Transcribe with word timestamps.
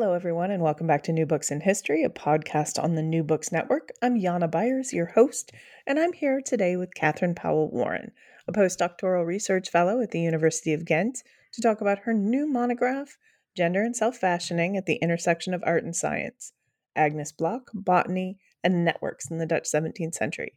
Hello, 0.00 0.14
everyone, 0.14 0.50
and 0.50 0.62
welcome 0.62 0.86
back 0.86 1.02
to 1.02 1.12
New 1.12 1.26
Books 1.26 1.50
in 1.50 1.60
History, 1.60 2.04
a 2.04 2.08
podcast 2.08 2.82
on 2.82 2.94
the 2.94 3.02
New 3.02 3.22
Books 3.22 3.52
Network. 3.52 3.90
I'm 4.00 4.18
Jana 4.18 4.48
Byars, 4.48 4.94
your 4.94 5.04
host, 5.04 5.52
and 5.86 5.98
I'm 5.98 6.14
here 6.14 6.40
today 6.40 6.74
with 6.76 6.94
Catherine 6.94 7.34
Powell 7.34 7.70
Warren, 7.70 8.12
a 8.48 8.52
postdoctoral 8.52 9.26
research 9.26 9.68
fellow 9.68 10.00
at 10.00 10.10
the 10.10 10.22
University 10.22 10.72
of 10.72 10.86
Ghent, 10.86 11.22
to 11.52 11.60
talk 11.60 11.82
about 11.82 11.98
her 11.98 12.14
new 12.14 12.46
monograph, 12.46 13.18
Gender 13.54 13.82
and 13.82 13.94
Self 13.94 14.16
Fashioning 14.16 14.74
at 14.74 14.86
the 14.86 14.96
Intersection 15.02 15.52
of 15.52 15.62
Art 15.66 15.84
and 15.84 15.94
Science 15.94 16.54
Agnes 16.96 17.30
Block, 17.32 17.70
Botany, 17.74 18.38
and 18.64 18.86
Networks 18.86 19.30
in 19.30 19.36
the 19.36 19.44
Dutch 19.44 19.64
17th 19.64 20.14
Century. 20.14 20.54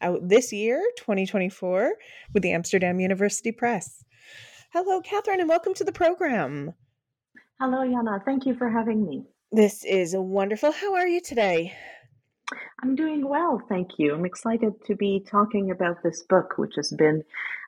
Out 0.00 0.28
this 0.28 0.52
year, 0.52 0.80
2024, 0.96 1.94
with 2.32 2.44
the 2.44 2.52
Amsterdam 2.52 3.00
University 3.00 3.50
Press. 3.50 4.04
Hello, 4.72 5.00
Catherine, 5.00 5.40
and 5.40 5.48
welcome 5.48 5.74
to 5.74 5.82
the 5.82 5.90
program. 5.90 6.74
Hello, 7.58 7.90
Jana. 7.90 8.20
Thank 8.22 8.44
you 8.44 8.54
for 8.54 8.68
having 8.68 9.06
me. 9.06 9.24
This 9.50 9.82
is 9.82 10.14
wonderful. 10.14 10.72
How 10.72 10.94
are 10.94 11.06
you 11.06 11.22
today? 11.22 11.72
I'm 12.82 12.94
doing 12.94 13.26
well, 13.26 13.62
thank 13.66 13.92
you. 13.96 14.14
I'm 14.14 14.26
excited 14.26 14.74
to 14.84 14.94
be 14.94 15.24
talking 15.26 15.70
about 15.70 16.02
this 16.02 16.22
book, 16.24 16.58
which 16.58 16.74
has 16.76 16.92
been 16.92 17.24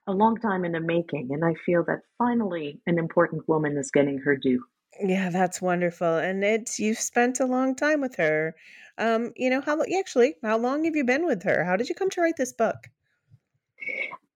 a 0.06 0.12
long 0.12 0.36
time 0.36 0.66
in 0.66 0.72
the 0.72 0.80
making, 0.80 1.30
and 1.32 1.42
I 1.42 1.54
feel 1.64 1.84
that 1.84 2.02
finally 2.18 2.82
an 2.86 2.98
important 2.98 3.48
woman 3.48 3.78
is 3.78 3.90
getting 3.90 4.18
her 4.18 4.36
due. 4.36 4.62
Yeah, 5.00 5.30
that's 5.30 5.62
wonderful. 5.62 6.18
And 6.18 6.44
it's 6.44 6.78
you've 6.78 6.98
spent 6.98 7.40
a 7.40 7.46
long 7.46 7.74
time 7.74 8.02
with 8.02 8.16
her. 8.16 8.54
Um, 8.98 9.32
you 9.36 9.48
know, 9.48 9.62
how 9.62 9.82
actually, 9.98 10.34
how 10.42 10.58
long 10.58 10.84
have 10.84 10.96
you 10.96 11.04
been 11.04 11.24
with 11.24 11.42
her? 11.44 11.64
How 11.64 11.76
did 11.76 11.88
you 11.88 11.94
come 11.94 12.10
to 12.10 12.20
write 12.20 12.36
this 12.36 12.52
book? 12.52 12.76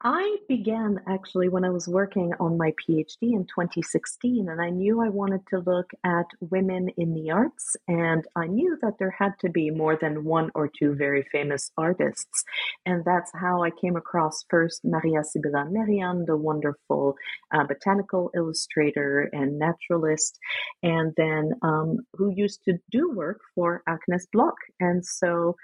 I 0.04 0.38
began 0.48 1.00
actually 1.06 1.48
when 1.48 1.64
I 1.64 1.70
was 1.70 1.86
working 1.86 2.32
on 2.40 2.58
my 2.58 2.72
PhD 2.72 3.34
in 3.34 3.46
2016, 3.46 4.48
and 4.48 4.60
I 4.60 4.68
knew 4.68 5.00
I 5.00 5.08
wanted 5.08 5.46
to 5.50 5.60
look 5.60 5.90
at 6.02 6.26
women 6.40 6.88
in 6.96 7.14
the 7.14 7.30
arts, 7.30 7.76
and 7.86 8.24
I 8.34 8.48
knew 8.48 8.76
that 8.82 8.94
there 8.98 9.14
had 9.16 9.34
to 9.42 9.48
be 9.48 9.70
more 9.70 9.96
than 9.96 10.24
one 10.24 10.50
or 10.56 10.68
two 10.68 10.96
very 10.96 11.24
famous 11.30 11.70
artists. 11.78 12.42
And 12.84 13.04
that's 13.04 13.30
how 13.32 13.62
I 13.62 13.70
came 13.70 13.94
across 13.94 14.44
first 14.50 14.80
Maria 14.84 15.22
Sibylla 15.22 15.66
Merian, 15.70 16.24
the 16.26 16.36
wonderful 16.36 17.14
uh, 17.54 17.64
botanical 17.64 18.32
illustrator 18.34 19.30
and 19.32 19.56
naturalist, 19.60 20.36
and 20.82 21.12
then 21.16 21.52
um, 21.62 21.98
who 22.14 22.32
used 22.34 22.64
to 22.64 22.74
do 22.90 23.12
work 23.12 23.40
for 23.54 23.84
Agnes 23.86 24.26
Block. 24.32 24.56
And 24.80 25.06
so 25.06 25.54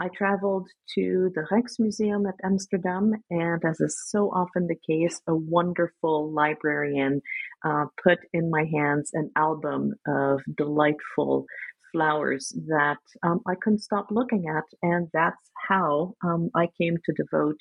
I 0.00 0.08
traveled 0.08 0.68
to 0.96 1.30
the 1.34 1.46
Rijksmuseum 1.50 2.28
at 2.28 2.34
Amsterdam, 2.44 3.12
and 3.30 3.62
as 3.64 3.80
is 3.80 3.96
so 4.08 4.28
often 4.30 4.66
the 4.66 4.76
case, 4.88 5.20
a 5.28 5.34
wonderful 5.34 6.32
librarian 6.32 7.20
uh, 7.64 7.86
put 8.02 8.18
in 8.32 8.50
my 8.50 8.64
hands 8.72 9.10
an 9.12 9.30
album 9.36 9.92
of 10.06 10.40
delightful 10.56 11.46
flowers 11.92 12.52
that 12.66 12.98
um, 13.22 13.40
I 13.46 13.54
couldn't 13.54 13.82
stop 13.82 14.08
looking 14.10 14.44
at. 14.48 14.64
And 14.82 15.08
that's 15.12 15.50
how 15.68 16.14
um, 16.24 16.50
I 16.54 16.68
came 16.80 16.96
to 17.04 17.12
devote, 17.12 17.58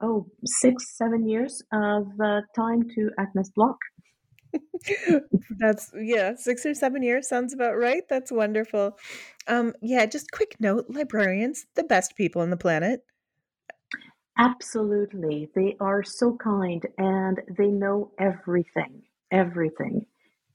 oh, 0.00 0.26
six, 0.44 0.96
seven 0.96 1.28
years 1.28 1.62
of 1.72 2.06
uh, 2.22 2.40
time 2.56 2.82
to 2.94 3.10
Agnes 3.18 3.50
Block. 3.54 3.76
That's 5.50 5.92
yeah, 5.96 6.34
six 6.36 6.66
or 6.66 6.74
seven 6.74 7.02
years 7.02 7.28
sounds 7.28 7.52
about 7.52 7.76
right. 7.76 8.02
That's 8.08 8.32
wonderful. 8.32 8.98
Um, 9.46 9.74
yeah, 9.82 10.06
just 10.06 10.30
quick 10.30 10.56
note: 10.60 10.86
librarians, 10.88 11.66
the 11.74 11.84
best 11.84 12.16
people 12.16 12.42
on 12.42 12.50
the 12.50 12.56
planet. 12.56 13.04
Absolutely, 14.38 15.50
they 15.54 15.76
are 15.80 16.02
so 16.02 16.36
kind 16.36 16.84
and 16.98 17.40
they 17.56 17.68
know 17.68 18.10
everything. 18.18 19.02
Everything. 19.30 20.06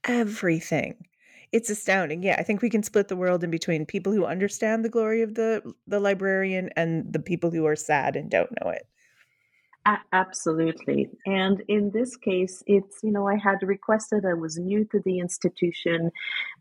Everything. 0.04 1.06
It's 1.52 1.70
astounding. 1.70 2.22
Yeah, 2.22 2.36
I 2.38 2.42
think 2.42 2.62
we 2.62 2.70
can 2.70 2.82
split 2.82 3.08
the 3.08 3.16
world 3.16 3.42
in 3.42 3.50
between 3.50 3.84
people 3.84 4.12
who 4.12 4.24
understand 4.24 4.84
the 4.84 4.88
glory 4.88 5.22
of 5.22 5.34
the 5.34 5.74
the 5.86 5.98
librarian 5.98 6.70
and 6.76 7.12
the 7.12 7.18
people 7.18 7.50
who 7.50 7.66
are 7.66 7.76
sad 7.76 8.16
and 8.16 8.30
don't 8.30 8.50
know 8.62 8.70
it. 8.70 8.86
A- 9.86 9.98
absolutely. 10.12 11.08
And 11.24 11.62
in 11.68 11.90
this 11.90 12.16
case, 12.16 12.62
it's, 12.66 12.98
you 13.02 13.10
know, 13.10 13.26
I 13.26 13.36
had 13.36 13.62
requested, 13.62 14.26
I 14.26 14.34
was 14.34 14.58
new 14.58 14.84
to 14.84 15.00
the 15.04 15.18
institution. 15.18 16.10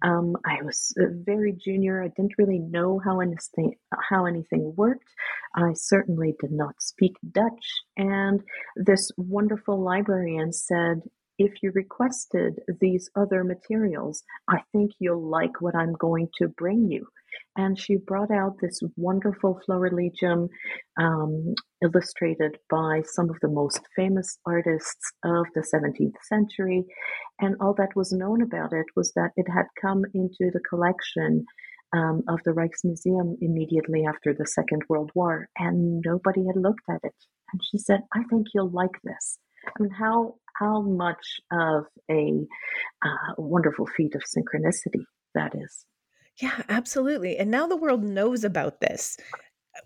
Um, 0.02 0.38
I 0.46 0.62
was 0.63 0.94
very 0.97 1.52
junior. 1.52 2.02
I 2.02 2.08
didn't 2.08 2.38
really 2.38 2.59
know 2.59 3.00
how 3.03 3.19
anything, 3.19 3.75
how 4.09 4.25
anything 4.25 4.74
worked. 4.78 5.09
I 5.53 5.74
certainly 5.74 6.35
did 6.40 6.52
not 6.52 6.81
speak 6.81 7.18
Dutch. 7.31 7.84
And 7.97 8.41
this 8.78 9.12
wonderful 9.18 9.81
librarian 9.81 10.53
said, 10.53 11.02
if 11.40 11.64
you 11.64 11.72
requested 11.74 12.60
these 12.80 13.10
other 13.16 13.44
materials, 13.44 14.24
I 14.48 14.62
think 14.72 14.92
you'll 15.00 15.28
like 15.28 15.62
what 15.62 15.76
I'm 15.76 15.94
going 15.94 16.30
to 16.38 16.48
bring 16.50 16.88
you 16.92 17.08
and 17.56 17.78
she 17.78 17.98
brought 17.98 18.32
out 18.32 18.56
this 18.62 18.82
wonderful 18.96 19.60
florilegium 19.66 20.50
um, 20.98 21.54
illustrated 21.84 22.58
by 22.70 23.02
some 23.06 23.30
of 23.30 23.38
the 23.42 23.48
most 23.48 23.82
famous 23.96 24.38
artists 24.46 25.12
of 25.24 25.46
the 25.56 25.62
17th 25.62 26.16
century. 26.24 26.86
And 27.40 27.56
all 27.60 27.74
that 27.76 27.96
was 27.96 28.12
known 28.12 28.42
about 28.42 28.74
it 28.74 28.86
was 28.96 29.12
that 29.16 29.32
it 29.36 29.48
had 29.50 29.66
come 29.82 30.06
into 30.14 30.52
the 30.54 30.62
collection 30.70 31.46
um, 31.92 32.24
of 32.28 32.40
the 32.46 32.52
Rijksmuseum 32.52 33.38
immediately 33.42 34.06
after 34.06 34.34
the 34.34 34.46
Second 34.46 34.84
World 34.88 35.12
War, 35.16 35.50
and 35.58 36.03
nobody 36.06 36.46
had 36.46 36.56
looked 36.56 36.88
at 36.90 37.02
it. 37.03 37.16
And 37.52 37.62
she 37.64 37.80
said, 37.80 38.02
"I 38.14 38.24
think 38.30 38.47
you'll 38.53 38.70
like 38.70 39.02
this." 39.03 39.40
I 39.66 39.82
mean, 39.82 39.92
how 39.92 40.35
how 40.59 40.82
much 40.82 41.40
of 41.52 41.85
a 42.11 42.46
uh, 43.03 43.34
wonderful 43.38 43.88
feat 43.96 44.16
of 44.16 44.22
synchronicity 44.23 45.03
that 45.35 45.56
is. 45.56 45.85
Yeah, 46.38 46.61
absolutely. 46.70 47.38
And 47.38 47.52
now 47.52 47.67
the 47.67 47.76
world 47.78 48.03
knows 48.03 48.44
about 48.44 48.82
this 48.82 49.17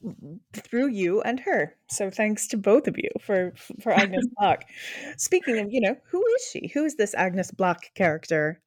uh, 0.05 0.11
through 0.53 0.87
you 0.89 1.21
and 1.21 1.39
her. 1.41 1.75
So 1.89 2.09
thanks 2.09 2.47
to 2.47 2.57
both 2.57 2.87
of 2.87 2.97
you 2.97 3.09
for 3.21 3.53
for 3.81 3.91
Agnes 3.91 4.27
Block. 4.37 4.63
Speaking 5.17 5.59
of, 5.59 5.67
you 5.71 5.81
know, 5.81 5.95
who 6.09 6.23
is 6.35 6.49
she? 6.51 6.71
Who 6.73 6.85
is 6.85 6.95
this 6.95 7.15
Agnes 7.15 7.51
Block 7.51 7.93
character? 7.95 8.61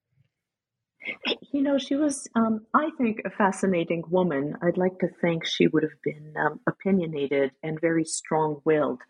You 1.53 1.63
know, 1.63 1.79
she 1.79 1.97
was, 1.97 2.29
um, 2.35 2.67
I 2.75 2.91
think, 2.99 3.23
a 3.25 3.31
fascinating 3.31 4.03
woman. 4.09 4.55
I'd 4.63 4.77
like 4.77 4.99
to 5.01 5.09
think 5.21 5.47
she 5.47 5.67
would 5.69 5.83
have 5.83 6.01
been 6.03 6.35
um, 6.39 6.61
opinionated 6.67 7.53
and 7.63 7.81
very 7.81 8.05
strong 8.05 8.61
willed. 8.65 9.01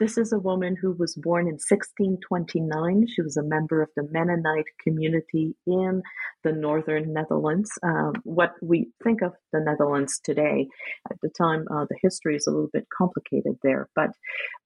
This 0.00 0.18
is 0.18 0.32
a 0.32 0.38
woman 0.38 0.76
who 0.80 0.92
was 0.92 1.14
born 1.14 1.46
in 1.46 1.54
1629. 1.54 3.06
She 3.08 3.22
was 3.22 3.36
a 3.36 3.42
member 3.42 3.82
of 3.82 3.90
the 3.96 4.08
Mennonite 4.10 4.66
community 4.82 5.54
in 5.66 6.02
the 6.42 6.52
northern 6.52 7.12
Netherlands. 7.12 7.70
Um, 7.82 8.14
what 8.24 8.52
we 8.60 8.90
think 9.02 9.22
of 9.22 9.32
the 9.52 9.60
Netherlands 9.60 10.20
today, 10.22 10.68
at 11.10 11.20
the 11.22 11.30
time, 11.30 11.66
uh, 11.70 11.86
the 11.88 11.98
history 12.02 12.36
is 12.36 12.46
a 12.46 12.50
little 12.50 12.70
bit 12.72 12.86
complicated 12.96 13.56
there. 13.62 13.88
But 13.94 14.10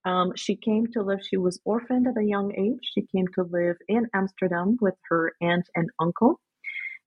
um, 0.05 0.33
she 0.35 0.55
came 0.55 0.87
to 0.93 1.01
live, 1.01 1.19
she 1.23 1.37
was 1.37 1.59
orphaned 1.65 2.07
at 2.07 2.17
a 2.17 2.25
young 2.25 2.53
age. 2.55 2.89
She 2.93 3.05
came 3.15 3.27
to 3.35 3.43
live 3.43 3.77
in 3.87 4.07
Amsterdam 4.13 4.77
with 4.81 4.95
her 5.09 5.33
aunt 5.41 5.67
and 5.75 5.89
uncle. 5.99 6.39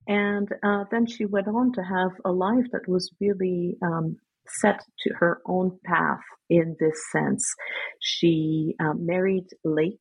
And 0.09 0.49
uh, 0.63 0.85
then 0.91 1.07
she 1.07 1.25
went 1.27 1.49
on 1.49 1.73
to 1.75 1.83
have 1.83 2.13
a 2.25 2.33
life 2.33 2.67
that 2.73 2.89
was 2.89 3.11
really 3.21 3.77
um, 3.83 4.17
set 4.47 4.81
to 5.01 5.15
her 5.15 5.41
own 5.47 5.79
path 5.85 6.21
in 6.51 6.77
this 6.81 6.99
sense. 7.13 7.55
She 8.01 8.75
uh, 8.81 8.95
married 8.95 9.47
late, 9.65 10.01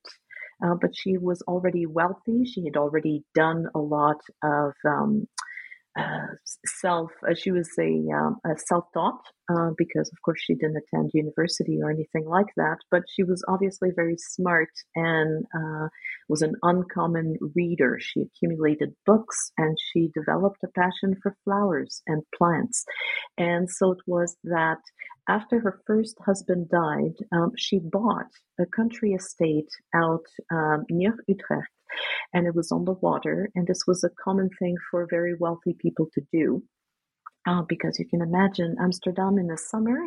uh, 0.64 0.76
but 0.82 0.92
she 0.96 1.18
was 1.18 1.42
already 1.44 1.86
wealthy. 1.86 2.46
She 2.46 2.66
had 2.66 2.78
already 2.78 3.24
done 3.36 3.68
a 3.76 3.80
lot 3.80 4.18
of 4.44 4.74
um, 4.86 5.28
uh, 5.98 6.28
self. 6.80 7.12
Uh, 7.28 7.34
she 7.34 7.52
was 7.52 7.70
a, 7.80 8.02
um, 8.16 8.38
a 8.46 8.58
self-taught 8.58 9.22
uh, 9.50 9.72
because, 9.78 10.10
of 10.12 10.22
course, 10.24 10.40
she 10.42 10.56
didn't 10.56 10.78
attend 10.78 11.12
university 11.14 11.80
or 11.82 11.90
anything 11.90 12.26
like 12.26 12.48
that. 12.56 12.78
But 12.90 13.04
she 13.14 13.24
was 13.24 13.44
obviously 13.48 13.90
very 13.96 14.16
smart 14.18 14.70
and 14.96 15.46
uh, 15.54 15.88
was 16.30 16.42
an 16.42 16.56
uncommon 16.64 17.38
reader. 17.56 17.98
She 18.00 18.22
accumulated 18.22 18.94
books 19.06 19.52
and 19.58 19.78
she 19.92 20.12
developed 20.14 20.64
a 20.64 20.68
passion 20.80 21.16
for 21.22 21.36
flowers 21.44 22.02
and 22.08 22.24
plants. 22.38 22.86
And 23.38 23.70
so 23.70 23.92
it 23.92 24.00
was 24.08 24.38
that 24.46 24.80
after 25.28 25.60
her 25.60 25.82
first 25.86 26.18
husband 26.26 26.70
died, 26.70 27.16
um, 27.32 27.52
she 27.58 27.80
bought 27.80 28.32
a 28.60 28.66
country 28.66 29.14
estate 29.14 29.70
out 29.94 30.26
um, 30.52 30.86
near 30.90 31.16
Utrecht 31.28 31.72
and 32.34 32.48
it 32.48 32.56
was 32.56 32.72
on 32.72 32.86
the 32.86 32.94
water. 32.94 33.50
And 33.56 33.68
this 33.68 33.84
was 33.88 34.04
a 34.04 34.24
common 34.24 34.50
thing 34.60 34.76
for 34.90 35.08
very 35.10 35.36
wealthy 35.40 35.76
people 35.80 36.08
to 36.14 36.22
do. 36.32 36.64
Uh, 37.48 37.64
because 37.68 37.98
you 37.98 38.06
can 38.08 38.22
imagine 38.22 38.76
Amsterdam 38.80 39.40
in 39.40 39.48
the 39.48 39.58
summer 39.58 39.98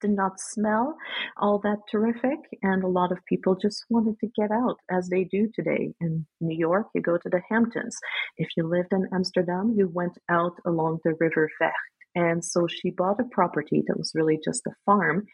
did 0.00 0.12
not 0.12 0.40
smell 0.40 0.96
all 1.36 1.58
that 1.58 1.78
terrific, 1.90 2.38
and 2.62 2.82
a 2.82 2.88
lot 2.88 3.12
of 3.12 3.18
people 3.28 3.54
just 3.54 3.84
wanted 3.90 4.18
to 4.20 4.28
get 4.34 4.50
out 4.50 4.78
as 4.90 5.08
they 5.08 5.24
do 5.24 5.50
today. 5.54 5.92
In 6.00 6.26
New 6.40 6.56
York, 6.56 6.86
you 6.94 7.02
go 7.02 7.18
to 7.18 7.28
the 7.28 7.42
Hamptons. 7.50 7.94
If 8.38 8.48
you 8.56 8.66
lived 8.66 8.92
in 8.92 9.06
Amsterdam, 9.12 9.74
you 9.76 9.90
went 9.92 10.16
out 10.30 10.54
along 10.64 11.00
the 11.04 11.14
River 11.20 11.50
Vecht. 11.60 11.72
And 12.14 12.42
so 12.42 12.66
she 12.66 12.90
bought 12.90 13.20
a 13.20 13.28
property 13.30 13.82
that 13.86 13.98
was 13.98 14.12
really 14.14 14.38
just 14.42 14.66
a 14.66 14.74
farm 14.86 15.26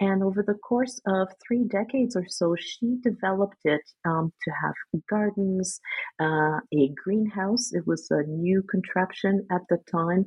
and 0.00 0.22
over 0.22 0.42
the 0.42 0.54
course 0.54 0.98
of 1.06 1.28
three 1.46 1.64
decades 1.64 2.16
or 2.16 2.24
so, 2.26 2.56
she 2.58 2.96
developed 3.02 3.58
it 3.64 3.82
um, 4.06 4.32
to 4.42 4.50
have 4.50 4.74
gardens, 5.08 5.80
uh, 6.20 6.58
a 6.74 6.88
greenhouse. 7.04 7.72
It 7.72 7.86
was 7.86 8.10
a 8.10 8.22
new 8.22 8.62
contraption 8.62 9.46
at 9.50 9.60
the 9.68 9.78
time 9.90 10.24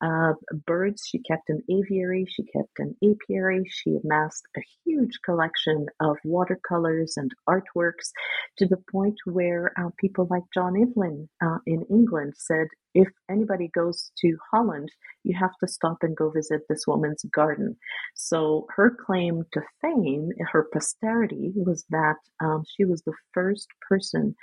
uh, 0.00 0.32
birds. 0.66 1.06
She 1.08 1.18
kept 1.18 1.48
an 1.48 1.62
aviary, 1.70 2.26
she 2.28 2.42
kept 2.44 2.78
an 2.78 2.96
apiary, 3.02 3.64
she 3.68 3.96
amassed 4.02 4.46
a 4.56 4.60
huge 4.84 5.20
collection 5.24 5.86
of 6.00 6.16
watercolors 6.24 7.14
and 7.16 7.30
artworks 7.48 8.10
to 8.58 8.66
the 8.66 8.82
point 8.90 9.16
where 9.24 9.72
uh, 9.78 9.90
people 9.98 10.26
like 10.30 10.42
John 10.52 10.80
Evelyn 10.80 11.28
uh, 11.42 11.58
in 11.66 11.84
England 11.90 12.34
said, 12.36 12.66
if 12.94 13.08
anybody 13.28 13.68
goes 13.74 14.12
to 14.18 14.36
Holland, 14.52 14.88
you 15.24 15.36
have 15.38 15.56
to 15.60 15.66
stop 15.66 15.98
and 16.02 16.16
go 16.16 16.30
visit 16.30 16.62
this 16.68 16.86
woman's 16.86 17.24
garden. 17.34 17.76
So 18.14 18.66
her 18.76 18.96
claim 19.04 19.42
to 19.52 19.62
fame, 19.80 20.30
her 20.52 20.68
posterity, 20.72 21.52
was 21.56 21.84
that 21.90 22.16
um, 22.40 22.62
she 22.76 22.84
was 22.84 23.02
the 23.02 23.14
first 23.32 23.66
person 23.88 24.36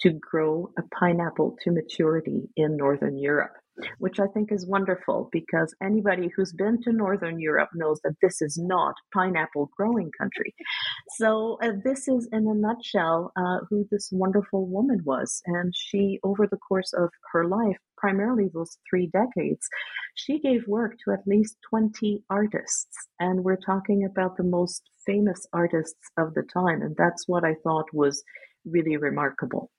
to 0.00 0.10
grow 0.10 0.70
a 0.78 0.82
pineapple 0.94 1.56
to 1.62 1.72
maturity 1.72 2.48
in 2.56 2.76
Northern 2.76 3.18
Europe 3.18 3.52
which 3.98 4.18
I 4.20 4.26
think 4.28 4.52
is 4.52 4.66
wonderful 4.66 5.28
because 5.32 5.74
anybody 5.82 6.30
who's 6.34 6.52
been 6.52 6.80
to 6.82 6.92
Northern 6.92 7.38
Europe 7.40 7.70
knows 7.74 8.00
that 8.04 8.16
this 8.22 8.40
is 8.42 8.58
not 8.58 8.94
pineapple 9.12 9.70
growing 9.76 10.10
country. 10.18 10.54
So, 11.16 11.58
uh, 11.62 11.72
this 11.84 12.08
is 12.08 12.28
in 12.32 12.46
a 12.46 12.54
nutshell 12.54 13.32
uh, 13.36 13.58
who 13.68 13.86
this 13.90 14.08
wonderful 14.12 14.66
woman 14.66 15.02
was. 15.04 15.42
And 15.46 15.72
she, 15.76 16.18
over 16.22 16.46
the 16.46 16.58
course 16.58 16.92
of 16.92 17.10
her 17.32 17.46
life, 17.46 17.78
primarily 17.96 18.48
those 18.52 18.78
three 18.88 19.10
decades, 19.12 19.66
she 20.14 20.38
gave 20.38 20.66
work 20.66 20.92
to 21.04 21.12
at 21.12 21.26
least 21.26 21.56
20 21.70 22.22
artists. 22.30 22.96
And 23.20 23.44
we're 23.44 23.56
talking 23.56 24.04
about 24.04 24.36
the 24.36 24.44
most 24.44 24.82
famous 25.04 25.46
artists 25.52 26.10
of 26.18 26.34
the 26.34 26.42
time. 26.42 26.82
And 26.82 26.96
that's 26.96 27.24
what 27.26 27.44
I 27.44 27.54
thought 27.62 27.86
was 27.92 28.22
really 28.64 28.96
remarkable. 28.96 29.70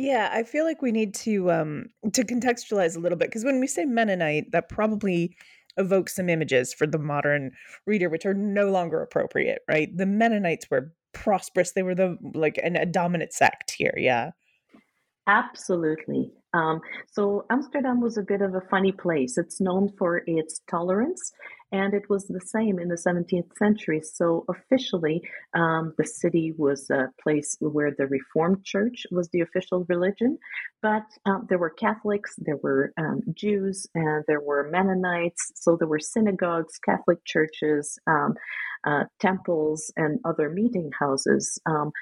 Yeah, 0.00 0.30
I 0.32 0.44
feel 0.44 0.64
like 0.64 0.80
we 0.80 0.92
need 0.92 1.12
to 1.26 1.50
um 1.50 1.86
to 2.12 2.22
contextualize 2.22 2.96
a 2.96 3.00
little 3.00 3.18
bit 3.18 3.30
because 3.30 3.44
when 3.44 3.58
we 3.58 3.66
say 3.66 3.84
Mennonite, 3.84 4.52
that 4.52 4.68
probably 4.68 5.36
evokes 5.76 6.14
some 6.14 6.28
images 6.28 6.72
for 6.72 6.86
the 6.86 7.00
modern 7.00 7.50
reader, 7.84 8.08
which 8.08 8.24
are 8.24 8.32
no 8.32 8.70
longer 8.70 9.02
appropriate, 9.02 9.62
right? 9.68 9.88
The 9.96 10.06
Mennonites 10.06 10.70
were 10.70 10.92
prosperous; 11.14 11.72
they 11.72 11.82
were 11.82 11.96
the 11.96 12.16
like 12.32 12.60
an, 12.62 12.76
a 12.76 12.86
dominant 12.86 13.32
sect 13.32 13.72
here. 13.76 13.94
Yeah, 13.96 14.30
absolutely. 15.26 16.30
Um, 16.54 16.80
so 17.10 17.44
Amsterdam 17.50 18.00
was 18.00 18.16
a 18.16 18.22
bit 18.22 18.40
of 18.40 18.54
a 18.54 18.62
funny 18.70 18.92
place. 18.92 19.36
It's 19.36 19.60
known 19.60 19.90
for 19.98 20.22
its 20.28 20.60
tolerance 20.70 21.32
and 21.72 21.94
it 21.94 22.08
was 22.08 22.26
the 22.26 22.40
same 22.40 22.78
in 22.78 22.88
the 22.88 22.96
17th 22.96 23.56
century. 23.58 24.00
So 24.02 24.44
officially, 24.48 25.22
um, 25.54 25.94
the 25.98 26.06
city 26.06 26.54
was 26.56 26.88
a 26.90 27.08
place 27.22 27.56
where 27.60 27.92
the 27.96 28.06
Reformed 28.06 28.64
Church 28.64 29.06
was 29.10 29.28
the 29.28 29.40
official 29.40 29.84
religion, 29.88 30.38
but 30.82 31.04
um, 31.26 31.46
there 31.48 31.58
were 31.58 31.70
Catholics, 31.70 32.34
there 32.38 32.56
were 32.56 32.92
um, 32.98 33.22
Jews, 33.34 33.86
and 33.94 34.24
there 34.26 34.40
were 34.40 34.70
Mennonites. 34.70 35.52
So 35.54 35.76
there 35.76 35.88
were 35.88 36.00
synagogues, 36.00 36.78
Catholic 36.78 37.24
churches, 37.24 37.98
um, 38.06 38.34
uh, 38.86 39.04
temples, 39.20 39.92
and 39.96 40.20
other 40.24 40.50
meeting 40.50 40.90
houses 40.98 41.58
um, 41.66 41.92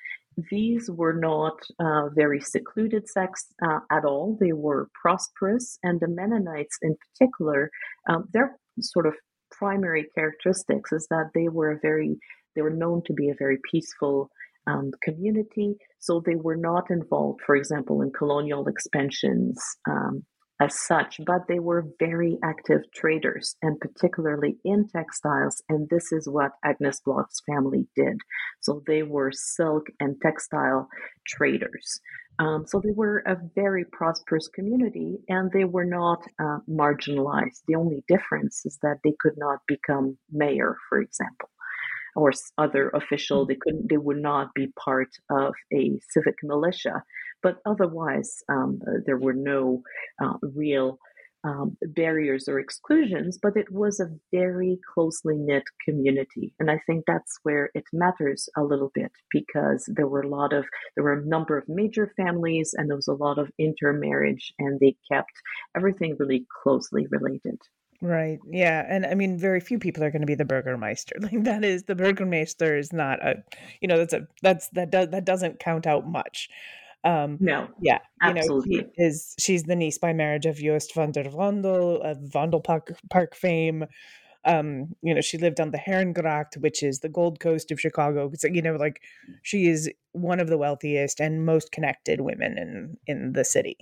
these 0.50 0.90
were 0.90 1.14
not 1.14 1.58
uh, 1.80 2.08
very 2.14 2.40
secluded 2.40 3.08
sects 3.08 3.46
uh, 3.62 3.80
at 3.90 4.04
all. 4.04 4.36
They 4.38 4.52
were 4.52 4.88
prosperous, 5.00 5.78
and 5.82 5.98
the 5.98 6.08
Mennonites, 6.08 6.78
in 6.82 6.96
particular, 6.96 7.70
um, 8.08 8.28
their 8.32 8.58
sort 8.80 9.06
of 9.06 9.14
primary 9.58 10.06
characteristics 10.14 10.92
is 10.92 11.06
that 11.10 11.30
they 11.34 11.48
were 11.48 11.72
a 11.72 11.78
very 11.80 12.18
they 12.54 12.62
were 12.62 12.70
known 12.70 13.02
to 13.06 13.12
be 13.12 13.28
a 13.28 13.34
very 13.38 13.58
peaceful 13.70 14.30
um, 14.66 14.90
community. 15.02 15.76
So 15.98 16.22
they 16.24 16.36
were 16.36 16.56
not 16.56 16.90
involved 16.90 17.40
for 17.44 17.56
example 17.56 18.02
in 18.02 18.12
colonial 18.12 18.66
expansions 18.66 19.62
um, 19.88 20.24
as 20.58 20.78
such 20.86 21.20
but 21.26 21.42
they 21.48 21.58
were 21.58 21.84
very 21.98 22.38
active 22.42 22.80
traders 22.94 23.56
and 23.60 23.78
particularly 23.78 24.56
in 24.64 24.88
textiles 24.88 25.62
and 25.68 25.86
this 25.90 26.12
is 26.12 26.26
what 26.26 26.52
agnes 26.64 27.00
Block's 27.04 27.40
family 27.46 27.86
did. 27.94 28.16
So 28.60 28.82
they 28.86 29.02
were 29.02 29.32
silk 29.32 29.86
and 30.00 30.16
textile 30.22 30.88
traders 31.26 32.00
um, 32.38 32.66
so 32.66 32.80
they 32.80 32.92
were 32.92 33.22
a 33.26 33.36
very 33.54 33.84
prosperous 33.84 34.48
community 34.48 35.18
and 35.28 35.50
they 35.52 35.64
were 35.64 35.84
not 35.84 36.22
uh, 36.38 36.58
marginalized. 36.68 37.62
The 37.66 37.76
only 37.76 38.04
difference 38.08 38.62
is 38.64 38.78
that 38.82 38.98
they 39.04 39.14
could 39.20 39.34
not 39.36 39.60
become 39.66 40.18
mayor, 40.30 40.76
for 40.88 41.00
example, 41.00 41.48
or 42.14 42.32
other 42.58 42.90
official. 42.90 43.46
They 43.46 43.56
couldn't, 43.56 43.88
they 43.88 43.96
would 43.96 44.20
not 44.20 44.54
be 44.54 44.72
part 44.78 45.08
of 45.30 45.54
a 45.72 45.98
civic 46.10 46.36
militia. 46.42 47.02
But 47.42 47.58
otherwise, 47.64 48.42
um, 48.48 48.80
uh, 48.86 49.00
there 49.06 49.18
were 49.18 49.34
no 49.34 49.82
uh, 50.22 50.34
real 50.42 50.98
um, 51.46 51.76
barriers 51.82 52.48
or 52.48 52.58
exclusions, 52.58 53.38
but 53.40 53.56
it 53.56 53.70
was 53.70 54.00
a 54.00 54.10
very 54.32 54.78
closely 54.92 55.36
knit 55.36 55.62
community. 55.84 56.52
And 56.58 56.70
I 56.70 56.80
think 56.86 57.04
that's 57.06 57.38
where 57.44 57.70
it 57.74 57.84
matters 57.92 58.48
a 58.56 58.64
little 58.64 58.90
bit 58.94 59.12
because 59.30 59.88
there 59.94 60.08
were 60.08 60.22
a 60.22 60.28
lot 60.28 60.52
of, 60.52 60.64
there 60.96 61.04
were 61.04 61.20
a 61.20 61.24
number 61.24 61.56
of 61.56 61.68
major 61.68 62.12
families 62.16 62.74
and 62.76 62.88
there 62.88 62.96
was 62.96 63.06
a 63.06 63.14
lot 63.14 63.38
of 63.38 63.50
intermarriage 63.58 64.52
and 64.58 64.80
they 64.80 64.96
kept 65.10 65.30
everything 65.76 66.16
really 66.18 66.46
closely 66.62 67.06
related. 67.10 67.58
Right. 68.02 68.38
Yeah. 68.50 68.84
And 68.88 69.06
I 69.06 69.14
mean, 69.14 69.38
very 69.38 69.60
few 69.60 69.78
people 69.78 70.02
are 70.02 70.10
going 70.10 70.20
to 70.20 70.26
be 70.26 70.34
the 70.34 70.44
Burgermeister. 70.44 71.16
Like 71.20 71.44
that 71.44 71.64
is 71.64 71.84
the 71.84 71.94
Burgermeister 71.94 72.76
is 72.76 72.92
not 72.92 73.24
a, 73.24 73.36
you 73.80 73.88
know, 73.88 73.98
that's 73.98 74.12
a, 74.12 74.26
that's, 74.42 74.68
that 74.70 74.90
does, 74.90 75.10
that 75.10 75.24
doesn't 75.24 75.60
count 75.60 75.86
out 75.86 76.08
much. 76.08 76.48
Um, 77.06 77.38
no. 77.40 77.68
Yeah. 77.80 77.98
Absolutely. 78.20 78.74
You 78.74 78.82
know, 78.82 78.88
is 78.96 79.34
she's 79.38 79.62
the 79.62 79.76
niece 79.76 79.96
by 79.96 80.12
marriage 80.12 80.44
of 80.44 80.56
Joost 80.56 80.92
van 80.94 81.12
den 81.12 81.30
Vondel 81.30 82.00
of 82.00 82.18
Vondelpark 82.18 82.96
Park 83.10 83.36
fame. 83.36 83.84
Um, 84.44 84.94
you 85.02 85.14
know, 85.14 85.20
she 85.20 85.38
lived 85.38 85.60
on 85.60 85.70
the 85.70 85.78
Herengracht, 85.78 86.56
which 86.58 86.82
is 86.82 87.00
the 87.00 87.08
Gold 87.08 87.40
Coast 87.40 87.70
of 87.70 87.80
Chicago. 87.80 88.30
So, 88.36 88.48
you 88.48 88.62
know, 88.62 88.74
like 88.74 89.02
she 89.42 89.68
is 89.68 89.90
one 90.12 90.40
of 90.40 90.48
the 90.48 90.58
wealthiest 90.58 91.20
and 91.20 91.46
most 91.46 91.72
connected 91.72 92.20
women 92.20 92.58
in 92.58 92.96
in 93.06 93.32
the 93.32 93.44
city. 93.44 93.76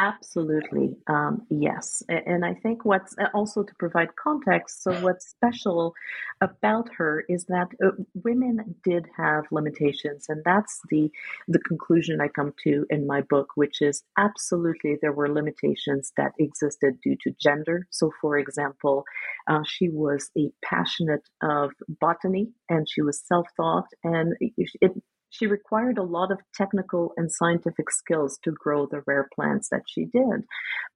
Absolutely, 0.00 0.96
um, 1.08 1.42
yes. 1.50 2.04
And 2.08 2.44
I 2.44 2.54
think 2.54 2.84
what's 2.84 3.16
also 3.34 3.64
to 3.64 3.74
provide 3.80 4.14
context, 4.14 4.84
so 4.84 4.92
what's 5.02 5.26
special 5.28 5.92
about 6.40 6.88
her 6.98 7.24
is 7.28 7.46
that 7.46 7.66
uh, 7.84 7.90
women 8.14 8.76
did 8.84 9.06
have 9.16 9.46
limitations, 9.50 10.26
and 10.28 10.40
that's 10.44 10.80
the 10.90 11.10
the 11.48 11.58
conclusion 11.60 12.20
I 12.20 12.28
come 12.28 12.52
to 12.62 12.86
in 12.90 13.08
my 13.08 13.22
book, 13.22 13.48
which 13.56 13.82
is 13.82 14.04
absolutely 14.16 14.98
there 15.02 15.12
were 15.12 15.28
limitations 15.32 16.12
that 16.16 16.30
existed 16.38 17.00
due 17.02 17.16
to 17.24 17.32
gender. 17.40 17.88
So, 17.90 18.12
for 18.20 18.38
example, 18.38 19.02
uh, 19.48 19.62
she 19.66 19.88
was 19.88 20.30
a 20.38 20.50
passionate 20.64 21.28
of 21.42 21.72
botany, 22.00 22.50
and 22.68 22.88
she 22.88 23.02
was 23.02 23.20
self 23.26 23.48
taught, 23.56 23.88
and 24.04 24.36
it 24.40 24.92
she 25.30 25.46
required 25.46 25.98
a 25.98 26.02
lot 26.02 26.30
of 26.30 26.40
technical 26.54 27.12
and 27.16 27.30
scientific 27.30 27.90
skills 27.90 28.38
to 28.44 28.52
grow 28.52 28.86
the 28.86 29.02
rare 29.06 29.28
plants 29.34 29.68
that 29.70 29.82
she 29.86 30.04
did. 30.06 30.44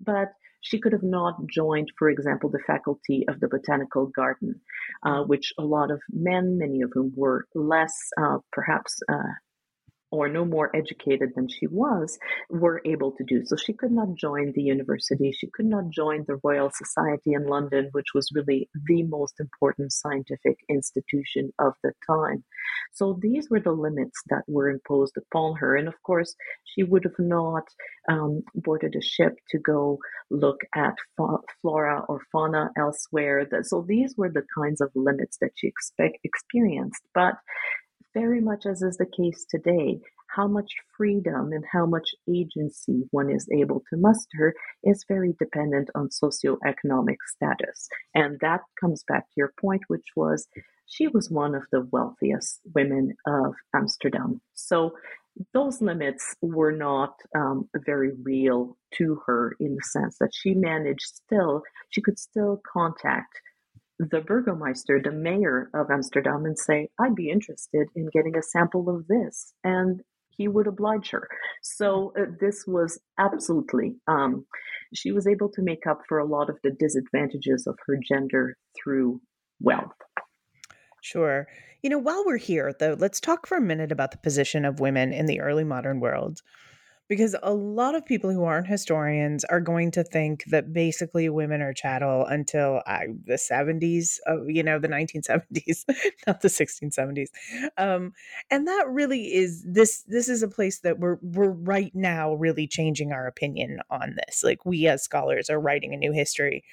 But 0.01 0.33
she 0.63 0.79
could 0.79 0.93
have 0.93 1.03
not 1.03 1.47
joined, 1.49 1.91
for 1.99 2.09
example, 2.09 2.49
the 2.49 2.63
faculty 2.67 3.25
of 3.29 3.41
the 3.41 3.49
botanical 3.49 4.07
garden, 4.07 4.61
uh, 5.05 5.25
which 5.25 5.53
a 5.59 5.65
lot 5.65 5.91
of 5.91 6.01
men, 6.11 6.57
many 6.57 6.83
of 6.83 6.93
whom 6.95 7.13
were 7.17 7.47
less 7.55 7.95
uh, 8.21 8.39
perhaps 8.53 8.97
uh, 9.13 9.33
or 10.13 10.29
no 10.29 10.45
more 10.45 10.75
educated 10.77 11.31
than 11.35 11.49
she 11.49 11.67
was, 11.67 12.19
were 12.51 12.83
able 12.85 13.13
to 13.13 13.25
do. 13.25 13.45
So 13.45 13.57
she 13.57 13.73
could 13.73 13.91
not 13.91 14.15
join 14.15 14.53
the 14.53 14.63
university. 14.63 15.33
She 15.33 15.49
could 15.49 15.67
not 15.67 15.89
join 15.89 16.25
the 16.29 16.39
Royal 16.45 16.71
Society 16.71 17.33
in 17.33 17.47
London, 17.47 17.89
which 17.93 18.15
was 18.15 18.31
really 18.35 18.69
the 18.87 19.03
most 19.05 19.41
important 19.41 19.93
scientific 19.93 20.59
institution 20.69 21.53
of 21.59 21.73
the 21.83 21.93
time. 22.07 22.45
So 22.93 23.19
these 23.21 23.49
were 23.51 23.61
the 23.61 23.73
limits 23.73 24.23
that 24.29 24.43
were 24.47 24.69
imposed 24.69 25.17
upon 25.17 25.57
her. 25.57 25.77
And 25.77 25.89
of 25.89 26.01
course, 26.03 26.35
she 26.65 26.83
would 26.83 27.05
have 27.05 27.19
not 27.19 27.65
um, 28.09 28.43
boarded 28.55 28.95
a 28.95 29.03
ship 29.03 29.39
to 29.51 29.59
go 29.59 29.99
look 30.31 30.61
at 30.75 30.95
fa- 31.17 31.39
flora 31.61 32.05
or 32.09 32.21
fauna 32.31 32.71
elsewhere. 32.77 33.49
So 33.63 33.85
these 33.89 34.15
were 34.17 34.31
the 34.31 34.45
kinds 34.55 34.81
of 34.83 34.91
limits 34.95 35.39
that 35.41 35.53
she 35.55 35.69
expect, 35.69 36.19
experienced. 36.23 37.03
But 37.15 37.35
very 38.15 38.41
much 38.41 38.67
as 38.67 38.83
is 38.83 38.97
the 38.97 39.07
case 39.07 39.47
today, 39.49 40.01
how 40.35 40.47
much 40.47 40.73
freedom 40.97 41.53
and 41.53 41.65
how 41.71 41.87
much 41.87 42.11
agency 42.29 43.05
one 43.11 43.31
is 43.31 43.49
able 43.53 43.83
to 43.91 43.97
muster 43.97 44.55
is 44.83 45.05
very 45.09 45.35
dependent 45.39 45.91
on 45.95 46.09
socioeconomic 46.09 47.17
status. 47.27 47.89
And 48.15 48.39
that 48.41 48.61
comes 48.81 49.05
back 49.07 49.27
to 49.27 49.35
your 49.37 49.53
point, 49.61 49.83
which 49.89 50.07
was 50.17 50.49
she 50.87 51.07
was 51.09 51.31
one 51.31 51.55
of 51.55 51.65
the 51.71 51.87
wealthiest 51.91 52.61
women 52.75 53.15
of 53.27 53.55
Amsterdam. 53.75 54.41
So 54.55 54.93
those 55.55 55.81
limits 55.81 56.35
were 56.43 56.73
not 56.73 57.15
um, 57.35 57.69
very 57.87 58.13
real 58.23 58.77
to 58.95 59.21
her 59.27 59.57
in 59.61 59.77
the 59.77 59.83
sense 59.83 60.19
that 60.19 60.35
she 60.35 60.55
managed 60.55 61.07
still, 61.07 61.63
she 61.89 62.03
could 62.03 62.19
still 62.19 62.61
contact 62.71 63.41
the 64.11 64.21
Burgomeister, 64.21 65.03
the 65.03 65.13
mayor 65.13 65.71
of 65.75 65.91
Amsterdam, 65.91 66.45
and 66.45 66.59
say, 66.59 66.89
I'd 67.01 67.15
be 67.15 67.31
interested 67.31 67.89
in 67.95 68.09
getting 68.13 68.37
a 68.37 68.43
sample 68.43 68.89
of 68.89 69.07
this. 69.07 69.53
And 69.65 70.01
he 70.31 70.49
would 70.49 70.67
oblige 70.67 71.11
her. 71.11 71.29
So 71.63 72.13
uh, 72.19 72.25
this 72.41 72.65
was 72.67 72.99
absolutely, 73.19 73.97
um, 74.09 74.47
she 74.95 75.13
was 75.13 75.27
able 75.27 75.51
to 75.51 75.63
make 75.63 75.87
up 75.87 76.01
for 76.09 76.19
a 76.19 76.27
lot 76.27 76.49
of 76.49 76.59
the 76.63 76.71
disadvantages 76.71 77.67
of 77.67 77.79
her 77.87 77.99
gender 78.09 78.57
through 78.83 79.21
wealth. 79.61 79.93
Sure. 81.03 81.47
You 81.83 81.91
know, 81.91 81.99
while 81.99 82.25
we're 82.25 82.39
here, 82.39 82.73
though, 82.79 82.97
let's 82.99 83.21
talk 83.21 83.47
for 83.47 83.57
a 83.57 83.63
minute 83.63 83.93
about 83.93 84.13
the 84.13 84.19
position 84.19 84.65
of 84.65 84.81
women 84.81 85.13
in 85.13 85.27
the 85.27 85.41
early 85.41 85.65
modern 85.65 86.01
world 86.01 86.41
because 87.09 87.37
a 87.43 87.53
lot 87.53 87.95
of 87.95 88.07
people 88.07 88.31
who 88.31 88.45
aren't 88.45 88.67
historians 88.67 89.45
are 89.45 89.61
going 89.61 89.91
to 89.93 90.05
think 90.05 90.45
that 90.47 90.73
basically 90.73 91.29
women 91.29 91.61
are 91.61 91.75
chattel 91.75 92.25
until 92.27 92.83
I, 92.87 93.07
the 93.25 93.35
70s, 93.35 94.19
uh, 94.29 94.45
you 94.45 94.63
know, 94.63 94.79
the 94.79 94.89
1970s, 94.89 95.85
not 96.27 96.41
the 96.41 96.49
1670s. 96.49 97.29
Um, 97.77 98.13
and 98.51 98.67
that 98.67 98.87
really 98.89 99.35
is 99.35 99.65
this 99.67 100.03
this 100.07 100.29
is 100.29 100.43
a 100.43 100.49
place 100.49 100.81
that 100.81 100.99
we're 100.99 101.19
we're 101.23 101.51
right 101.51 101.93
now 101.95 102.35
really 102.35 102.67
changing 102.67 103.13
our 103.13 103.27
opinion 103.27 103.81
on 103.91 104.17
this. 104.27 104.43
Like 104.43 104.65
we 104.65 104.87
as 104.87 105.03
scholars 105.03 105.51
are 105.51 105.61
writing 105.61 105.93
a 105.93 105.99
new 105.99 106.13
history 106.13 106.65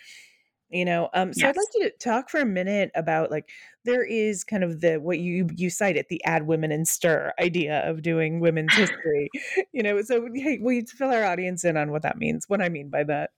you 0.70 0.86
know 0.86 1.10
um 1.14 1.34
so 1.34 1.46
yes. 1.46 1.50
i'd 1.50 1.58
like 1.58 1.68
you 1.76 1.90
to 1.90 1.98
talk 1.98 2.30
for 2.30 2.40
a 2.40 2.46
minute 2.46 2.92
about 2.96 3.32
like 3.32 3.50
there 3.86 4.04
is 4.04 4.44
kind 4.44 4.64
of 4.64 4.82
the 4.82 4.98
what 4.98 5.20
you 5.20 5.48
you 5.56 5.70
cited 5.70 6.06
the 6.10 6.24
add 6.26 6.46
women 6.46 6.72
and 6.72 6.88
stir 6.88 7.34
idea 7.40 7.88
of 7.90 8.02
doing 8.02 8.40
women's 8.40 8.74
history 8.76 9.30
you 9.72 9.82
know 9.82 10.02
so 10.02 10.28
hey 10.36 10.60
will 10.62 10.74
you 10.74 10.86
fill 10.86 11.12
our 11.12 11.24
audience 11.24 11.64
in 11.64 11.78
on 11.78 11.92
what 11.92 12.02
that 12.02 12.18
means 12.18 12.48
what 12.48 12.62
i 12.62 12.70
mean 12.70 12.90
by 12.90 13.04
that 13.04 13.32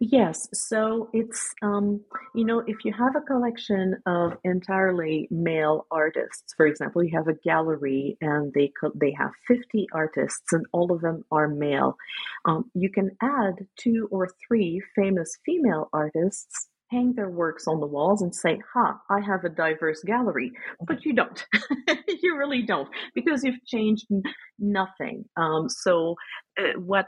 Yes, 0.00 0.48
so 0.54 1.08
it's 1.12 1.54
um, 1.62 2.00
you 2.34 2.44
know 2.44 2.60
if 2.66 2.84
you 2.84 2.92
have 2.92 3.16
a 3.16 3.20
collection 3.20 3.96
of 4.06 4.32
entirely 4.44 5.28
male 5.30 5.86
artists, 5.90 6.54
for 6.56 6.66
example, 6.66 7.02
you 7.02 7.16
have 7.16 7.28
a 7.28 7.34
gallery 7.44 8.16
and 8.20 8.52
they 8.54 8.72
co- 8.80 8.92
they 8.94 9.12
have 9.18 9.30
fifty 9.46 9.86
artists 9.92 10.52
and 10.52 10.64
all 10.72 10.92
of 10.92 11.00
them 11.02 11.24
are 11.30 11.48
male. 11.48 11.96
Um, 12.46 12.70
you 12.74 12.90
can 12.90 13.10
add 13.22 13.54
two 13.78 14.08
or 14.10 14.28
three 14.46 14.80
famous 14.96 15.36
female 15.44 15.88
artists, 15.92 16.68
hang 16.90 17.12
their 17.14 17.30
works 17.30 17.66
on 17.66 17.80
the 17.80 17.86
walls, 17.86 18.22
and 18.22 18.34
say, 18.34 18.60
"Ha, 18.74 18.98
I 19.10 19.20
have 19.20 19.44
a 19.44 19.48
diverse 19.50 20.02
gallery." 20.02 20.52
But 20.86 21.04
you 21.04 21.12
don't. 21.14 21.44
you 22.22 22.36
really 22.38 22.62
don't 22.62 22.88
because 23.14 23.44
you've 23.44 23.64
changed 23.66 24.06
nothing. 24.58 25.24
Um, 25.36 25.68
so 25.68 26.14
uh, 26.58 26.78
what 26.78 27.06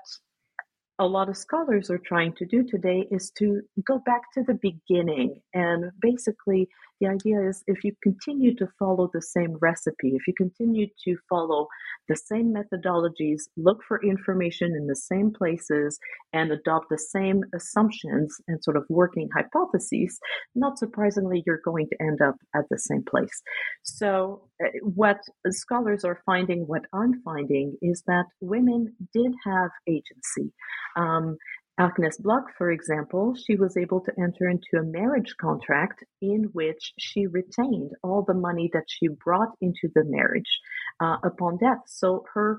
a 1.01 1.07
lot 1.07 1.31
of 1.31 1.37
scholars 1.37 1.91
are 1.91 1.99
trying 1.99 2.35
to 2.35 2.45
do 2.45 2.63
today 2.63 3.09
is 3.11 3.31
to 3.39 3.63
go 3.89 3.99
back 3.99 4.21
to 4.35 4.43
the 4.43 4.53
beginning. 4.53 5.41
And 5.55 5.91
basically, 6.01 6.69
the 7.01 7.09
idea 7.09 7.41
is 7.49 7.63
if 7.67 7.83
you 7.85 7.93
continue 8.03 8.55
to 8.57 8.69
follow 8.79 9.11
the 9.13 9.23
same 9.23 9.57
recipe, 9.61 10.13
if 10.15 10.27
you 10.27 10.35
continue 10.37 10.87
to 11.05 11.17
follow 11.29 11.67
the 12.09 12.17
same 12.17 12.55
methodologies, 12.55 13.43
look 13.57 13.79
for 13.87 14.03
information 14.05 14.75
in 14.77 14.87
the 14.87 14.97
same 14.97 15.33
places, 15.33 15.99
and 16.33 16.53
adopt 16.53 16.87
the 16.91 16.99
same 16.99 17.43
assumptions 17.55 18.37
and 18.49 18.63
sort 18.63 18.77
of 18.77 18.85
working 18.89 19.29
hypotheses, 19.35 20.19
not 20.55 20.79
surprisingly, 20.79 21.43
you're 21.47 21.61
going 21.65 21.87
to 21.89 21.97
end 22.01 22.21
up 22.21 22.37
at 22.55 22.65
the 22.71 22.79
same 22.79 23.03
place. 23.09 23.43
So, 23.83 24.49
uh, 24.63 24.69
what 24.83 25.19
scholars 25.51 26.05
are 26.05 26.21
finding, 26.27 26.67
what 26.67 26.83
I'm 26.93 27.23
finding, 27.25 27.77
is 27.83 28.03
that 28.07 28.27
women 28.41 28.95
did 29.13 29.33
have 29.45 29.71
agency. 29.89 30.53
Um, 30.97 31.37
Agnes 31.81 32.19
Block, 32.19 32.45
for 32.59 32.71
example, 32.71 33.35
she 33.35 33.57
was 33.57 33.75
able 33.79 34.03
to 34.03 34.13
enter 34.21 34.47
into 34.51 34.77
a 34.79 34.83
marriage 34.83 35.35
contract 35.41 36.05
in 36.21 36.51
which 36.53 36.93
she 36.99 37.27
retained 37.27 37.93
all 38.03 38.23
the 38.23 38.35
money 38.35 38.69
that 38.75 38.85
she 38.87 39.09
brought 39.09 39.49
into 39.63 39.89
the 39.95 40.05
marriage 40.05 40.61
uh, 41.03 41.17
upon 41.25 41.57
death. 41.57 41.81
So 41.87 42.25
her 42.35 42.59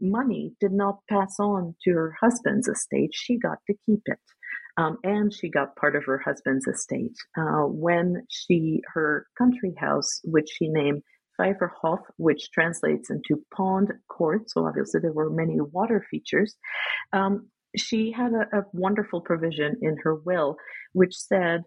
money 0.00 0.54
did 0.58 0.72
not 0.72 1.00
pass 1.06 1.36
on 1.38 1.74
to 1.84 1.90
her 1.90 2.16
husband's 2.18 2.66
estate, 2.66 3.10
she 3.12 3.38
got 3.38 3.58
to 3.66 3.74
keep 3.84 4.00
it. 4.06 4.18
Um, 4.78 4.96
and 5.04 5.30
she 5.30 5.50
got 5.50 5.76
part 5.76 5.94
of 5.94 6.04
her 6.06 6.22
husband's 6.24 6.66
estate 6.66 7.16
uh, 7.36 7.66
when 7.66 8.24
she 8.30 8.80
her 8.94 9.26
country 9.36 9.74
house, 9.78 10.22
which 10.24 10.48
she 10.48 10.68
named 10.68 11.02
Vijverhof, 11.38 11.98
which 12.16 12.50
translates 12.52 13.10
into 13.10 13.42
pond 13.54 13.92
court. 14.08 14.48
So 14.48 14.66
obviously 14.66 15.00
there 15.00 15.12
were 15.12 15.28
many 15.28 15.60
water 15.60 16.06
features. 16.10 16.54
Um, 17.12 17.48
she 17.76 18.12
had 18.12 18.32
a, 18.32 18.58
a 18.58 18.64
wonderful 18.72 19.20
provision 19.20 19.76
in 19.82 19.96
her 20.02 20.14
will, 20.14 20.56
which 20.92 21.16
said, 21.16 21.62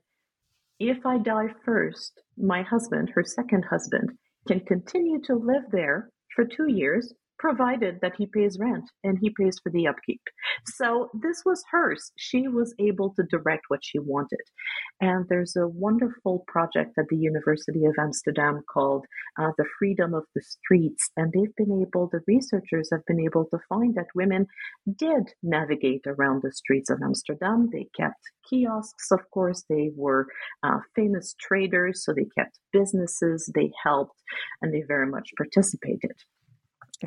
if 0.79 1.05
I 1.05 1.17
die 1.17 1.47
first, 1.63 2.21
my 2.38 2.62
husband, 2.62 3.12
her 3.15 3.24
second 3.24 3.65
husband, 3.69 4.12
can 4.47 4.59
continue 4.62 5.21
to 5.24 5.35
live 5.35 5.63
there 5.71 6.09
for 6.35 6.45
two 6.45 6.67
years 6.69 7.13
provided 7.45 7.99
that 8.01 8.15
he 8.17 8.25
pays 8.25 8.57
rent 8.59 8.89
and 9.03 9.19
he 9.19 9.29
pays 9.29 9.59
for 9.61 9.71
the 9.71 9.85
upkeep. 9.87 10.21
So 10.65 11.11
this 11.13 11.43
was 11.45 11.63
hers. 11.69 12.11
She 12.17 12.47
was 12.47 12.73
able 12.79 13.13
to 13.13 13.23
direct 13.35 13.65
what 13.67 13.81
she 13.83 13.99
wanted. 13.99 14.45
And 14.99 15.27
there's 15.29 15.55
a 15.55 15.67
wonderful 15.67 16.43
project 16.47 16.93
at 16.97 17.05
the 17.09 17.17
University 17.17 17.85
of 17.85 17.93
Amsterdam 17.99 18.63
called 18.73 19.05
uh, 19.39 19.51
The 19.59 19.65
Freedom 19.77 20.15
of 20.15 20.23
the 20.33 20.41
Streets. 20.41 21.11
And 21.17 21.31
they've 21.31 21.55
been 21.55 21.83
able, 21.83 22.09
the 22.11 22.21
researchers 22.27 22.89
have 22.91 23.05
been 23.05 23.19
able 23.19 23.45
to 23.51 23.59
find 23.69 23.93
that 23.93 24.15
women 24.15 24.47
did 24.97 25.25
navigate 25.43 26.05
around 26.07 26.41
the 26.41 26.51
streets 26.51 26.89
of 26.89 26.99
Amsterdam. 27.03 27.69
They 27.71 27.87
kept 27.95 28.21
kiosks, 28.49 29.11
of 29.11 29.19
course. 29.29 29.63
They 29.69 29.91
were 29.95 30.25
uh, 30.63 30.79
famous 30.95 31.35
traders, 31.39 32.03
so 32.03 32.11
they 32.11 32.27
kept 32.35 32.57
businesses, 32.73 33.51
they 33.53 33.71
helped, 33.83 34.19
and 34.63 34.73
they 34.73 34.83
very 34.87 35.05
much 35.05 35.29
participated. 35.37 36.15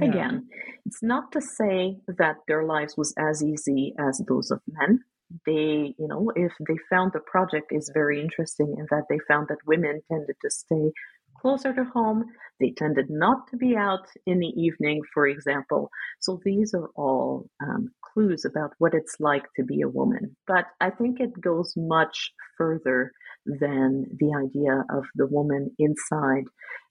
Yeah. 0.00 0.08
Again, 0.08 0.48
it's 0.86 1.02
not 1.02 1.32
to 1.32 1.40
say 1.40 1.98
that 2.06 2.36
their 2.46 2.64
lives 2.64 2.96
was 2.96 3.14
as 3.18 3.42
easy 3.42 3.94
as 3.98 4.22
those 4.28 4.50
of 4.50 4.60
men. 4.66 5.00
They, 5.44 5.94
you 5.98 6.08
know, 6.08 6.32
if 6.34 6.52
they 6.66 6.76
found 6.88 7.12
the 7.12 7.20
project 7.20 7.66
is 7.70 7.90
very 7.92 8.20
interesting 8.20 8.76
in 8.78 8.86
that 8.90 9.04
they 9.10 9.18
found 9.28 9.48
that 9.48 9.58
women 9.66 10.00
tended 10.10 10.36
to 10.42 10.50
stay 10.50 10.92
closer 11.40 11.72
to 11.74 11.84
home. 11.84 12.24
They 12.60 12.72
tended 12.76 13.06
not 13.08 13.46
to 13.50 13.56
be 13.56 13.76
out 13.76 14.06
in 14.26 14.38
the 14.38 14.52
evening, 14.60 15.02
for 15.14 15.26
example. 15.26 15.90
So 16.20 16.40
these 16.44 16.74
are 16.74 16.88
all 16.96 17.48
um, 17.62 17.90
clues 18.02 18.44
about 18.44 18.72
what 18.78 18.94
it's 18.94 19.16
like 19.20 19.44
to 19.56 19.64
be 19.64 19.82
a 19.82 19.88
woman. 19.88 20.36
But 20.46 20.66
I 20.80 20.90
think 20.90 21.20
it 21.20 21.40
goes 21.40 21.74
much 21.76 22.32
further 22.56 23.12
than 23.46 24.06
the 24.18 24.34
idea 24.34 24.84
of 24.90 25.04
the 25.14 25.26
woman 25.26 25.70
inside 25.78 26.44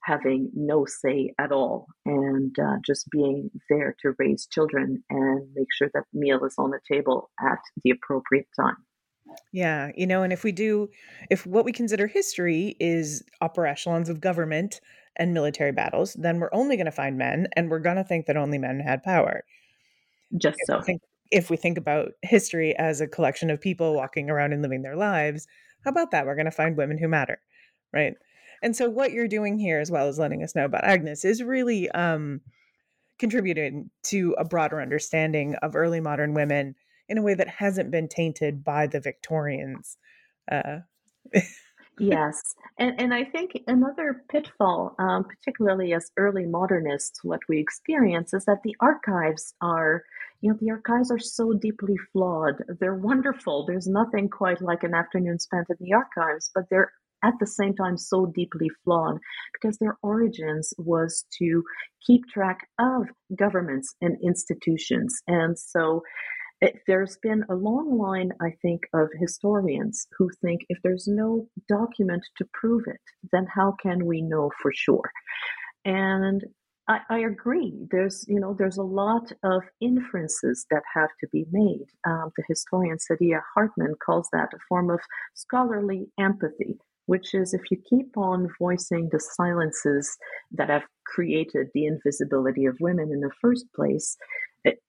having 0.04 0.50
no 0.56 0.86
say 0.86 1.34
at 1.38 1.52
all 1.52 1.88
and 2.06 2.56
uh, 2.60 2.78
just 2.86 3.10
being 3.12 3.52
there 3.70 3.94
to 4.02 4.14
raise 4.18 4.48
children 4.48 5.04
and 5.10 5.48
make 5.54 5.68
sure 5.78 5.90
that 5.94 6.06
meal 6.14 6.46
is 6.46 6.56
on 6.58 6.72
the 6.72 6.80
table 6.90 7.30
at 7.42 7.60
the 7.84 7.92
appropriate 7.92 8.48
time. 8.58 8.78
Yeah, 9.52 9.92
you 9.96 10.06
know, 10.08 10.24
and 10.24 10.34
if 10.34 10.44
we 10.44 10.52
do, 10.52 10.90
if 11.30 11.46
what 11.46 11.66
we 11.66 11.72
consider 11.72 12.08
history 12.08 12.76
is 12.80 13.24
upper 13.42 13.66
echelons 13.66 14.10
of 14.10 14.22
government 14.22 14.82
and 15.16 15.34
military 15.34 15.72
battles, 15.72 16.14
then 16.20 16.40
we're 16.40 16.54
only 16.54 16.76
going 16.76 16.86
to 16.86 16.92
find 16.92 17.18
men 17.18 17.48
and 17.56 17.70
we're 17.70 17.80
going 17.80 17.96
to 17.96 18.04
think 18.04 18.26
that 18.26 18.38
only 18.38 18.58
men 18.58 18.80
had 18.80 19.04
power. 19.04 19.44
Just 20.38 20.58
if 20.60 20.66
so. 20.68 20.78
We 20.78 20.84
think, 20.84 21.02
if 21.32 21.50
we 21.50 21.58
think 21.58 21.78
about 21.78 22.12
history 22.22 22.76
as 22.78 23.02
a 23.02 23.08
collection 23.08 23.50
of 23.50 23.62
people 23.62 23.96
walking 23.96 24.30
around 24.30 24.54
and 24.54 24.62
living 24.62 24.82
their 24.82 24.96
lives, 24.96 25.48
how 25.84 25.92
about 25.92 26.12
that? 26.12 26.26
We're 26.26 26.36
going 26.36 26.46
to 26.46 26.52
find 26.52 26.78
women 26.78 26.98
who 26.98 27.08
matter, 27.08 27.40
right? 27.94 28.14
And 28.62 28.76
so, 28.76 28.90
what 28.90 29.12
you're 29.12 29.28
doing 29.28 29.58
here, 29.58 29.80
as 29.80 29.92
well 29.92 30.08
as 30.08 30.20
letting 30.20 30.44
us 30.44 30.56
know 30.56 30.66
about 30.66 30.84
Agnes, 30.84 31.24
is 31.24 31.44
really 31.44 31.90
um, 31.92 32.42
contributing 33.20 33.90
to 34.04 34.36
a 34.38 34.46
broader 34.46 34.82
understanding 34.82 35.56
of 35.62 35.76
early 35.76 36.00
modern 36.00 36.34
women 36.34 36.76
in 37.10 37.18
a 37.18 37.22
way 37.22 37.34
that 37.34 37.48
hasn't 37.48 37.92
been 37.92 38.08
tainted 38.08 38.64
by 38.64 38.88
the 38.88 39.00
Victorians. 39.00 39.98
Uh, 40.52 40.80
yes, 42.00 42.56
and 42.78 43.00
and 43.00 43.14
I 43.14 43.24
think 43.24 43.58
another 43.68 44.24
pitfall, 44.30 44.96
um, 45.00 45.26
particularly 45.26 45.94
as 45.94 46.12
early 46.18 46.46
modernists, 46.46 47.24
what 47.24 47.42
we 47.50 47.60
experience 47.60 48.34
is 48.34 48.46
that 48.46 48.64
the 48.64 48.76
archives 48.80 49.54
are. 49.62 50.04
You 50.40 50.52
know, 50.52 50.58
the 50.62 50.70
archives 50.70 51.10
are 51.10 51.18
so 51.18 51.54
deeply 51.54 51.96
flawed. 52.14 52.62
They're 52.80 52.94
wonderful. 52.94 53.66
There's 53.66 53.88
nothing 53.88 54.30
quite 54.30 54.62
like 54.62 54.84
an 54.84 54.94
afternoon 54.94 55.40
spent 55.40 55.66
in 55.68 55.78
the 55.80 55.94
archives, 55.94 56.52
but 56.54 56.66
they're 56.70 56.92
at 57.24 57.34
the 57.40 57.48
same 57.48 57.76
time 57.76 57.98
so 57.98 58.26
deeply 58.28 58.70
flawed 58.84 59.18
because 59.54 59.78
their 59.78 59.98
origins 60.04 60.74
was 60.78 61.26
to 61.40 61.64
keep 62.06 62.28
track 62.28 62.68
of 62.80 63.08
governments 63.36 63.96
and 64.02 64.18
institutions. 64.24 65.22
And 65.28 65.58
so 65.58 66.04
it, 66.62 66.76
there's 66.88 67.18
been 67.22 67.44
a 67.50 67.56
long 67.56 67.98
line, 67.98 68.32
I 68.42 68.52
think, 68.62 68.82
of 68.94 69.10
historians 69.20 70.08
who 70.18 70.30
think 70.42 70.62
if 70.70 70.80
there's 70.84 71.08
no 71.08 71.48
document 71.68 72.24
to 72.38 72.48
prove 72.54 72.84
it, 72.88 73.02
then 73.32 73.48
how 73.54 73.76
can 73.82 74.06
we 74.06 74.22
know 74.22 74.52
for 74.62 74.72
sure? 74.74 75.12
And 75.86 76.44
I, 76.88 77.00
I 77.10 77.20
agree. 77.20 77.74
There's, 77.92 78.26
you 78.28 78.40
know, 78.40 78.56
there's 78.58 78.78
a 78.78 78.84
lot 78.84 79.32
of 79.44 79.64
inferences 79.82 80.66
that 80.72 80.84
have 80.96 81.10
to 81.20 81.28
be 81.32 81.46
made. 81.52 81.88
Um, 82.06 82.32
the 82.38 82.44
historian 82.48 82.98
Saidiya 82.98 83.42
Hartman 83.54 83.96
calls 84.04 84.30
that 84.34 84.54
a 84.54 84.58
form 84.68 84.90
of 84.90 85.00
scholarly 85.34 86.08
empathy, 86.20 86.80
which 87.06 87.34
is 87.34 87.54
if 87.54 87.62
you 87.70 87.78
keep 87.90 88.18
on 88.18 88.48
voicing 88.60 89.10
the 89.12 89.20
silences 89.20 90.18
that 90.52 90.70
have 90.70 90.84
created 91.06 91.68
the 91.74 91.86
invisibility 91.86 92.66
of 92.66 92.78
women 92.80 93.12
in 93.12 93.20
the 93.20 93.32
first 93.42 93.66
place, 93.76 94.18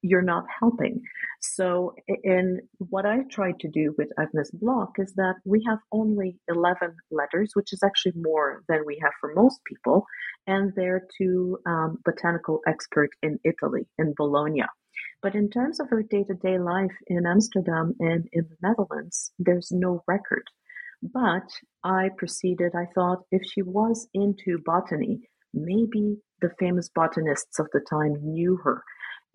you're 0.02 0.22
not 0.22 0.44
helping. 0.60 1.02
So, 1.40 1.94
in 2.24 2.60
what 2.78 3.06
I 3.06 3.18
tried 3.30 3.60
to 3.60 3.68
do 3.68 3.94
with 3.96 4.08
Agnes 4.18 4.50
Block 4.50 4.98
is 4.98 5.12
that 5.14 5.36
we 5.44 5.64
have 5.68 5.78
only 5.92 6.38
11 6.48 6.96
letters, 7.10 7.50
which 7.54 7.72
is 7.72 7.82
actually 7.82 8.14
more 8.16 8.62
than 8.68 8.84
we 8.86 8.98
have 9.02 9.12
for 9.20 9.32
most 9.34 9.60
people, 9.64 10.04
and 10.46 10.72
they're 10.74 11.06
to 11.18 11.58
um, 11.66 11.98
botanical 12.04 12.60
expert 12.66 13.10
in 13.22 13.38
Italy, 13.44 13.86
in 13.98 14.14
Bologna. 14.16 14.64
But 15.22 15.34
in 15.34 15.50
terms 15.50 15.80
of 15.80 15.88
her 15.90 16.02
day 16.02 16.24
to 16.24 16.34
day 16.34 16.58
life 16.58 16.96
in 17.06 17.26
Amsterdam 17.26 17.94
and 18.00 18.28
in 18.32 18.48
the 18.48 18.56
Netherlands, 18.68 19.32
there's 19.38 19.70
no 19.70 20.02
record. 20.06 20.44
But 21.02 21.48
I 21.84 22.08
proceeded, 22.16 22.72
I 22.74 22.86
thought 22.94 23.24
if 23.30 23.42
she 23.44 23.62
was 23.62 24.08
into 24.14 24.58
botany, 24.64 25.28
maybe 25.54 26.18
the 26.40 26.50
famous 26.58 26.88
botanists 26.88 27.58
of 27.58 27.68
the 27.72 27.80
time 27.80 28.16
knew 28.22 28.56
her 28.64 28.82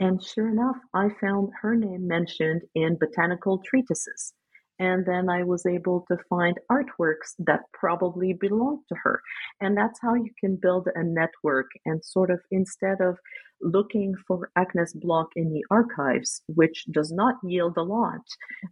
and 0.03 0.21
sure 0.21 0.49
enough, 0.49 0.75
I 0.93 1.07
found 1.21 1.51
her 1.61 1.77
name 1.77 2.07
mentioned 2.09 2.63
in 2.75 2.97
botanical 2.99 3.59
treatises. 3.59 4.33
And 4.77 5.05
then 5.05 5.29
I 5.29 5.43
was 5.43 5.65
able 5.65 6.03
to 6.09 6.17
find 6.29 6.59
artworks 6.69 7.29
that 7.39 7.61
probably 7.73 8.33
belonged 8.33 8.83
to 8.89 8.95
her. 9.01 9.21
And 9.61 9.77
that's 9.77 10.01
how 10.01 10.15
you 10.15 10.31
can 10.41 10.57
build 10.61 10.89
a 10.93 11.03
network 11.05 11.67
and 11.85 12.03
sort 12.03 12.31
of 12.31 12.41
instead 12.51 12.99
of 12.99 13.17
looking 13.61 14.13
for 14.27 14.49
Agnes 14.57 14.91
Block 14.93 15.29
in 15.37 15.53
the 15.53 15.63
archives, 15.71 16.41
which 16.47 16.83
does 16.91 17.13
not 17.13 17.35
yield 17.41 17.77
a 17.77 17.83
lot, 17.83 18.25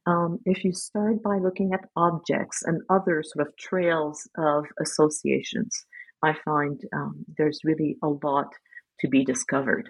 um, 0.05 0.37
if 0.45 0.65
you 0.65 0.73
start 0.73 1.23
by 1.23 1.37
looking 1.37 1.71
at 1.73 1.87
objects 1.95 2.61
and 2.65 2.81
other 2.89 3.23
sort 3.23 3.47
of 3.47 3.55
trails 3.55 4.27
of 4.37 4.65
associations, 4.81 5.85
I 6.21 6.33
find 6.43 6.81
um, 6.93 7.23
there's 7.37 7.61
really 7.63 7.95
a 8.03 8.09
lot 8.09 8.49
to 8.99 9.07
be 9.07 9.23
discovered. 9.23 9.89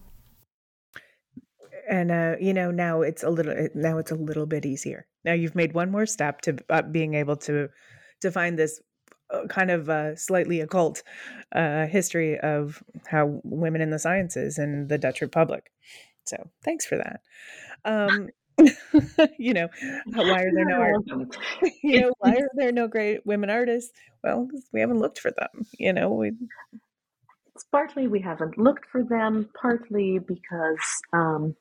and 1.91 2.09
uh, 2.09 2.35
you 2.39 2.53
know 2.53 2.71
now 2.71 3.01
it's 3.01 3.21
a 3.21 3.29
little 3.29 3.67
now 3.75 3.99
it's 3.99 4.11
a 4.11 4.15
little 4.15 4.47
bit 4.47 4.65
easier. 4.65 5.05
Now 5.25 5.33
you've 5.33 5.55
made 5.55 5.73
one 5.73 5.91
more 5.91 6.07
step 6.07 6.41
to 6.41 6.57
uh, 6.69 6.81
being 6.81 7.13
able 7.13 7.35
to 7.37 7.69
to 8.21 8.31
find 8.31 8.57
this 8.57 8.81
uh, 9.29 9.45
kind 9.47 9.69
of 9.69 9.89
uh, 9.89 10.15
slightly 10.15 10.61
occult 10.61 11.03
uh, 11.53 11.85
history 11.85 12.39
of 12.39 12.81
how 13.07 13.41
women 13.43 13.81
in 13.81 13.91
the 13.91 13.99
sciences 13.99 14.57
in 14.57 14.87
the 14.87 14.97
dutch 14.97 15.21
republic. 15.21 15.71
So 16.23 16.49
thanks 16.63 16.85
for 16.85 16.97
that. 16.97 17.21
Um, 17.85 18.29
you 19.39 19.53
know 19.53 19.67
why 20.13 20.43
are 20.43 20.51
there 20.53 20.65
no 20.65 20.75
art- 20.75 21.35
you 21.83 22.01
know 22.01 22.13
why 22.19 22.35
are 22.35 22.49
there 22.55 22.71
no 22.71 22.87
great 22.87 23.25
women 23.25 23.49
artists? 23.49 23.91
Well 24.23 24.47
we 24.71 24.79
haven't 24.79 24.99
looked 24.99 25.19
for 25.19 25.31
them 25.31 25.65
you 25.77 25.91
know 25.93 26.09
we 26.09 26.33
it's 27.55 27.65
partly 27.65 28.07
we 28.07 28.21
haven't 28.21 28.57
looked 28.57 28.85
for 28.91 29.03
them, 29.03 29.49
partly 29.59 30.19
because, 30.19 31.01
um, 31.11 31.55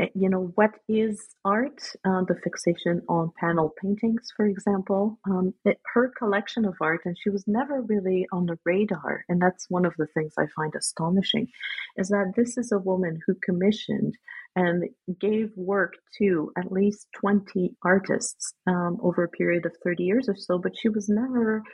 eh, 0.00 0.06
you 0.14 0.28
know, 0.28 0.52
what 0.54 0.74
is 0.88 1.34
art? 1.44 1.80
Uh, 2.04 2.22
the 2.28 2.36
fixation 2.44 3.02
on 3.08 3.32
panel 3.38 3.74
paintings, 3.82 4.32
for 4.36 4.46
example. 4.46 5.18
Um, 5.28 5.52
it, 5.64 5.80
her 5.92 6.12
collection 6.16 6.64
of 6.64 6.76
art, 6.80 7.00
and 7.04 7.16
she 7.20 7.30
was 7.30 7.44
never 7.48 7.82
really 7.82 8.26
on 8.32 8.46
the 8.46 8.58
radar. 8.64 9.24
And 9.28 9.42
that's 9.42 9.68
one 9.68 9.84
of 9.84 9.94
the 9.98 10.06
things 10.14 10.34
I 10.38 10.46
find 10.54 10.72
astonishing, 10.76 11.48
is 11.96 12.08
that 12.08 12.34
this 12.36 12.56
is 12.56 12.70
a 12.70 12.78
woman 12.78 13.18
who 13.26 13.34
commissioned 13.42 14.16
and 14.56 14.84
gave 15.20 15.50
work 15.56 15.94
to 16.18 16.52
at 16.56 16.70
least 16.70 17.08
20 17.18 17.74
artists 17.82 18.54
um, 18.68 18.98
over 19.02 19.24
a 19.24 19.28
period 19.28 19.66
of 19.66 19.74
30 19.82 20.04
years 20.04 20.28
or 20.28 20.36
so, 20.36 20.58
but 20.58 20.76
she 20.78 20.88
was 20.88 21.08
never 21.08 21.64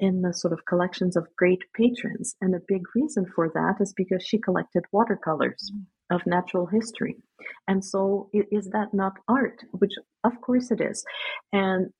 in 0.00 0.22
the 0.22 0.32
sort 0.32 0.52
of 0.52 0.64
collections 0.66 1.16
of 1.16 1.28
great 1.36 1.62
patrons. 1.74 2.34
And 2.40 2.54
a 2.54 2.60
big 2.66 2.82
reason 2.94 3.26
for 3.34 3.50
that 3.54 3.76
is 3.80 3.92
because 3.96 4.22
she 4.24 4.38
collected 4.38 4.84
watercolors 4.92 5.72
mm. 5.74 5.84
of 6.14 6.26
natural 6.26 6.66
history. 6.66 7.16
And 7.68 7.84
so, 7.84 8.30
is 8.32 8.68
that 8.70 8.92
not 8.92 9.14
art? 9.28 9.64
Which, 9.72 9.92
of 10.24 10.40
course, 10.40 10.70
it 10.70 10.80
is. 10.80 11.04
And 11.52 11.90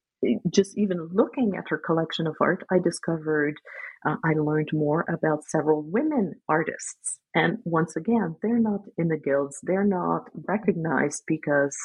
just 0.50 0.76
even 0.76 1.08
looking 1.12 1.56
at 1.56 1.68
her 1.68 1.78
collection 1.78 2.26
of 2.26 2.37
art, 2.40 2.64
I 2.70 2.78
discovered, 2.78 3.54
uh, 4.06 4.16
I 4.24 4.34
learned 4.34 4.70
more 4.72 5.04
about 5.08 5.44
several 5.44 5.82
women 5.82 6.34
artists. 6.48 7.20
And 7.34 7.58
once 7.64 7.96
again, 7.96 8.37
they're 8.42 8.58
not 8.58 8.80
in 8.98 9.08
the 9.08 9.18
guilds, 9.18 9.58
they're 9.62 9.84
not 9.84 10.28
recognized 10.46 11.24
because, 11.26 11.76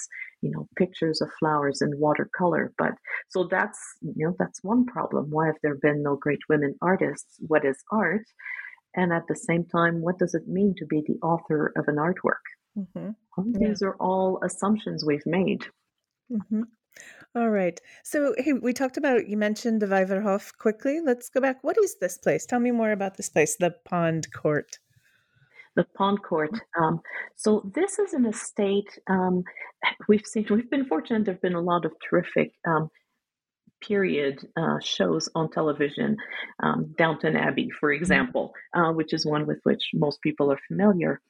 you 0.41 0.51
know, 0.51 0.67
pictures 0.77 1.21
of 1.21 1.29
flowers 1.39 1.81
in 1.81 1.99
watercolor. 1.99 2.73
But 2.77 2.93
so 3.29 3.47
that's, 3.49 3.79
you 4.01 4.27
know, 4.27 4.35
that's 4.37 4.63
one 4.63 4.85
problem. 4.85 5.27
Why 5.29 5.47
have 5.47 5.59
there 5.63 5.77
been 5.81 6.03
no 6.03 6.15
great 6.15 6.39
women 6.49 6.75
artists? 6.81 7.37
What 7.39 7.65
is 7.65 7.77
art? 7.91 8.25
And 8.95 9.13
at 9.13 9.27
the 9.27 9.35
same 9.35 9.65
time, 9.65 10.01
what 10.01 10.17
does 10.17 10.33
it 10.33 10.47
mean 10.47 10.73
to 10.77 10.85
be 10.85 11.03
the 11.05 11.19
author 11.25 11.71
of 11.77 11.87
an 11.87 11.97
artwork? 11.97 12.43
Mm-hmm. 12.77 13.51
These 13.53 13.79
yeah. 13.81 13.89
are 13.89 13.95
all 13.99 14.39
assumptions 14.43 15.05
we've 15.05 15.25
made. 15.25 15.65
Mm-hmm. 16.31 16.63
All 17.35 17.49
right. 17.49 17.79
So, 18.03 18.33
hey, 18.37 18.53
we 18.53 18.73
talked 18.73 18.97
about, 18.97 19.27
you 19.27 19.37
mentioned 19.37 19.81
the 19.81 19.85
Vijverhof 19.85 20.57
quickly. 20.57 20.99
Let's 20.99 21.29
go 21.29 21.39
back. 21.39 21.63
What 21.63 21.77
is 21.77 21.97
this 21.99 22.17
place? 22.17 22.45
Tell 22.45 22.59
me 22.59 22.71
more 22.71 22.91
about 22.91 23.17
this 23.17 23.29
place, 23.29 23.55
the 23.57 23.75
Pond 23.85 24.27
Court. 24.33 24.79
the 25.75 25.85
Pond 25.95 26.21
Court. 26.23 26.51
Um, 26.79 27.01
so 27.35 27.71
this 27.73 27.99
is 27.99 28.13
an 28.13 28.25
estate. 28.25 28.99
Um, 29.07 29.43
we've 30.07 30.25
seen. 30.25 30.45
We've 30.49 30.69
been 30.69 30.85
fortunate. 30.85 31.25
There've 31.25 31.41
been 31.41 31.55
a 31.55 31.61
lot 31.61 31.85
of 31.85 31.93
terrific 32.07 32.53
um, 32.67 32.89
period 33.81 34.45
uh, 34.57 34.79
shows 34.81 35.29
on 35.35 35.49
television. 35.51 36.17
Um, 36.61 36.93
Downton 36.97 37.35
Abbey, 37.35 37.69
for 37.79 37.89
mm-hmm. 37.89 38.01
example, 38.01 38.53
uh, 38.75 38.91
which 38.91 39.13
is 39.13 39.25
one 39.25 39.45
with 39.47 39.59
which 39.63 39.91
most 39.93 40.21
people 40.21 40.51
are 40.51 40.59
familiar. 40.67 41.21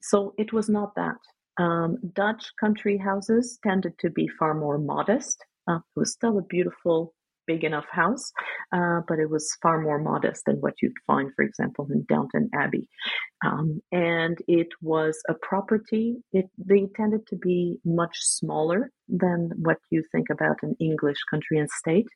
So 0.00 0.34
it 0.38 0.52
was 0.52 0.68
not 0.68 0.94
that. 0.96 1.18
Um, 1.58 1.98
Dutch 2.14 2.52
country 2.60 2.96
houses 2.96 3.58
tended 3.62 3.98
to 3.98 4.10
be 4.10 4.28
far 4.38 4.54
more 4.54 4.78
modest. 4.78 5.44
Uh, 5.68 5.76
it 5.76 5.98
was 5.98 6.12
still 6.12 6.38
a 6.38 6.42
beautiful 6.42 7.14
big 7.48 7.64
enough 7.64 7.86
house, 7.90 8.30
uh, 8.72 9.00
but 9.08 9.18
it 9.18 9.30
was 9.30 9.56
far 9.62 9.80
more 9.80 9.98
modest 9.98 10.42
than 10.44 10.56
what 10.56 10.74
you'd 10.82 10.92
find, 11.06 11.30
for 11.34 11.42
example, 11.42 11.88
in 11.90 12.04
Downton 12.06 12.50
Abbey. 12.54 12.86
Um, 13.44 13.80
and 13.90 14.38
it 14.46 14.68
was 14.82 15.18
a 15.28 15.34
property. 15.34 16.16
It 16.32 16.46
they 16.58 16.86
tended 16.94 17.26
to 17.28 17.36
be 17.36 17.78
much 17.84 18.18
smaller 18.20 18.90
than 19.08 19.50
what 19.56 19.78
you 19.90 20.04
think 20.12 20.26
about 20.30 20.58
an 20.62 20.76
English 20.78 21.18
country 21.30 21.58
and 21.58 21.70
state, 21.70 22.08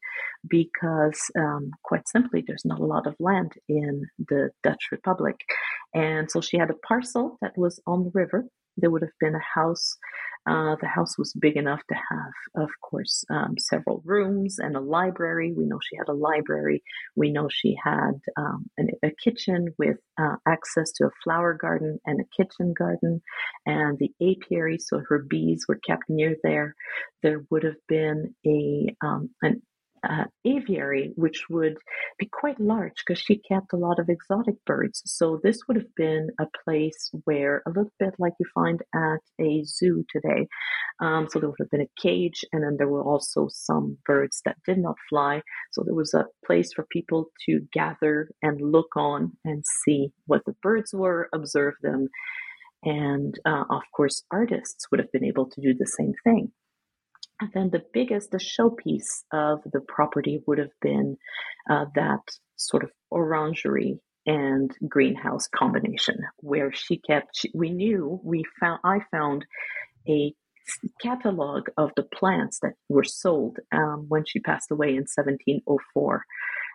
because 0.46 1.18
um, 1.38 1.70
quite 1.82 2.06
simply, 2.08 2.44
there's 2.46 2.66
not 2.66 2.80
a 2.80 2.84
lot 2.84 3.06
of 3.06 3.16
land 3.18 3.52
in 3.68 4.04
the 4.18 4.50
Dutch 4.62 4.88
Republic, 4.92 5.36
and 5.94 6.30
so 6.30 6.40
she 6.40 6.58
had 6.58 6.70
a 6.70 6.86
parcel 6.86 7.38
that 7.40 7.56
was 7.56 7.80
on 7.86 8.04
the 8.04 8.10
river. 8.12 8.44
There 8.76 8.90
would 8.90 9.02
have 9.02 9.18
been 9.20 9.34
a 9.34 9.60
house 9.60 9.96
uh, 10.44 10.74
the 10.80 10.88
house 10.88 11.16
was 11.16 11.32
big 11.34 11.56
enough 11.56 11.80
to 11.88 11.94
have, 11.94 12.64
of 12.64 12.70
course, 12.80 13.24
um, 13.30 13.54
several 13.58 14.02
rooms 14.04 14.58
and 14.58 14.76
a 14.76 14.80
library. 14.80 15.52
We 15.56 15.66
know 15.66 15.78
she 15.80 15.96
had 15.96 16.08
a 16.08 16.14
library. 16.14 16.82
We 17.14 17.30
know 17.30 17.48
she 17.48 17.76
had 17.82 18.14
um, 18.36 18.68
an, 18.76 18.88
a 19.04 19.10
kitchen 19.22 19.68
with 19.78 19.98
uh, 20.20 20.36
access 20.48 20.90
to 20.92 21.04
a 21.04 21.10
flower 21.22 21.54
garden 21.54 22.00
and 22.06 22.20
a 22.20 22.42
kitchen 22.42 22.74
garden 22.76 23.22
and 23.66 23.98
the 23.98 24.10
apiary, 24.20 24.78
so 24.78 25.00
her 25.08 25.20
bees 25.20 25.66
were 25.68 25.78
kept 25.86 26.04
near 26.08 26.34
there. 26.42 26.74
There 27.22 27.44
would 27.50 27.62
have 27.62 27.80
been 27.86 28.34
a 28.44 28.96
um, 29.00 29.30
an 29.42 29.62
uh, 30.08 30.24
aviary, 30.44 31.12
which 31.16 31.44
would 31.48 31.76
be 32.18 32.28
quite 32.32 32.58
large 32.60 32.94
because 33.06 33.22
she 33.22 33.36
kept 33.36 33.72
a 33.72 33.76
lot 33.76 33.98
of 33.98 34.08
exotic 34.08 34.56
birds. 34.66 35.02
So 35.06 35.40
this 35.42 35.60
would 35.66 35.76
have 35.76 35.94
been 35.96 36.30
a 36.40 36.46
place 36.64 37.10
where 37.24 37.62
a 37.66 37.70
little 37.70 37.92
bit 37.98 38.14
like 38.18 38.32
you 38.40 38.46
find 38.54 38.80
at 38.94 39.20
a 39.40 39.64
zoo 39.64 40.04
today. 40.10 40.46
Um, 41.00 41.28
so 41.30 41.38
there 41.38 41.48
would 41.48 41.58
have 41.60 41.70
been 41.70 41.82
a 41.82 42.00
cage, 42.00 42.44
and 42.52 42.62
then 42.62 42.76
there 42.78 42.88
were 42.88 43.04
also 43.04 43.48
some 43.50 43.98
birds 44.04 44.42
that 44.44 44.56
did 44.66 44.78
not 44.78 44.96
fly. 45.08 45.42
So 45.72 45.82
there 45.84 45.94
was 45.94 46.14
a 46.14 46.26
place 46.44 46.72
for 46.72 46.86
people 46.90 47.30
to 47.46 47.60
gather 47.72 48.28
and 48.42 48.60
look 48.60 48.96
on 48.96 49.32
and 49.44 49.64
see 49.84 50.12
what 50.26 50.44
the 50.46 50.56
birds 50.62 50.92
were, 50.92 51.28
observe 51.32 51.74
them. 51.82 52.08
And 52.84 53.38
uh, 53.44 53.64
of 53.70 53.82
course, 53.94 54.24
artists 54.30 54.90
would 54.90 55.00
have 55.00 55.12
been 55.12 55.24
able 55.24 55.48
to 55.48 55.60
do 55.60 55.74
the 55.74 55.86
same 55.86 56.14
thing. 56.24 56.52
Then 57.54 57.70
the 57.70 57.84
biggest, 57.92 58.30
the 58.30 58.38
showpiece 58.38 59.24
of 59.32 59.60
the 59.72 59.80
property 59.80 60.42
would 60.46 60.58
have 60.58 60.72
been 60.80 61.16
uh, 61.70 61.86
that 61.94 62.22
sort 62.56 62.84
of 62.84 62.90
orangery 63.10 64.00
and 64.26 64.70
greenhouse 64.88 65.48
combination 65.48 66.16
where 66.38 66.72
she 66.72 66.96
kept, 66.96 67.36
she, 67.36 67.50
we 67.54 67.70
knew, 67.70 68.20
we 68.22 68.44
found, 68.60 68.80
I 68.84 69.00
found 69.10 69.44
a 70.08 70.34
catalog 71.00 71.68
of 71.76 71.90
the 71.96 72.04
plants 72.04 72.60
that 72.62 72.74
were 72.88 73.04
sold 73.04 73.58
um, 73.72 74.06
when 74.08 74.24
she 74.24 74.38
passed 74.40 74.70
away 74.70 74.90
in 74.90 75.06
1704. 75.06 76.24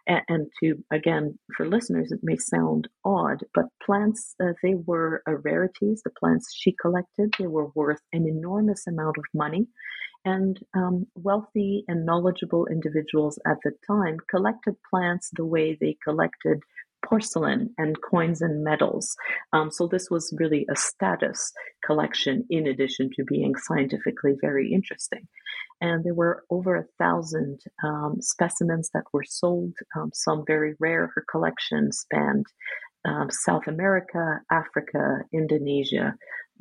And, 0.09 0.47
to, 0.63 0.81
again, 0.89 1.37
for 1.57 1.67
listeners, 1.67 2.13
it 2.13 2.21
may 2.23 2.37
sound 2.37 2.87
odd, 3.03 3.43
but 3.53 3.65
plants, 3.85 4.35
uh, 4.41 4.53
they 4.63 4.75
were 4.75 5.21
rarities. 5.27 6.01
The 6.01 6.11
plants 6.17 6.55
she 6.55 6.73
collected, 6.81 7.33
they 7.37 7.47
were 7.47 7.71
worth 7.75 7.99
an 8.13 8.25
enormous 8.25 8.87
amount 8.87 9.17
of 9.17 9.25
money 9.33 9.67
and 10.27 10.59
um, 10.75 11.07
wealthy 11.15 11.85
and 11.87 12.05
knowledgeable 12.05 12.67
individuals 12.67 13.39
at 13.45 13.57
the 13.63 13.71
time 13.87 14.17
collected 14.29 14.75
plants 14.89 15.29
the 15.33 15.45
way 15.45 15.77
they 15.79 15.95
collected 16.03 16.59
porcelain 17.07 17.73
and 17.77 17.95
coins 18.01 18.41
and 18.41 18.63
medals. 18.63 19.15
Um, 19.53 19.71
so 19.71 19.87
this 19.87 20.09
was 20.09 20.35
really 20.37 20.65
a 20.69 20.75
status 20.75 21.53
collection 21.85 22.45
in 22.49 22.67
addition 22.67 23.09
to 23.15 23.23
being 23.23 23.53
scientifically 23.55 24.35
very 24.41 24.73
interesting. 24.73 25.27
And 25.79 26.03
there 26.03 26.19
were 26.21 26.43
over 26.49 26.75
a 26.75 26.89
thousand 26.99 27.59
um, 27.83 28.17
specimens 28.19 28.89
that 28.93 29.05
were 29.13 29.23
sold, 29.41 29.75
um, 29.95 30.09
some 30.13 30.43
very 30.45 30.73
rare. 30.79 31.09
Her 31.15 31.23
collection 31.31 31.91
spanned 31.93 32.47
um, 33.05 33.27
South 33.31 33.67
America, 33.67 34.41
Africa, 34.51 35.19
Indonesia, 35.31 36.15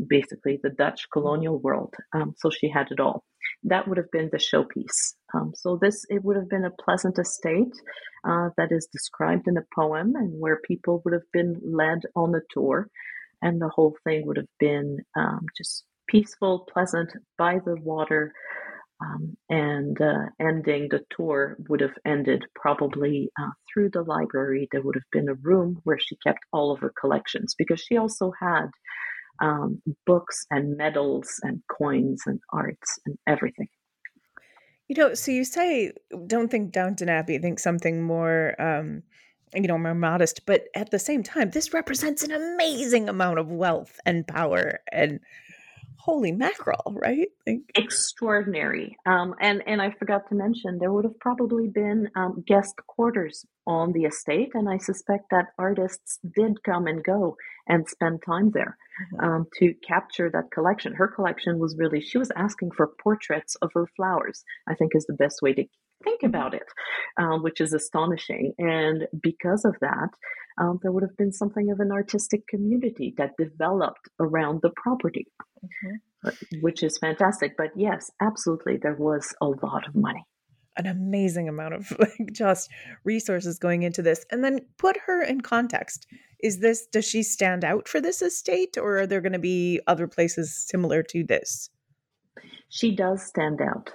basically 0.08 0.58
the 0.62 0.70
Dutch 0.70 1.06
colonial 1.12 1.58
world. 1.58 1.94
Um, 2.14 2.34
so 2.38 2.50
she 2.50 2.68
had 2.68 2.90
it 2.90 3.00
all. 3.00 3.24
That 3.64 3.86
would 3.86 3.98
have 3.98 4.10
been 4.10 4.30
the 4.30 4.38
showpiece. 4.38 5.14
Um, 5.34 5.52
so 5.54 5.78
this 5.80 6.04
it 6.08 6.24
would 6.24 6.36
have 6.36 6.48
been 6.48 6.64
a 6.64 6.82
pleasant 6.84 7.18
estate 7.18 7.74
uh, 8.24 8.50
that 8.56 8.72
is 8.72 8.88
described 8.92 9.46
in 9.48 9.56
a 9.56 9.66
poem, 9.74 10.14
and 10.16 10.40
where 10.40 10.60
people 10.66 11.02
would 11.04 11.14
have 11.14 11.30
been 11.32 11.60
led 11.64 12.00
on 12.14 12.34
a 12.34 12.40
tour, 12.50 12.88
and 13.42 13.60
the 13.60 13.68
whole 13.68 13.96
thing 14.04 14.26
would 14.26 14.36
have 14.36 14.46
been 14.58 14.98
um, 15.16 15.46
just 15.56 15.84
peaceful, 16.08 16.66
pleasant 16.72 17.10
by 17.38 17.58
the 17.64 17.76
water. 17.76 18.32
Um, 18.98 19.36
and 19.50 20.00
uh, 20.00 20.26
ending 20.40 20.88
the 20.88 21.00
tour 21.10 21.58
would 21.68 21.82
have 21.82 21.98
ended 22.06 22.46
probably 22.54 23.28
uh, 23.38 23.50
through 23.70 23.90
the 23.90 24.00
library. 24.02 24.68
There 24.72 24.80
would 24.80 24.94
have 24.94 25.10
been 25.12 25.28
a 25.28 25.34
room 25.34 25.80
where 25.84 25.98
she 25.98 26.16
kept 26.26 26.38
all 26.50 26.72
of 26.72 26.80
her 26.80 26.94
collections 26.98 27.54
because 27.58 27.80
she 27.80 27.98
also 27.98 28.32
had 28.40 28.68
um, 29.40 29.82
books 30.06 30.46
and 30.50 30.76
medals 30.76 31.28
and 31.42 31.62
coins 31.68 32.22
and 32.26 32.40
arts 32.52 32.98
and 33.06 33.18
everything. 33.26 33.68
You 34.88 34.96
know, 34.96 35.14
so 35.14 35.32
you 35.32 35.44
say 35.44 35.92
don't 36.26 36.50
think 36.50 36.72
Downton 36.72 37.08
Abbey, 37.08 37.38
think 37.38 37.58
something 37.58 38.02
more, 38.02 38.54
um, 38.60 39.02
you 39.52 39.66
know, 39.66 39.78
more 39.78 39.94
modest. 39.94 40.46
But 40.46 40.66
at 40.74 40.90
the 40.90 40.98
same 40.98 41.22
time, 41.22 41.50
this 41.50 41.72
represents 41.74 42.22
an 42.22 42.30
amazing 42.30 43.08
amount 43.08 43.38
of 43.38 43.50
wealth 43.50 43.98
and 44.06 44.26
power 44.26 44.80
and 44.92 45.20
holy 45.98 46.32
mackerel, 46.32 46.94
right? 46.94 47.28
Like- 47.46 47.62
Extraordinary. 47.74 48.96
Um, 49.06 49.34
and 49.40 49.62
and 49.66 49.80
I 49.80 49.90
forgot 49.98 50.28
to 50.28 50.34
mention 50.34 50.78
there 50.78 50.92
would 50.92 51.04
have 51.04 51.18
probably 51.20 51.68
been 51.68 52.08
um, 52.16 52.44
guest 52.46 52.74
quarters 52.86 53.44
on 53.66 53.92
the 53.92 54.04
estate, 54.04 54.50
and 54.54 54.68
I 54.68 54.78
suspect 54.78 55.30
that 55.30 55.46
artists 55.58 56.18
did 56.34 56.62
come 56.62 56.86
and 56.86 57.02
go 57.02 57.36
and 57.68 57.88
spend 57.88 58.22
time 58.24 58.50
there 58.52 58.76
mm-hmm. 59.14 59.24
um, 59.24 59.46
to 59.58 59.74
capture 59.86 60.30
that 60.30 60.50
collection. 60.52 60.94
Her 60.94 61.08
collection 61.08 61.58
was 61.58 61.76
really 61.78 62.00
she 62.00 62.18
was 62.18 62.30
asking 62.36 62.70
for 62.76 62.92
portraits 63.02 63.56
of 63.56 63.70
her 63.74 63.86
flowers. 63.96 64.44
I 64.68 64.74
think 64.74 64.92
is 64.94 65.06
the 65.06 65.14
best 65.14 65.40
way 65.42 65.52
to 65.54 65.64
think 66.04 66.22
about 66.22 66.54
it, 66.54 66.66
um, 67.16 67.42
which 67.42 67.60
is 67.60 67.72
astonishing. 67.72 68.52
And 68.58 69.06
because 69.22 69.64
of 69.64 69.76
that, 69.80 70.10
um, 70.58 70.78
there 70.82 70.92
would 70.92 71.02
have 71.02 71.16
been 71.16 71.32
something 71.32 71.70
of 71.70 71.80
an 71.80 71.92
artistic 71.92 72.46
community 72.48 73.14
that 73.18 73.36
developed 73.38 74.08
around 74.20 74.60
the 74.62 74.70
property, 74.76 75.26
mm-hmm. 75.64 75.96
Uh, 76.24 76.30
which 76.60 76.82
is 76.82 76.98
fantastic. 76.98 77.56
But 77.56 77.70
yes, 77.76 78.10
absolutely, 78.20 78.78
there 78.78 78.96
was 78.96 79.34
a 79.40 79.46
lot 79.46 79.86
of 79.86 79.94
money. 79.94 80.24
An 80.76 80.86
amazing 80.86 81.48
amount 81.48 81.74
of 81.74 81.92
like 81.98 82.32
just 82.32 82.70
resources 83.04 83.58
going 83.58 83.82
into 83.82 84.02
this. 84.02 84.24
And 84.30 84.42
then 84.42 84.60
put 84.78 84.96
her 85.06 85.22
in 85.22 85.42
context. 85.42 86.06
Is 86.42 86.60
this, 86.60 86.86
does 86.86 87.06
she 87.06 87.22
stand 87.22 87.64
out 87.64 87.88
for 87.88 88.00
this 88.00 88.22
estate 88.22 88.76
or 88.76 88.98
are 88.98 89.06
there 89.06 89.20
going 89.20 89.32
to 89.32 89.38
be 89.38 89.80
other 89.86 90.06
places 90.06 90.54
similar 90.54 91.02
to 91.04 91.24
this? 91.24 91.70
She 92.68 92.94
does 92.94 93.24
stand 93.24 93.60
out. 93.60 93.90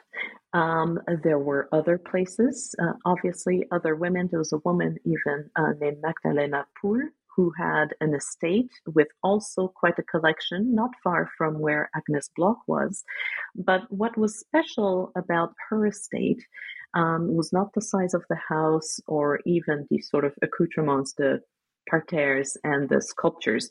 Um, 0.54 1.00
there 1.24 1.40
were 1.40 1.70
other 1.72 1.98
places, 1.98 2.76
uh, 2.82 2.94
obviously, 3.06 3.66
other 3.72 3.96
women. 3.96 4.28
There 4.30 4.40
was 4.40 4.54
a 4.54 4.62
woman 4.66 4.98
even 5.06 5.50
uh, 5.56 5.74
named 5.80 5.98
Magdalena 6.02 6.66
Poel 6.82 7.08
who 7.36 7.52
had 7.58 7.96
an 8.02 8.14
estate 8.14 8.72
with 8.86 9.08
also 9.24 9.68
quite 9.68 9.98
a 9.98 10.04
collection, 10.04 10.76
not 10.76 10.92
far 11.04 11.30
from 11.38 11.60
where 11.60 11.90
Agnes 11.96 12.30
Block 12.36 12.58
was. 12.68 13.04
But 13.56 13.82
what 13.90 14.18
was 14.18 14.40
special 14.40 15.12
about 15.16 15.54
her 15.70 15.88
estate 15.88 16.42
um, 16.94 17.34
was 17.36 17.54
not 17.54 17.74
the 17.74 17.82
size 17.82 18.14
of 18.14 18.26
the 18.30 18.40
house 18.50 19.00
or 19.08 19.40
even 19.46 19.88
the 19.90 20.00
sort 20.00 20.26
of 20.26 20.34
accoutrements, 20.42 21.14
the 21.14 21.42
parterres 21.90 22.58
and 22.64 22.90
the 22.90 23.02
sculptures, 23.02 23.70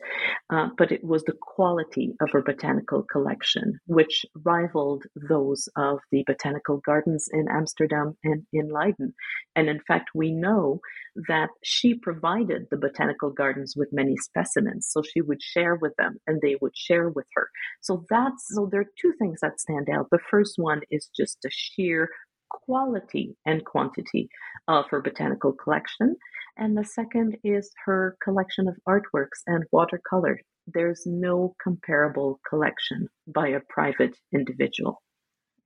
uh, 0.53 0.69
but 0.77 0.93
it 0.93 1.05
was 1.05 1.23
the 1.25 1.37
quality 1.41 2.15
of 2.21 2.31
her 2.33 2.43
botanical 2.43 3.05
collection, 3.11 3.79
which 3.87 4.25
rivaled 4.45 5.05
those 5.29 5.69
of 5.77 5.99
the 6.11 6.25
botanical 6.27 6.81
gardens 6.85 7.29
in 7.33 7.47
Amsterdam 7.49 8.17
and 8.25 8.47
in 8.53 8.71
Leiden. 8.71 9.15
And 9.57 9.69
in 9.69 9.81
fact, 9.87 10.11
we 10.15 10.31
know 10.31 10.81
that 11.29 11.49
she 11.63 11.95
provided 11.95 12.67
the 12.71 12.77
botanical 12.77 13.31
gardens 13.31 13.75
with 13.77 13.89
many 13.93 14.17
specimens, 14.17 14.89
so 14.91 15.03
she 15.03 15.21
would 15.21 15.43
share 15.43 15.75
with 15.75 15.95
them 15.97 16.17
and 16.27 16.41
they 16.41 16.57
would 16.61 16.77
share 16.77 17.09
with 17.09 17.27
her. 17.35 17.49
So 17.81 18.05
that's 18.09 18.47
so 18.49 18.69
there 18.71 18.83
are 18.83 18.93
two 19.01 19.13
things 19.19 19.41
that 19.41 19.61
stand 19.61 19.89
out. 19.89 20.09
The 20.11 20.19
first 20.31 20.55
one 20.57 20.81
is 20.91 21.11
just 21.17 21.39
the 21.43 21.51
sheer 21.53 22.09
quality 22.51 23.37
and 23.47 23.65
quantity 23.65 24.29
of 24.69 24.87
her 24.91 25.01
botanical 25.01 25.53
collection. 25.53 26.17
And 26.57 26.77
the 26.77 26.85
second 26.85 27.37
is 27.45 27.71
her 27.85 28.17
collection 28.23 28.69
of 28.69 28.77
artworks 28.89 29.43
and 29.47 29.65
watercolor. 29.73 30.41
There's 30.67 31.03
no 31.07 31.55
comparable 31.63 32.41
collection 32.49 33.09
by 33.27 33.49
a 33.49 33.61
private 33.69 34.17
individual. 34.33 35.03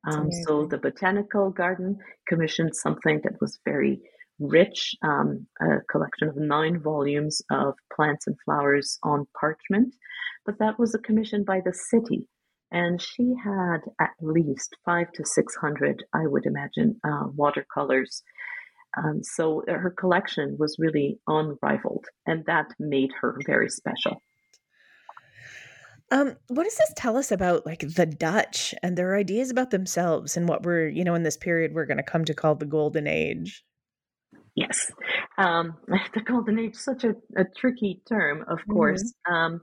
Um, 0.06 0.28
so 0.46 0.66
the 0.66 0.78
botanical 0.78 1.50
garden 1.50 1.98
commissioned 2.28 2.76
something 2.76 3.20
that 3.24 3.40
was 3.40 3.58
very 3.64 4.02
rich, 4.38 4.94
um, 5.02 5.46
a 5.60 5.80
collection 5.90 6.28
of 6.28 6.36
nine 6.36 6.80
volumes 6.80 7.40
of 7.50 7.74
plants 7.94 8.26
and 8.26 8.36
flowers 8.44 8.98
on 9.02 9.26
parchment, 9.38 9.94
but 10.44 10.58
that 10.58 10.78
was 10.78 10.94
a 10.94 10.98
commission 10.98 11.44
by 11.44 11.60
the 11.64 11.72
city. 11.72 12.28
And 12.70 13.00
she 13.00 13.34
had 13.42 13.78
at 14.00 14.10
least 14.20 14.76
five 14.84 15.12
to 15.12 15.24
600, 15.24 16.04
I 16.12 16.26
would 16.26 16.44
imagine, 16.44 17.00
uh, 17.04 17.28
watercolors. 17.34 18.22
Um, 18.96 19.22
so 19.22 19.62
her 19.66 19.90
collection 19.90 20.56
was 20.58 20.76
really 20.78 21.18
unrivaled, 21.26 22.06
and 22.26 22.44
that 22.46 22.66
made 22.78 23.10
her 23.20 23.38
very 23.46 23.68
special. 23.68 24.22
Um, 26.10 26.36
what 26.48 26.64
does 26.64 26.76
this 26.76 26.92
tell 26.96 27.16
us 27.16 27.32
about 27.32 27.66
like 27.66 27.80
the 27.80 28.06
Dutch 28.06 28.74
and 28.82 28.96
their 28.96 29.16
ideas 29.16 29.50
about 29.50 29.70
themselves 29.70 30.36
and 30.36 30.48
what 30.48 30.62
we're, 30.62 30.86
you 30.86 31.02
know, 31.02 31.14
in 31.14 31.22
this 31.22 31.36
period 31.36 31.72
we're 31.74 31.86
going 31.86 31.96
to 31.96 32.02
come 32.02 32.24
to 32.26 32.34
call 32.34 32.54
the 32.54 32.66
Golden 32.66 33.06
Age? 33.06 33.64
Yes. 34.54 34.92
Um, 35.38 35.76
the 36.14 36.20
golden 36.20 36.58
age, 36.58 36.76
such 36.76 37.04
a, 37.04 37.14
a 37.36 37.44
tricky 37.56 38.00
term, 38.08 38.42
of 38.48 38.58
mm-hmm. 38.58 38.72
course. 38.72 39.14
Um, 39.30 39.60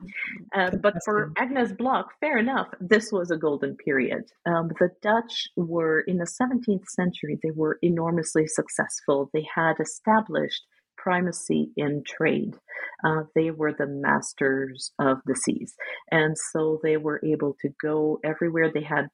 uh, 0.56 0.72
but 0.82 0.96
for 1.06 1.32
Agnes 1.38 1.72
Block, 1.74 2.12
fair 2.20 2.38
enough, 2.38 2.68
this 2.80 3.12
was 3.12 3.32
a 3.32 3.38
golden 3.38 3.76
period. 3.76 4.24
Um, 4.46 4.70
the 4.80 4.90
Dutch 5.02 5.48
were, 5.56 6.02
in 6.02 6.18
the 6.18 6.26
17th 6.26 6.88
century, 6.88 7.40
they 7.42 7.52
were 7.52 7.80
enormously 7.82 8.48
successful. 8.48 9.30
They 9.34 9.48
had 9.54 9.76
established 9.80 10.64
primacy 10.98 11.72
in 11.78 12.04
trade. 12.06 12.56
Uh, 13.04 13.24
they 13.36 13.50
were 13.52 13.74
the 13.74 13.88
masters 13.88 14.92
of 15.00 15.18
the 15.26 15.36
seas. 15.36 15.74
And 16.12 16.36
so 16.52 16.80
they 16.84 16.98
were 16.98 17.20
able 17.26 17.56
to 17.62 17.70
go 17.82 18.20
everywhere. 18.24 18.72
They 18.72 18.84
had 18.84 19.08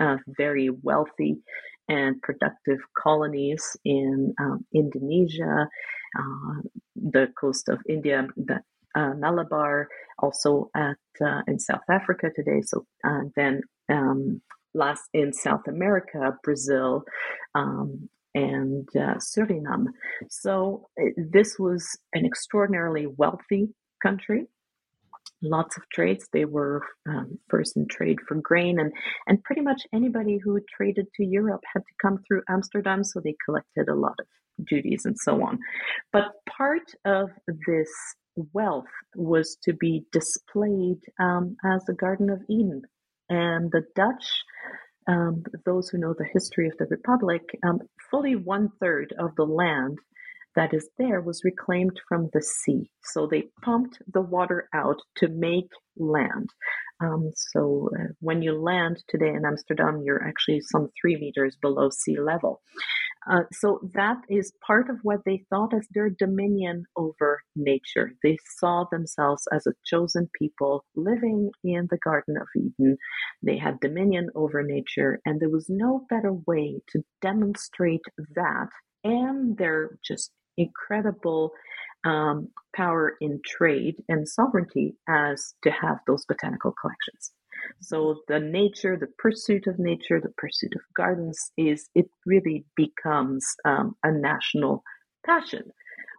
uh, 0.00 0.16
very 0.26 0.70
wealthy 0.82 1.42
and 1.88 2.20
productive 2.22 2.78
colonies 2.96 3.76
in 3.84 4.34
um, 4.40 4.64
Indonesia, 4.74 5.68
the 6.96 7.28
coast 7.38 7.68
of 7.68 7.78
India, 7.88 8.26
the 8.36 8.60
uh, 8.94 9.14
Malabar, 9.14 9.88
also 10.18 10.70
at 10.76 10.96
uh, 11.20 11.42
in 11.46 11.58
South 11.58 11.88
Africa 11.90 12.28
today. 12.34 12.60
So 12.62 12.86
uh, 13.04 13.22
then 13.36 13.62
um, 13.88 14.40
last 14.74 15.04
in 15.12 15.32
South 15.32 15.66
America, 15.68 16.36
Brazil. 16.42 17.04
Um, 17.54 18.08
and 18.34 18.88
uh, 18.96 19.16
Suriname. 19.16 19.88
So 20.30 20.88
this 21.18 21.58
was 21.58 21.86
an 22.14 22.24
extraordinarily 22.24 23.06
wealthy 23.06 23.68
country 24.02 24.46
lots 25.42 25.76
of 25.76 25.88
trades. 25.90 26.28
They 26.32 26.44
were 26.44 26.82
um, 27.08 27.38
first 27.48 27.76
in 27.76 27.86
trade 27.88 28.18
for 28.26 28.36
grain, 28.36 28.78
and 28.78 28.92
and 29.26 29.42
pretty 29.42 29.60
much 29.60 29.82
anybody 29.92 30.38
who 30.38 30.58
traded 30.74 31.06
to 31.16 31.24
Europe 31.24 31.62
had 31.74 31.80
to 31.80 31.94
come 32.00 32.22
through 32.26 32.42
Amsterdam, 32.48 33.04
so 33.04 33.20
they 33.20 33.34
collected 33.44 33.88
a 33.88 33.94
lot 33.94 34.14
of 34.20 34.26
duties 34.68 35.02
and 35.04 35.16
so 35.18 35.42
on. 35.42 35.58
But 36.12 36.26
part 36.48 36.92
of 37.04 37.30
this 37.66 37.90
wealth 38.52 38.86
was 39.14 39.56
to 39.64 39.72
be 39.72 40.04
displayed 40.12 41.00
um, 41.20 41.56
as 41.64 41.84
the 41.84 41.94
Garden 41.94 42.30
of 42.30 42.42
Eden, 42.48 42.82
and 43.28 43.70
the 43.70 43.82
Dutch. 43.94 44.42
Um, 45.08 45.42
those 45.66 45.88
who 45.88 45.98
know 45.98 46.14
the 46.16 46.28
history 46.32 46.68
of 46.68 46.74
the 46.78 46.86
Republic, 46.88 47.42
um, 47.66 47.80
fully 48.08 48.36
one 48.36 48.68
third 48.80 49.12
of 49.18 49.34
the 49.36 49.44
land 49.44 49.98
that 50.54 50.74
is 50.74 50.88
there 50.98 51.20
was 51.20 51.42
reclaimed 51.44 52.00
from 52.08 52.28
the 52.32 52.42
sea. 52.42 52.90
So 53.04 53.26
they 53.26 53.48
pumped 53.64 53.98
the 54.12 54.20
water 54.20 54.68
out 54.74 54.98
to 55.16 55.28
make 55.28 55.70
land. 55.96 56.50
Um, 57.00 57.32
so 57.34 57.90
uh, 57.98 58.12
when 58.20 58.42
you 58.42 58.60
land 58.60 59.02
today 59.08 59.30
in 59.30 59.44
Amsterdam, 59.44 60.02
you're 60.04 60.22
actually 60.22 60.60
some 60.60 60.88
three 61.00 61.16
meters 61.16 61.56
below 61.60 61.90
sea 61.90 62.20
level. 62.20 62.60
Uh, 63.30 63.42
so 63.52 63.80
that 63.94 64.18
is 64.28 64.52
part 64.66 64.90
of 64.90 64.96
what 65.02 65.20
they 65.24 65.44
thought 65.48 65.72
as 65.74 65.86
their 65.92 66.10
dominion 66.10 66.84
over 66.96 67.42
nature. 67.54 68.12
They 68.22 68.38
saw 68.58 68.84
themselves 68.90 69.46
as 69.52 69.66
a 69.66 69.74
chosen 69.84 70.28
people 70.38 70.84
living 70.96 71.50
in 71.62 71.88
the 71.90 71.98
Garden 71.98 72.36
of 72.36 72.48
Eden. 72.56 72.96
They 73.42 73.58
had 73.58 73.80
dominion 73.80 74.30
over 74.34 74.62
nature, 74.62 75.20
and 75.24 75.40
there 75.40 75.50
was 75.50 75.66
no 75.68 76.06
better 76.10 76.32
way 76.46 76.80
to 76.90 77.02
demonstrate 77.20 78.02
that 78.34 78.68
and 79.04 79.56
their 79.56 79.98
just 80.04 80.30
incredible 80.56 81.52
um, 82.04 82.48
power 82.74 83.14
in 83.20 83.40
trade 83.46 83.96
and 84.08 84.28
sovereignty 84.28 84.96
as 85.08 85.54
to 85.62 85.70
have 85.70 85.98
those 86.06 86.24
botanical 86.26 86.74
collections. 86.80 87.32
So 87.80 88.22
the 88.28 88.40
nature, 88.40 88.96
the 88.96 89.12
pursuit 89.18 89.66
of 89.66 89.78
nature, 89.78 90.20
the 90.20 90.34
pursuit 90.36 90.72
of 90.74 90.82
gardens 90.96 91.52
is 91.56 91.88
it 91.94 92.06
really 92.26 92.64
becomes 92.76 93.46
um, 93.64 93.96
a 94.04 94.12
national 94.12 94.82
passion, 95.24 95.70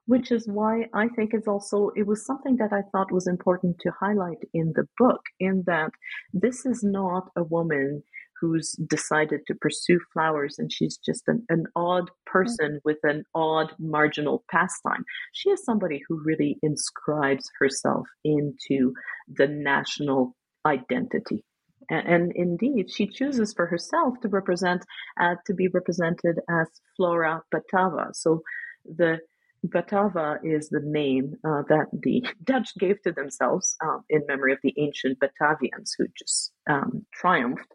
which 0.06 0.32
is 0.32 0.47
why 0.47 0.88
I 0.93 1.08
think 1.10 1.34
it's 1.34 1.47
also 1.47 1.91
it 1.95 2.08
was 2.08 2.25
something 2.25 2.58
that 2.58 2.73
I 2.73 2.82
thought 2.91 3.12
was 3.12 3.27
important 3.27 3.79
to 3.79 3.91
highlight 3.99 4.43
in 4.53 4.73
the 4.75 4.88
book. 4.97 5.21
In 5.39 5.63
that 5.67 5.91
this 6.34 6.65
is 6.65 6.84
not 6.84 7.29
a 7.36 7.43
woman 7.43 8.03
who's 8.43 8.73
decided 8.89 9.39
to 9.47 9.56
pursue 9.56 9.97
flowers 10.12 10.60
and 10.60 10.69
she's 10.69 10.97
just 10.97 11.23
an, 11.27 11.45
an 11.47 11.65
odd 11.77 12.12
person 12.25 12.82
with 12.84 12.97
an 13.03 13.23
odd 13.34 13.71
marginal 13.79 14.43
pastime. 14.51 15.06
She 15.32 15.49
is 15.49 15.63
somebody 15.63 16.01
who 16.06 16.21
really 16.25 16.60
inscribes 16.62 17.49
herself 17.58 18.06
into 18.25 18.93
the 19.34 19.47
national 19.47 20.36
identity. 20.65 21.43
And, 21.89 22.08
and 22.08 22.32
indeed, 22.36 22.89
she 22.91 23.08
chooses 23.08 23.54
for 23.54 23.65
herself 23.67 24.15
to 24.21 24.30
represent, 24.30 24.86
uh, 25.19 25.36
to 25.45 25.54
be 25.54 25.67
represented 25.67 26.39
as 26.49 26.67
Flora 26.95 27.41
Batava. 27.54 28.13
So 28.13 28.41
the 28.86 29.19
Batava 29.65 30.39
is 30.43 30.69
the 30.69 30.82
name 30.84 31.36
uh, 31.45 31.63
that 31.69 31.88
the 31.93 32.26
Dutch 32.43 32.69
gave 32.80 33.02
to 33.04 33.12
themselves 33.12 33.76
um, 33.84 34.04
in 34.10 34.21
memory 34.28 34.54
of 34.54 34.60
the 34.63 34.73
ancient 34.78 35.19
Batavians 35.19 35.91
who 35.97 36.06
just 36.17 36.52
um, 36.69 37.06
triumphed 37.13 37.67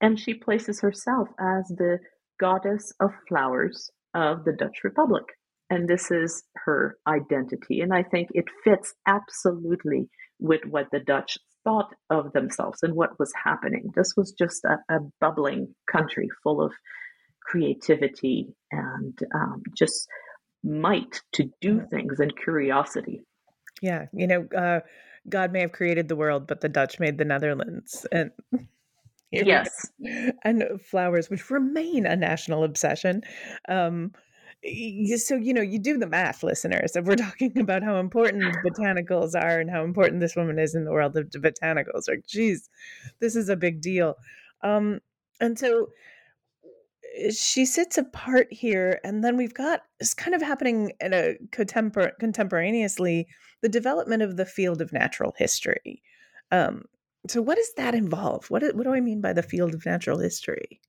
and 0.00 0.18
she 0.18 0.34
places 0.34 0.80
herself 0.80 1.28
as 1.38 1.68
the 1.68 1.98
goddess 2.38 2.92
of 3.00 3.10
flowers 3.28 3.90
of 4.14 4.44
the 4.44 4.52
Dutch 4.52 4.82
Republic. 4.82 5.24
And 5.68 5.88
this 5.88 6.10
is 6.10 6.42
her 6.64 6.96
identity. 7.06 7.80
And 7.80 7.92
I 7.92 8.02
think 8.02 8.28
it 8.32 8.46
fits 8.64 8.94
absolutely 9.06 10.08
with 10.40 10.62
what 10.64 10.86
the 10.90 11.00
Dutch 11.00 11.38
thought 11.64 11.94
of 12.08 12.32
themselves 12.32 12.82
and 12.82 12.94
what 12.94 13.18
was 13.18 13.32
happening. 13.44 13.92
This 13.94 14.14
was 14.16 14.32
just 14.32 14.64
a, 14.64 14.78
a 14.94 15.00
bubbling 15.20 15.74
country 15.90 16.28
full 16.42 16.60
of 16.60 16.72
creativity 17.42 18.54
and 18.70 19.18
um, 19.34 19.62
just 19.76 20.06
might 20.62 21.20
to 21.32 21.50
do 21.60 21.80
things 21.90 22.20
and 22.20 22.36
curiosity. 22.36 23.22
Yeah, 23.82 24.06
you 24.12 24.26
know, 24.26 24.46
uh, 24.56 24.80
God 25.28 25.52
may 25.52 25.60
have 25.60 25.72
created 25.72 26.08
the 26.08 26.16
world, 26.16 26.46
but 26.46 26.60
the 26.60 26.68
Dutch 26.68 26.98
made 26.98 27.18
the 27.18 27.24
Netherlands, 27.24 28.06
and 28.12 28.30
yes. 29.30 29.90
And 30.44 30.80
flowers, 30.82 31.30
which 31.30 31.50
remain 31.50 32.06
a 32.06 32.16
national 32.16 32.64
obsession. 32.64 33.22
Um, 33.68 34.12
so 35.16 35.36
you 35.36 35.54
know 35.54 35.62
you 35.62 35.78
do 35.78 35.96
the 35.96 36.06
math 36.06 36.42
listeners 36.42 36.94
if 36.94 37.04
we're 37.04 37.16
talking 37.28 37.58
about 37.58 37.82
how 37.82 37.98
important 37.98 38.42
botanicals 38.64 39.34
are 39.34 39.60
and 39.60 39.70
how 39.70 39.82
important 39.84 40.20
this 40.20 40.36
woman 40.36 40.58
is 40.58 40.74
in 40.74 40.84
the 40.84 40.92
world 40.92 41.16
of 41.16 41.26
botanicals 41.30 42.08
like 42.08 42.26
geez 42.26 42.68
this 43.20 43.36
is 43.36 43.48
a 43.48 43.56
big 43.56 43.80
deal 43.80 44.14
um 44.62 45.00
and 45.40 45.58
so 45.58 45.88
eh, 47.18 47.30
she 47.30 47.64
sits 47.64 47.96
apart 47.96 48.48
here 48.50 49.00
and 49.02 49.24
then 49.24 49.36
we've 49.36 49.54
got 49.54 49.82
it's 49.98 50.14
kind 50.14 50.34
of 50.34 50.42
happening 50.42 50.92
in 51.00 51.14
a 51.14 51.36
contempor- 51.52 52.18
contemporaneously 52.18 53.26
the 53.62 53.68
development 53.68 54.22
of 54.22 54.36
the 54.36 54.46
field 54.46 54.82
of 54.82 54.92
natural 54.92 55.34
history 55.38 56.02
um 56.52 56.82
so, 57.28 57.42
what 57.42 57.56
does 57.56 57.74
that 57.76 57.94
involve? 57.94 58.50
What, 58.50 58.62
what 58.74 58.84
do 58.84 58.94
I 58.94 59.00
mean 59.00 59.20
by 59.20 59.32
the 59.32 59.42
field 59.42 59.74
of 59.74 59.84
natural 59.84 60.18
history? 60.18 60.80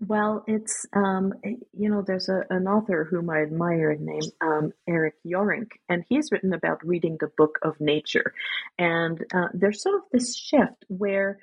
Well, 0.00 0.44
it's, 0.46 0.86
um, 0.92 1.34
you 1.44 1.90
know, 1.90 2.02
there's 2.02 2.28
a, 2.28 2.44
an 2.50 2.66
author 2.66 3.06
whom 3.08 3.30
I 3.30 3.42
admire 3.42 3.96
named 3.98 4.32
um, 4.40 4.72
Eric 4.88 5.14
Jorink, 5.26 5.68
and 5.88 6.04
he's 6.08 6.32
written 6.32 6.52
about 6.52 6.86
reading 6.86 7.16
the 7.20 7.30
book 7.36 7.58
of 7.62 7.80
nature. 7.80 8.32
And 8.78 9.24
uh, 9.34 9.48
there's 9.54 9.82
sort 9.82 9.96
of 9.96 10.02
this 10.12 10.36
shift 10.36 10.84
where 10.88 11.38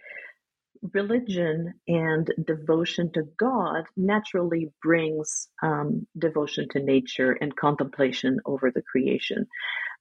religion 0.93 1.73
and 1.87 2.31
devotion 2.45 3.11
to 3.13 3.23
God 3.37 3.85
naturally 3.95 4.71
brings 4.81 5.49
um, 5.63 6.07
devotion 6.17 6.67
to 6.69 6.79
nature 6.79 7.31
and 7.33 7.55
contemplation 7.55 8.39
over 8.45 8.71
the 8.71 8.81
creation 8.81 9.47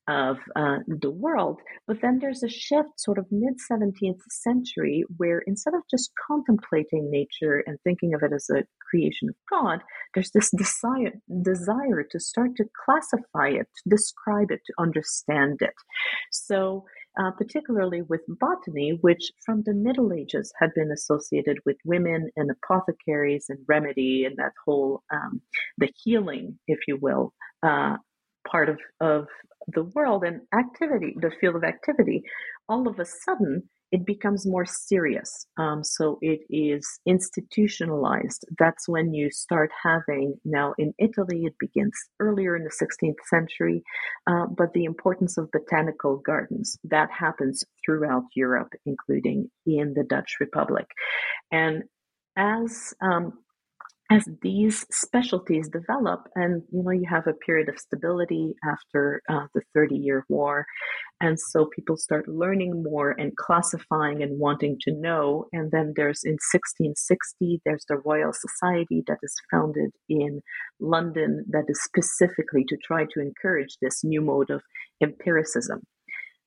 of 0.09 0.37
uh, 0.55 0.79
the 0.87 1.11
world. 1.11 1.61
But 1.87 2.01
then 2.01 2.19
there's 2.21 2.43
a 2.43 2.49
shift, 2.49 2.99
sort 2.99 3.19
of 3.19 3.27
mid 3.31 3.55
17th 3.71 4.21
century, 4.29 5.05
where 5.17 5.43
instead 5.47 5.75
of 5.75 5.83
just 5.91 6.11
contemplating 6.27 7.11
nature 7.11 7.63
and 7.67 7.79
thinking 7.83 8.15
of 8.15 8.23
it 8.23 8.33
as 8.33 8.49
a 8.51 8.65
creation 8.89 9.29
of 9.29 9.35
God, 9.51 9.81
there's 10.15 10.31
this 10.31 10.51
desire, 10.51 11.13
desire 11.43 12.05
to 12.11 12.21
start 12.21 12.57
to 12.57 12.65
classify 12.85 13.49
it, 13.49 13.67
to 13.83 13.89
describe 13.89 14.51
it, 14.51 14.61
to 14.67 14.73
understand 14.79 15.59
it. 15.61 15.75
So, 16.31 16.85
uh, 17.19 17.31
particularly 17.31 18.03
with 18.03 18.21
botany, 18.29 18.99
which 19.01 19.33
from 19.45 19.63
the 19.65 19.75
Middle 19.75 20.13
Ages 20.13 20.53
had 20.61 20.71
been 20.75 20.91
associated 20.93 21.59
with 21.65 21.77
women 21.85 22.31
and 22.37 22.51
apothecaries 22.51 23.47
and 23.49 23.59
remedy 23.67 24.25
and 24.27 24.37
that 24.37 24.53
whole 24.65 25.03
um, 25.13 25.41
the 25.79 25.91
healing, 26.05 26.59
if 26.69 26.81
you 26.87 26.99
will, 27.01 27.33
uh, 27.63 27.97
part 28.47 28.69
of, 28.69 28.79
of 29.01 29.27
the 29.69 29.85
world 29.95 30.25
and 30.25 30.41
activity, 30.57 31.15
the 31.21 31.33
field 31.41 31.57
of 31.57 31.65
activity, 31.65 32.23
all 32.69 32.89
of 32.89 32.99
a 32.99 33.05
sudden 33.05 33.63
it 33.93 34.05
becomes 34.05 34.47
more 34.47 34.65
serious. 34.65 35.47
Um, 35.59 35.85
so 35.85 36.19
it 36.21 36.41
is 36.51 36.99
institutionalized. 37.07 38.45
That's 38.59 38.89
when 38.89 39.15
you 39.15 39.31
start 39.31 39.71
having, 39.83 40.35
now 40.45 40.75
in 40.77 40.93
Italy, 40.99 41.45
it 41.45 41.55
begins 41.61 41.95
earlier 42.19 42.57
in 42.57 42.65
the 42.65 42.71
16th 42.71 43.15
century, 43.29 43.85
uh, 44.27 44.47
but 44.57 44.73
the 44.73 44.85
importance 44.85 45.39
of 45.39 45.51
botanical 45.53 46.19
gardens, 46.19 46.77
that 46.85 47.11
happens 47.13 47.63
throughout 47.85 48.25
Europe, 48.35 48.73
including 48.87 49.51
in 49.67 49.95
the 49.95 50.05
Dutch 50.05 50.37
Republic. 50.41 50.87
And 51.53 51.85
as 52.37 52.93
um, 53.01 53.33
as 54.11 54.25
these 54.43 54.87
specialties 54.91 55.69
develop 55.69 56.29
and 56.37 56.63
you 56.73 56.83
know 56.83 56.91
you 56.91 57.07
have 57.09 57.27
a 57.27 57.33
period 57.45 57.69
of 57.69 57.79
stability 57.79 58.55
after 58.65 59.21
uh, 59.29 59.47
the 59.55 59.63
30 59.75 59.97
year 59.97 60.25
war 60.29 60.65
and 61.21 61.39
so 61.39 61.67
people 61.75 61.97
start 61.97 62.29
learning 62.29 62.83
more 62.83 63.11
and 63.19 63.37
classifying 63.37 64.23
and 64.23 64.39
wanting 64.39 64.77
to 64.81 64.93
know 64.93 65.47
and 65.53 65.71
then 65.73 65.93
there's 65.97 66.23
in 66.25 66.39
1660 66.53 67.61
there's 67.65 67.85
the 67.89 67.97
royal 68.05 68.33
society 68.33 69.03
that 69.07 69.19
is 69.23 69.35
founded 69.51 69.91
in 70.09 70.41
london 70.79 71.45
that 71.49 71.65
is 71.69 71.83
specifically 71.83 72.65
to 72.69 72.77
try 72.77 73.05
to 73.05 73.21
encourage 73.21 73.77
this 73.81 74.05
new 74.05 74.21
mode 74.21 74.51
of 74.51 74.63
empiricism. 75.03 75.83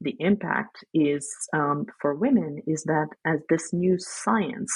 The 0.01 0.15
impact 0.19 0.85
is 0.93 1.29
um, 1.53 1.85
for 2.01 2.15
women 2.15 2.61
is 2.65 2.83
that 2.83 3.09
as 3.25 3.39
this 3.49 3.73
new 3.73 3.97
science 3.99 4.71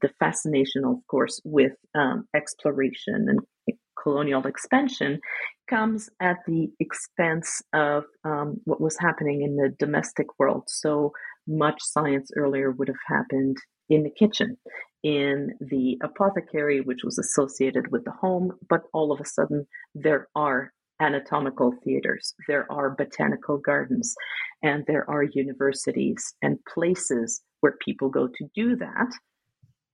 the 0.00 0.10
fascination, 0.18 0.84
of 0.84 0.96
course, 1.10 1.40
with 1.44 1.72
um, 1.94 2.26
exploration 2.34 3.26
and 3.28 3.40
colonial 4.02 4.46
expansion 4.46 5.20
comes 5.68 6.08
at 6.20 6.38
the 6.46 6.68
expense 6.80 7.62
of 7.72 8.04
um, 8.24 8.56
what 8.64 8.80
was 8.80 8.96
happening 8.98 9.42
in 9.42 9.56
the 9.56 9.74
domestic 9.78 10.26
world. 10.38 10.64
So 10.66 11.12
much 11.46 11.82
science 11.82 12.30
earlier 12.36 12.70
would 12.70 12.88
have 12.88 12.96
happened 13.06 13.56
in 13.88 14.02
the 14.02 14.10
kitchen, 14.10 14.56
in 15.02 15.50
the 15.60 15.98
apothecary, 16.02 16.80
which 16.80 17.00
was 17.04 17.18
associated 17.18 17.90
with 17.90 18.04
the 18.04 18.12
home, 18.12 18.52
but 18.68 18.82
all 18.92 19.12
of 19.12 19.20
a 19.20 19.24
sudden 19.24 19.66
there 19.94 20.28
are 20.34 20.72
anatomical 21.00 21.72
theaters, 21.84 22.34
there 22.48 22.70
are 22.72 22.90
botanical 22.90 23.56
gardens, 23.58 24.14
and 24.62 24.84
there 24.86 25.08
are 25.08 25.22
universities 25.22 26.34
and 26.42 26.58
places 26.74 27.40
where 27.60 27.76
people 27.84 28.08
go 28.08 28.26
to 28.26 28.48
do 28.54 28.76
that 28.76 29.06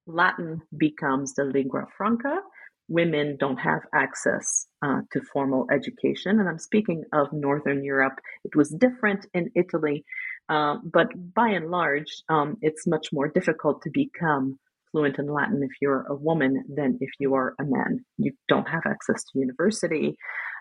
Latin 0.06 0.62
becomes 0.76 1.34
the 1.34 1.44
lingua 1.44 1.86
franca. 1.96 2.40
Women 2.88 3.36
don't 3.38 3.56
have 3.56 3.80
access 3.94 4.66
uh, 4.82 5.00
to 5.12 5.20
formal 5.32 5.66
education. 5.72 6.38
And 6.38 6.48
I'm 6.48 6.58
speaking 6.58 7.04
of 7.12 7.32
Northern 7.32 7.82
Europe. 7.82 8.20
It 8.44 8.54
was 8.54 8.68
different 8.70 9.26
in 9.32 9.50
Italy, 9.54 10.04
uh, 10.48 10.76
but 10.84 11.08
by 11.34 11.48
and 11.48 11.70
large, 11.70 12.22
um, 12.28 12.58
it's 12.60 12.86
much 12.86 13.08
more 13.12 13.28
difficult 13.28 13.82
to 13.82 13.90
become 13.90 14.58
fluent 14.92 15.18
in 15.18 15.26
Latin 15.26 15.62
if 15.62 15.70
you're 15.80 16.06
a 16.08 16.14
woman 16.14 16.64
than 16.68 16.98
if 17.00 17.10
you 17.18 17.34
are 17.34 17.54
a 17.58 17.64
man. 17.64 18.04
You 18.18 18.32
don't 18.48 18.68
have 18.68 18.82
access 18.86 19.24
to 19.24 19.38
university. 19.38 20.16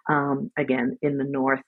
Um, 0.09 0.51
again, 0.57 0.97
in 1.01 1.17
the 1.17 1.23
North, 1.23 1.61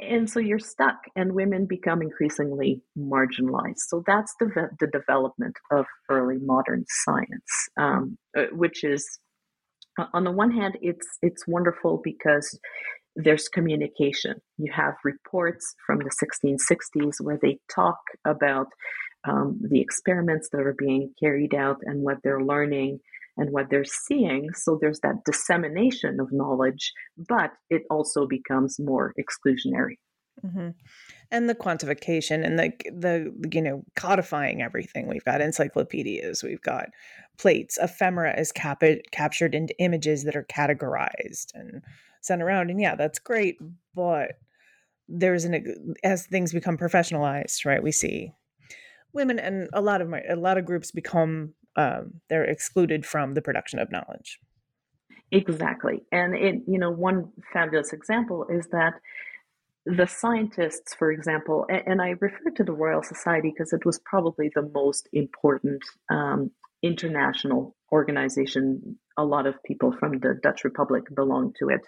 and 0.00 0.28
so 0.28 0.40
you're 0.40 0.58
stuck 0.58 0.96
and 1.16 1.34
women 1.34 1.66
become 1.66 2.02
increasingly 2.02 2.82
marginalized. 2.98 3.78
So 3.88 4.02
that's 4.06 4.34
the, 4.40 4.70
the 4.78 4.86
development 4.86 5.56
of 5.70 5.86
early 6.08 6.38
modern 6.38 6.84
science 6.88 7.68
um, 7.78 8.18
uh, 8.36 8.44
which 8.52 8.84
is 8.84 9.18
on 10.14 10.24
the 10.24 10.30
one 10.30 10.50
hand 10.50 10.78
it's 10.80 11.06
it's 11.20 11.46
wonderful 11.46 12.00
because 12.02 12.58
there's 13.16 13.48
communication. 13.48 14.36
You 14.58 14.72
have 14.72 14.94
reports 15.04 15.74
from 15.86 15.98
the 15.98 16.10
1660s 16.10 17.20
where 17.20 17.38
they 17.42 17.58
talk 17.74 17.98
about 18.24 18.68
um, 19.28 19.60
the 19.68 19.80
experiments 19.80 20.48
that 20.52 20.60
are 20.60 20.76
being 20.78 21.12
carried 21.22 21.54
out 21.54 21.78
and 21.82 22.02
what 22.02 22.18
they're 22.22 22.42
learning 22.42 23.00
and 23.40 23.50
what 23.52 23.70
they're 23.70 23.84
seeing. 23.84 24.52
So 24.54 24.78
there's 24.80 25.00
that 25.00 25.24
dissemination 25.24 26.20
of 26.20 26.28
knowledge, 26.30 26.92
but 27.16 27.52
it 27.70 27.82
also 27.90 28.26
becomes 28.26 28.78
more 28.78 29.14
exclusionary. 29.18 29.96
Mm-hmm. 30.44 30.68
And 31.32 31.48
the 31.48 31.54
quantification 31.54 32.44
and 32.44 32.58
the 32.58 32.72
the 32.90 33.50
you 33.52 33.62
know 33.62 33.82
codifying 33.96 34.62
everything. 34.62 35.08
We've 35.08 35.24
got 35.24 35.40
encyclopedias, 35.40 36.42
we've 36.42 36.62
got 36.62 36.86
plates. 37.38 37.78
Ephemera 37.78 38.38
is 38.38 38.52
cap- 38.52 38.82
captured 39.10 39.54
into 39.54 39.74
images 39.78 40.24
that 40.24 40.36
are 40.36 40.46
categorized 40.50 41.54
and 41.54 41.82
sent 42.20 42.42
around. 42.42 42.70
And 42.70 42.80
yeah, 42.80 42.94
that's 42.94 43.18
great, 43.18 43.58
but 43.94 44.32
there's 45.08 45.44
an 45.44 45.94
as 46.04 46.26
things 46.26 46.52
become 46.52 46.78
professionalized, 46.78 47.64
right? 47.64 47.82
We 47.82 47.92
see 47.92 48.32
women 49.12 49.38
and 49.38 49.68
a 49.72 49.80
lot 49.80 50.00
of 50.00 50.08
my 50.08 50.22
a 50.28 50.36
lot 50.36 50.58
of 50.58 50.64
groups 50.64 50.90
become 50.90 51.54
um, 51.76 52.20
they're 52.28 52.44
excluded 52.44 53.06
from 53.06 53.34
the 53.34 53.42
production 53.42 53.78
of 53.78 53.90
knowledge. 53.90 54.38
Exactly. 55.32 56.02
And 56.10 56.34
it, 56.34 56.62
you 56.66 56.78
know, 56.78 56.90
one 56.90 57.30
fabulous 57.52 57.92
example 57.92 58.46
is 58.50 58.66
that 58.68 58.94
the 59.86 60.06
scientists, 60.06 60.94
for 60.94 61.10
example, 61.12 61.66
and, 61.68 61.82
and 61.86 62.02
I 62.02 62.14
refer 62.20 62.50
to 62.56 62.64
the 62.64 62.72
Royal 62.72 63.02
Society 63.02 63.52
because 63.52 63.72
it 63.72 63.84
was 63.84 64.00
probably 64.04 64.50
the 64.54 64.68
most 64.74 65.08
important 65.12 65.82
um, 66.10 66.50
international 66.82 67.76
organization. 67.92 68.98
A 69.16 69.24
lot 69.24 69.46
of 69.46 69.62
people 69.64 69.92
from 69.92 70.18
the 70.18 70.38
Dutch 70.42 70.64
Republic 70.64 71.04
belong 71.14 71.52
to 71.58 71.68
it. 71.68 71.82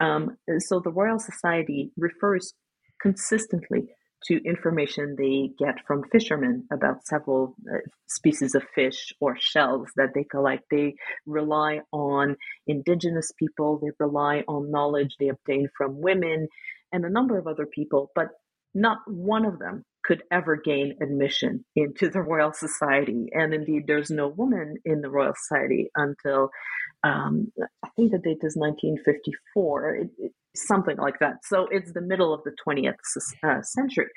Um, 0.00 0.36
so 0.58 0.80
the 0.80 0.90
Royal 0.90 1.18
Society 1.18 1.90
refers 1.96 2.54
consistently 3.00 3.88
to 4.24 4.42
information 4.44 5.16
they 5.16 5.50
get 5.58 5.76
from 5.86 6.02
fishermen 6.10 6.66
about 6.72 7.06
several 7.06 7.54
uh, 7.70 7.78
species 8.08 8.54
of 8.54 8.64
fish 8.74 9.12
or 9.20 9.36
shells 9.38 9.88
that 9.96 10.10
they 10.14 10.24
collect. 10.24 10.64
They 10.70 10.94
rely 11.26 11.80
on 11.92 12.36
indigenous 12.66 13.32
people, 13.38 13.78
they 13.82 13.90
rely 13.98 14.42
on 14.48 14.70
knowledge 14.70 15.16
they 15.18 15.28
obtain 15.28 15.68
from 15.76 16.00
women 16.00 16.48
and 16.92 17.04
a 17.04 17.10
number 17.10 17.38
of 17.38 17.46
other 17.46 17.66
people, 17.66 18.10
but 18.14 18.28
not 18.74 18.98
one 19.06 19.44
of 19.44 19.58
them 19.58 19.84
could 20.04 20.22
ever 20.30 20.56
gain 20.56 20.96
admission 21.02 21.64
into 21.74 22.08
the 22.08 22.20
Royal 22.20 22.52
Society. 22.52 23.28
And 23.32 23.52
indeed, 23.52 23.84
there's 23.86 24.10
no 24.10 24.28
woman 24.28 24.76
in 24.84 25.00
the 25.00 25.10
Royal 25.10 25.34
Society 25.34 25.90
until 25.96 26.50
um, 27.06 27.52
I 27.84 27.88
think 27.94 28.12
the 28.12 28.18
date 28.18 28.42
is 28.42 28.56
1954. 28.56 29.94
It, 29.94 30.10
it, 30.18 30.32
something 30.54 30.96
like 30.96 31.18
that. 31.20 31.44
So 31.44 31.68
it's 31.70 31.92
the 31.92 32.00
middle 32.00 32.32
of 32.32 32.42
the 32.44 32.52
20th 32.66 32.94
uh, 33.44 33.62
century. 33.62 34.08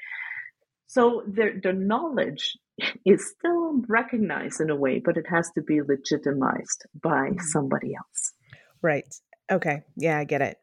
So 0.87 1.23
the, 1.27 1.59
the 1.61 1.73
knowledge 1.73 2.57
is 3.05 3.33
still 3.37 3.81
recognized 3.87 4.61
in 4.61 4.69
a 4.69 4.75
way, 4.75 5.01
but 5.03 5.17
it 5.17 5.25
has 5.29 5.51
to 5.55 5.61
be 5.61 5.81
legitimized 5.81 6.85
by 7.01 7.29
mm-hmm. 7.29 7.39
somebody 7.39 7.93
else. 7.95 8.33
Right. 8.81 9.13
Okay. 9.51 9.81
Yeah, 9.95 10.17
I 10.17 10.23
get 10.23 10.41
it. 10.41 10.57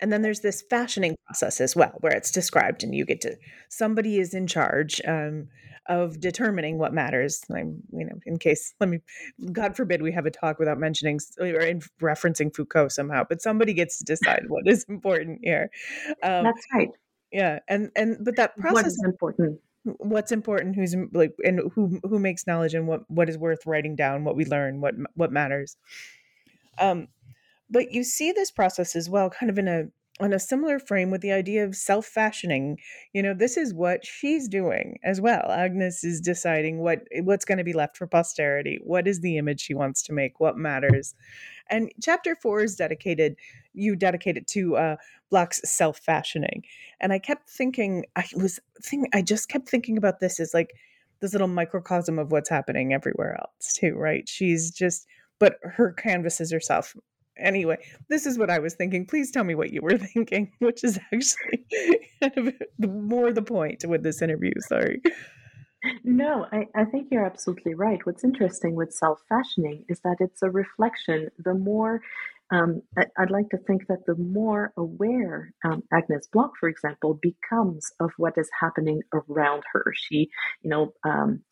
And 0.00 0.12
then 0.12 0.22
there's 0.22 0.40
this 0.40 0.62
fashioning 0.68 1.16
process 1.26 1.60
as 1.60 1.74
well, 1.74 1.92
where 2.00 2.12
it's 2.12 2.30
described 2.30 2.82
and 2.84 2.94
you 2.94 3.04
get 3.04 3.20
to 3.22 3.36
somebody 3.68 4.18
is 4.18 4.34
in 4.34 4.46
charge 4.46 5.00
um, 5.06 5.48
of 5.88 6.20
determining 6.20 6.78
what 6.78 6.92
matters. 6.92 7.42
I'm, 7.50 7.82
you 7.92 8.04
know, 8.04 8.18
in 8.26 8.38
case, 8.38 8.74
let 8.80 8.90
me, 8.90 9.00
God 9.52 9.76
forbid 9.76 10.02
we 10.02 10.12
have 10.12 10.26
a 10.26 10.30
talk 10.30 10.58
without 10.58 10.78
mentioning 10.78 11.18
or 11.38 11.46
in 11.46 11.80
referencing 12.00 12.54
Foucault 12.54 12.88
somehow, 12.88 13.24
but 13.28 13.40
somebody 13.40 13.72
gets 13.72 13.98
to 13.98 14.04
decide 14.04 14.44
what 14.48 14.68
is 14.68 14.84
important 14.88 15.40
here. 15.42 15.70
Um, 16.22 16.44
That's 16.44 16.66
right. 16.74 16.90
Yeah. 17.32 17.60
And, 17.68 17.90
and, 17.96 18.18
but 18.20 18.36
that 18.36 18.56
process. 18.56 18.74
What 18.74 18.86
is 18.86 19.02
important? 19.04 19.60
what's 19.98 20.32
important 20.32 20.74
who's 20.74 20.96
like 21.12 21.32
and 21.44 21.60
who 21.74 22.00
who 22.02 22.18
makes 22.18 22.46
knowledge 22.46 22.74
and 22.74 22.86
what 22.86 23.08
what 23.08 23.28
is 23.28 23.38
worth 23.38 23.64
writing 23.66 23.94
down 23.94 24.24
what 24.24 24.36
we 24.36 24.44
learn 24.44 24.80
what 24.80 24.94
what 25.14 25.30
matters 25.30 25.76
um 26.78 27.08
but 27.70 27.92
you 27.92 28.04
see 28.04 28.32
this 28.32 28.50
process 28.50 28.96
as 28.96 29.08
well, 29.08 29.30
kind 29.30 29.50
of 29.50 29.58
in 29.58 29.68
a 29.68 29.84
on 30.18 30.32
a 30.32 30.38
similar 30.38 30.78
frame 30.78 31.10
with 31.10 31.20
the 31.20 31.32
idea 31.32 31.64
of 31.64 31.76
self 31.76 32.06
fashioning. 32.06 32.78
You 33.12 33.22
know, 33.22 33.34
this 33.34 33.56
is 33.56 33.74
what 33.74 34.04
she's 34.04 34.48
doing 34.48 34.98
as 35.04 35.20
well. 35.20 35.50
Agnes 35.50 36.04
is 36.04 36.20
deciding 36.20 36.78
what 36.78 37.02
what's 37.22 37.44
going 37.44 37.58
to 37.58 37.64
be 37.64 37.72
left 37.72 37.96
for 37.96 38.06
posterity. 38.06 38.80
What 38.82 39.06
is 39.06 39.20
the 39.20 39.36
image 39.36 39.60
she 39.60 39.74
wants 39.74 40.02
to 40.04 40.12
make? 40.12 40.40
What 40.40 40.56
matters? 40.56 41.14
And 41.68 41.90
chapter 42.02 42.36
four 42.36 42.62
is 42.62 42.76
dedicated. 42.76 43.36
You 43.74 43.96
dedicate 43.96 44.36
it 44.36 44.46
to 44.48 44.76
uh, 44.76 44.96
Block's 45.30 45.60
self 45.64 45.98
fashioning, 45.98 46.64
and 47.00 47.12
I 47.12 47.18
kept 47.18 47.50
thinking. 47.50 48.06
I 48.16 48.24
was 48.34 48.58
thinking. 48.82 49.10
I 49.12 49.22
just 49.22 49.48
kept 49.48 49.68
thinking 49.68 49.98
about 49.98 50.20
this 50.20 50.40
as 50.40 50.54
like 50.54 50.72
this 51.20 51.32
little 51.32 51.48
microcosm 51.48 52.18
of 52.18 52.30
what's 52.30 52.50
happening 52.50 52.92
everywhere 52.94 53.38
else 53.38 53.74
too. 53.74 53.94
Right? 53.94 54.28
She's 54.28 54.70
just 54.70 55.06
but 55.38 55.58
her 55.62 55.92
canvas 55.92 56.40
is 56.40 56.50
herself 56.50 56.96
anyway, 57.38 57.76
this 58.08 58.26
is 58.26 58.38
what 58.38 58.50
I 58.50 58.58
was 58.58 58.74
thinking. 58.74 59.06
Please 59.06 59.30
tell 59.30 59.44
me 59.44 59.54
what 59.54 59.72
you 59.72 59.80
were 59.82 59.98
thinking, 60.14 60.52
which 60.58 60.84
is 60.84 60.98
actually 61.12 61.66
kind 62.20 62.36
of 62.36 62.54
more 62.78 63.32
the 63.32 63.42
point 63.42 63.84
with 63.86 64.02
this 64.02 64.22
interview. 64.22 64.52
Sorry. 64.68 65.00
No, 66.04 66.46
I, 66.52 66.66
I 66.74 66.84
think 66.84 67.08
you're 67.10 67.26
absolutely 67.26 67.74
right. 67.74 68.04
What's 68.04 68.24
interesting 68.24 68.74
with 68.74 68.92
self 68.92 69.20
fashioning 69.28 69.84
is 69.88 70.00
that 70.00 70.16
it's 70.20 70.42
a 70.42 70.50
reflection. 70.50 71.28
The 71.38 71.54
more, 71.54 72.00
um, 72.50 72.82
I, 72.96 73.06
would 73.18 73.30
like 73.30 73.50
to 73.50 73.58
think 73.58 73.86
that 73.88 74.06
the 74.06 74.16
more 74.16 74.72
aware 74.76 75.52
um, 75.64 75.82
Agnes 75.92 76.26
Block, 76.32 76.52
for 76.58 76.68
example, 76.68 77.20
becomes 77.22 77.92
of 78.00 78.10
what 78.16 78.36
is 78.36 78.48
happening 78.58 79.02
around 79.12 79.62
her. 79.72 79.92
She, 79.94 80.30
you 80.62 80.70
know, 80.70 80.92
um, 81.04 81.42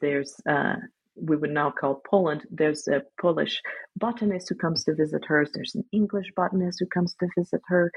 there's 0.00 0.34
uh, 0.48 0.76
we 1.16 1.36
would 1.36 1.50
now 1.50 1.70
call 1.70 2.02
Poland. 2.08 2.42
There's 2.50 2.88
a 2.88 3.02
Polish 3.20 3.60
botanist 3.96 4.48
who 4.48 4.56
comes 4.56 4.84
to 4.84 4.94
visit 4.94 5.24
her. 5.26 5.46
There's 5.52 5.74
an 5.74 5.84
English 5.92 6.26
botanist 6.36 6.78
who 6.80 6.86
comes 6.86 7.14
to 7.20 7.28
visit 7.38 7.60
her. 7.68 7.90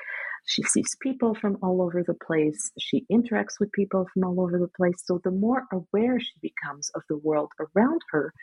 She 0.45 0.63
sees 0.63 0.95
people 1.01 1.35
from 1.35 1.57
all 1.61 1.81
over 1.81 2.03
the 2.03 2.13
place. 2.13 2.71
She 2.79 3.05
interacts 3.11 3.59
with 3.59 3.71
people 3.71 4.07
from 4.13 4.23
all 4.23 4.41
over 4.41 4.57
the 4.59 4.71
place. 4.77 5.03
So 5.05 5.19
the 5.23 5.31
more 5.31 5.63
aware 5.71 6.19
she 6.19 6.39
becomes 6.41 6.89
of 6.95 7.01
the 7.09 7.17
world 7.17 7.51
around 7.59 8.01
her, 8.11 8.33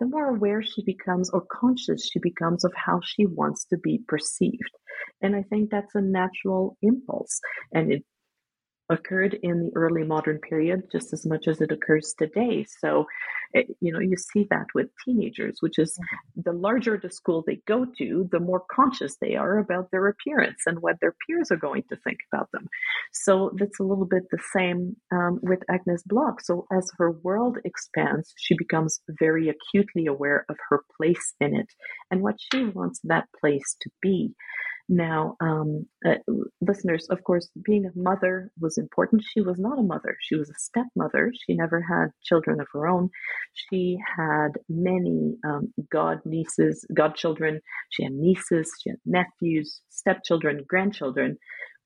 the 0.00 0.06
more 0.06 0.28
aware 0.28 0.62
she 0.62 0.82
becomes 0.84 1.30
or 1.30 1.42
conscious 1.52 2.08
she 2.10 2.18
becomes 2.18 2.64
of 2.64 2.72
how 2.74 3.00
she 3.02 3.26
wants 3.26 3.64
to 3.66 3.78
be 3.78 4.00
perceived. 4.08 4.70
And 5.22 5.36
I 5.36 5.42
think 5.42 5.70
that's 5.70 5.94
a 5.94 6.00
natural 6.00 6.76
impulse. 6.82 7.40
And 7.72 7.92
it 7.92 8.04
occurred 8.90 9.38
in 9.42 9.66
the 9.66 9.72
early 9.76 10.04
modern 10.04 10.38
period 10.38 10.82
just 10.92 11.12
as 11.12 11.24
much 11.24 11.48
as 11.48 11.60
it 11.60 11.72
occurs 11.72 12.14
today. 12.18 12.66
So, 12.80 13.06
it, 13.52 13.68
you 13.80 13.92
know, 13.92 14.00
you 14.00 14.16
see 14.16 14.46
that 14.50 14.66
with 14.74 14.88
teenagers, 15.04 15.58
which 15.60 15.78
is 15.78 15.92
mm-hmm. 15.92 16.42
the 16.44 16.52
larger 16.52 16.98
the 16.98 17.10
school 17.10 17.44
they 17.46 17.60
go 17.66 17.86
to, 17.98 18.28
the 18.30 18.40
more 18.40 18.62
conscious 18.70 19.16
they 19.16 19.36
are 19.36 19.58
about 19.58 19.90
their 19.90 20.08
appearance 20.08 20.62
and 20.66 20.80
what 20.80 20.96
their 21.00 21.14
peers 21.26 21.50
are 21.50 21.56
going 21.56 21.84
to 21.88 21.96
think 21.96 22.18
about 22.32 22.50
them. 22.52 22.68
So 23.12 23.52
that's 23.56 23.80
a 23.80 23.84
little 23.84 24.06
bit 24.06 24.24
the 24.30 24.42
same 24.54 24.96
um, 25.12 25.38
with 25.42 25.60
Agnes 25.70 26.02
Block. 26.04 26.40
So 26.40 26.66
as 26.72 26.90
her 26.98 27.12
world 27.12 27.58
expands, 27.64 28.34
she 28.36 28.56
becomes 28.56 29.00
very 29.08 29.48
acutely 29.48 30.06
aware 30.06 30.44
of 30.48 30.56
her 30.68 30.82
place 30.96 31.34
in 31.40 31.54
it 31.54 31.68
and 32.10 32.22
what 32.22 32.36
she 32.52 32.64
wants 32.64 33.00
that 33.04 33.28
place 33.40 33.76
to 33.82 33.90
be. 34.02 34.34
Now, 34.88 35.36
um, 35.40 35.86
uh, 36.06 36.16
listeners, 36.60 37.06
of 37.08 37.24
course, 37.24 37.48
being 37.64 37.86
a 37.86 37.98
mother 37.98 38.50
was 38.60 38.76
important. 38.76 39.22
She 39.24 39.40
was 39.40 39.58
not 39.58 39.78
a 39.78 39.82
mother. 39.82 40.16
She 40.20 40.36
was 40.36 40.50
a 40.50 40.58
stepmother. 40.58 41.32
She 41.46 41.54
never 41.54 41.80
had 41.80 42.08
children 42.22 42.60
of 42.60 42.66
her 42.72 42.86
own. 42.86 43.08
She 43.54 43.98
had 44.16 44.58
many 44.68 45.36
um, 45.44 45.72
god 45.90 46.20
nieces, 46.26 46.86
godchildren. 46.92 47.60
She 47.90 48.04
had 48.04 48.12
nieces, 48.12 48.70
she 48.82 48.90
had 48.90 48.98
nephews, 49.06 49.80
stepchildren, 49.88 50.64
grandchildren. 50.68 51.38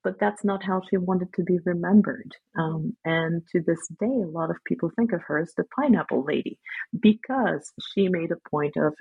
But 0.03 0.19
that's 0.19 0.45
not 0.45 0.65
how 0.65 0.81
she 0.89 0.97
wanted 0.97 1.33
to 1.35 1.43
be 1.43 1.59
remembered. 1.65 2.33
Um, 2.57 2.97
and 3.05 3.43
to 3.53 3.61
this 3.61 3.87
day, 4.01 4.07
a 4.07 4.31
lot 4.31 4.51
of 4.51 4.57
people 4.65 4.91
think 4.97 5.13
of 5.13 5.23
her 5.27 5.39
as 5.39 5.53
the 5.57 5.65
pineapple 5.77 6.25
lady 6.25 6.59
because 6.99 7.73
she 7.93 8.09
made 8.09 8.31
a 8.33 8.49
point 8.51 8.77
of 8.77 8.95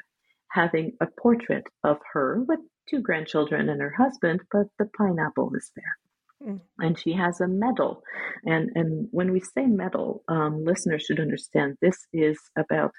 having 0.51 0.93
a 1.01 1.07
portrait 1.19 1.65
of 1.83 1.97
her 2.13 2.43
with 2.47 2.59
two 2.89 3.01
grandchildren 3.01 3.69
and 3.69 3.81
her 3.81 3.93
husband, 3.97 4.41
but 4.51 4.67
the 4.79 4.89
pineapple 4.97 5.51
is 5.55 5.71
there. 5.75 6.49
Mm. 6.49 6.61
And 6.79 6.99
she 6.99 7.13
has 7.13 7.41
a 7.41 7.47
medal. 7.47 8.03
And, 8.45 8.69
and 8.75 9.07
when 9.11 9.31
we 9.31 9.39
say 9.39 9.65
medal, 9.65 10.23
um, 10.27 10.63
listeners 10.63 11.03
should 11.03 11.19
understand 11.19 11.77
this 11.81 11.97
is 12.13 12.38
about 12.57 12.91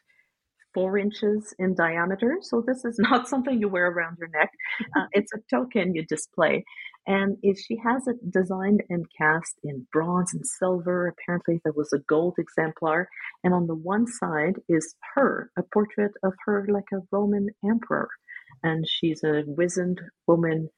four 0.74 0.98
inches 0.98 1.54
in 1.58 1.74
diameter. 1.74 2.38
So 2.42 2.62
this 2.66 2.84
is 2.84 2.96
not 2.98 3.28
something 3.28 3.60
you 3.60 3.68
wear 3.68 3.86
around 3.86 4.16
your 4.18 4.28
neck. 4.28 4.50
Uh, 4.96 5.06
it's 5.12 5.32
a 5.32 5.38
token 5.50 5.94
you 5.94 6.04
display. 6.06 6.64
And 7.06 7.38
if 7.42 7.58
she 7.58 7.78
has 7.82 8.06
it 8.06 8.16
designed 8.30 8.82
and 8.90 9.06
cast 9.16 9.54
in 9.64 9.86
bronze 9.92 10.34
and 10.34 10.44
silver, 10.46 11.08
apparently 11.08 11.58
there 11.64 11.72
was 11.72 11.90
a 11.94 12.00
gold 12.06 12.34
exemplar. 12.38 13.08
And 13.42 13.54
on 13.54 13.66
the 13.66 13.74
one 13.74 14.06
side 14.06 14.56
is 14.68 14.94
her, 15.14 15.50
a 15.56 15.62
portrait 15.72 16.12
of 16.22 16.34
her 16.44 16.66
like 16.70 16.92
a 16.92 17.00
Roman 17.10 17.48
emperor 17.64 18.10
and 18.62 18.86
she's 18.88 19.22
a 19.24 19.44
wizened 19.46 20.00
woman 20.26 20.68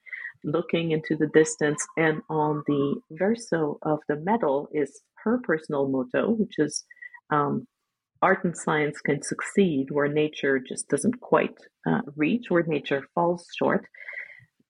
looking 0.44 0.92
into 0.92 1.16
the 1.16 1.28
distance. 1.28 1.86
And 1.96 2.22
on 2.28 2.62
the 2.66 3.00
verso 3.10 3.78
of 3.82 4.00
the 4.08 4.16
medal 4.16 4.68
is 4.72 5.02
her 5.24 5.38
personal 5.42 5.88
motto, 5.88 6.30
which 6.30 6.58
is 6.58 6.84
um, 7.30 7.66
art 8.22 8.44
and 8.44 8.56
science 8.56 9.00
can 9.00 9.22
succeed 9.22 9.90
where 9.90 10.08
nature 10.08 10.58
just 10.58 10.88
doesn't 10.88 11.20
quite 11.20 11.56
uh, 11.86 12.00
reach, 12.16 12.50
where 12.50 12.62
nature 12.62 13.06
falls 13.14 13.46
short. 13.56 13.86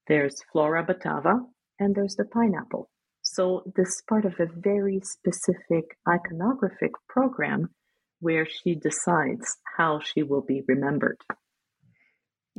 There's 0.06 0.42
Flora 0.52 0.84
Batava, 0.84 1.40
and 1.78 1.94
there's 1.94 2.16
the 2.16 2.24
pineapple. 2.24 2.90
So, 3.22 3.62
this 3.76 3.88
is 3.88 4.02
part 4.08 4.24
of 4.24 4.34
a 4.40 4.46
very 4.46 5.00
specific 5.04 5.96
iconographic 6.08 6.92
program 7.08 7.70
where 8.20 8.46
she 8.46 8.74
decides 8.74 9.56
how 9.76 10.00
she 10.00 10.22
will 10.22 10.42
be 10.42 10.62
remembered. 10.66 11.18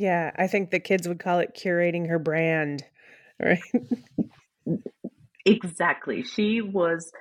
Yeah, 0.01 0.31
I 0.35 0.47
think 0.47 0.71
the 0.71 0.79
kids 0.79 1.07
would 1.07 1.19
call 1.19 1.37
it 1.37 1.55
curating 1.55 2.09
her 2.09 2.17
brand, 2.17 2.83
right? 3.39 3.61
exactly. 5.45 6.23
She 6.23 6.59
was, 6.59 7.11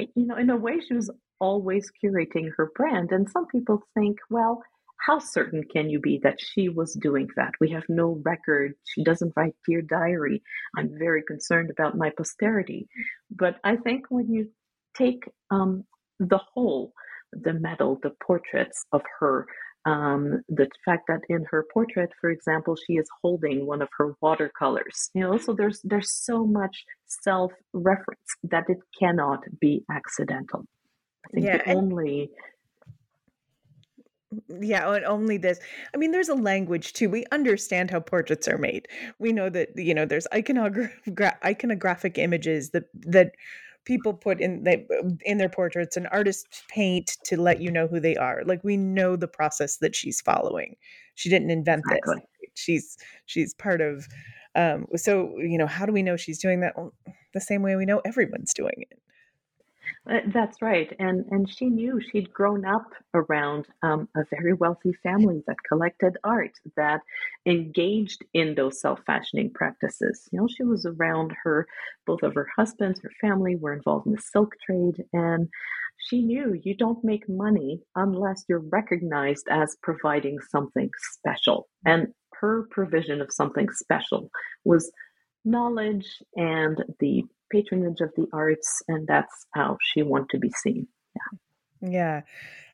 eh, 0.00 0.06
you 0.16 0.26
know, 0.26 0.36
in 0.36 0.50
a 0.50 0.56
way, 0.56 0.80
she 0.80 0.94
was 0.94 1.12
always 1.38 1.92
curating 2.02 2.48
her 2.56 2.72
brand. 2.74 3.12
And 3.12 3.30
some 3.30 3.46
people 3.46 3.84
think, 3.96 4.18
well, 4.30 4.64
how 5.06 5.20
certain 5.20 5.62
can 5.72 5.88
you 5.88 6.00
be 6.00 6.18
that 6.24 6.40
she 6.40 6.68
was 6.68 6.94
doing 6.94 7.28
that? 7.36 7.52
We 7.60 7.70
have 7.70 7.84
no 7.88 8.20
record. 8.24 8.72
She 8.82 9.04
doesn't 9.04 9.34
write 9.36 9.54
Dear 9.64 9.82
Diary. 9.82 10.42
I'm 10.76 10.90
very 10.98 11.22
concerned 11.22 11.70
about 11.70 11.96
my 11.96 12.10
posterity. 12.10 12.88
But 13.30 13.60
I 13.62 13.76
think 13.76 14.06
when 14.08 14.32
you 14.32 14.48
take 14.96 15.22
um, 15.52 15.84
the 16.18 16.40
whole, 16.52 16.94
the 17.32 17.52
medal, 17.52 18.00
the 18.02 18.10
portraits 18.26 18.84
of 18.90 19.02
her, 19.20 19.46
um, 19.86 20.42
the 20.48 20.68
fact 20.84 21.04
that 21.08 21.20
in 21.28 21.44
her 21.50 21.66
portrait, 21.72 22.10
for 22.20 22.30
example, 22.30 22.76
she 22.76 22.94
is 22.94 23.08
holding 23.22 23.66
one 23.66 23.82
of 23.82 23.88
her 23.98 24.14
watercolors. 24.20 25.10
You 25.14 25.22
know, 25.22 25.38
so 25.38 25.52
there's 25.52 25.80
there's 25.84 26.12
so 26.12 26.46
much 26.46 26.84
self-reference 27.06 28.30
that 28.44 28.64
it 28.68 28.78
cannot 28.98 29.40
be 29.60 29.84
accidental. 29.90 30.64
I 31.26 31.30
think 31.32 31.46
yeah, 31.46 31.58
the 31.58 31.72
only 31.74 32.30
yeah 34.60 34.92
and 34.92 35.04
only 35.04 35.36
this 35.36 35.60
i 35.94 35.96
mean 35.96 36.10
there's 36.10 36.28
a 36.28 36.34
language 36.34 36.92
too 36.92 37.08
we 37.08 37.24
understand 37.30 37.90
how 37.90 38.00
portraits 38.00 38.48
are 38.48 38.58
made 38.58 38.88
we 39.18 39.32
know 39.32 39.48
that 39.48 39.68
you 39.76 39.94
know 39.94 40.04
there's 40.04 40.26
iconogra- 40.32 40.90
iconographic 41.44 42.18
images 42.18 42.70
that 42.70 42.84
that 42.94 43.32
people 43.84 44.14
put 44.14 44.40
in 44.40 44.64
they 44.64 44.86
in 45.24 45.38
their 45.38 45.48
portraits 45.48 45.96
and 45.96 46.08
artists 46.10 46.62
paint 46.68 47.16
to 47.24 47.40
let 47.40 47.60
you 47.60 47.70
know 47.70 47.86
who 47.86 48.00
they 48.00 48.16
are. 48.16 48.42
Like 48.44 48.62
we 48.64 48.76
know 48.76 49.16
the 49.16 49.28
process 49.28 49.78
that 49.78 49.94
she's 49.94 50.20
following. 50.20 50.76
She 51.14 51.28
didn't 51.28 51.50
invent 51.50 51.82
exactly. 51.86 52.16
this 52.16 52.24
she's 52.54 52.96
she's 53.26 53.52
part 53.54 53.80
of 53.80 54.06
um 54.54 54.86
so 54.96 55.36
you 55.38 55.58
know 55.58 55.66
how 55.66 55.86
do 55.86 55.92
we 55.92 56.02
know 56.02 56.16
she's 56.16 56.38
doing 56.38 56.60
that? 56.60 56.76
Well, 56.76 56.94
the 57.32 57.40
same 57.40 57.62
way 57.62 57.76
we 57.76 57.86
know 57.86 58.00
everyone's 58.04 58.54
doing 58.54 58.74
it 58.90 58.98
uh, 60.10 60.20
that's 60.32 60.60
right, 60.60 60.94
and 60.98 61.24
and 61.30 61.48
she 61.48 61.66
knew 61.66 62.00
she'd 62.00 62.32
grown 62.32 62.64
up 62.64 62.92
around 63.14 63.66
um, 63.82 64.08
a 64.16 64.24
very 64.30 64.52
wealthy 64.52 64.92
family 65.02 65.42
that 65.46 65.56
collected 65.68 66.16
art, 66.24 66.52
that 66.76 67.00
engaged 67.46 68.24
in 68.34 68.54
those 68.54 68.80
self-fashioning 68.80 69.50
practices. 69.54 70.28
You 70.30 70.40
know, 70.40 70.48
she 70.48 70.62
was 70.62 70.86
around 70.86 71.34
her, 71.42 71.66
both 72.06 72.22
of 72.22 72.34
her 72.34 72.48
husbands, 72.56 73.00
her 73.00 73.12
family 73.20 73.56
were 73.56 73.72
involved 73.72 74.06
in 74.06 74.12
the 74.12 74.20
silk 74.20 74.54
trade, 74.64 75.04
and 75.12 75.48
she 75.96 76.22
knew 76.22 76.60
you 76.62 76.76
don't 76.76 77.02
make 77.02 77.28
money 77.28 77.80
unless 77.96 78.44
you're 78.48 78.58
recognized 78.70 79.46
as 79.50 79.76
providing 79.82 80.38
something 80.50 80.90
special, 81.12 81.68
and 81.86 82.08
her 82.40 82.66
provision 82.70 83.20
of 83.20 83.32
something 83.32 83.68
special 83.70 84.30
was 84.64 84.90
knowledge 85.44 86.22
and 86.36 86.82
the 87.00 87.24
patronage 87.54 88.00
of 88.00 88.10
the 88.16 88.26
arts, 88.32 88.82
and 88.88 89.06
that's 89.06 89.46
how 89.54 89.76
she 89.82 90.02
wanted 90.02 90.30
to 90.30 90.38
be 90.38 90.50
seen. 90.50 90.88
Yeah. 91.14 91.38
Yeah. 91.90 92.20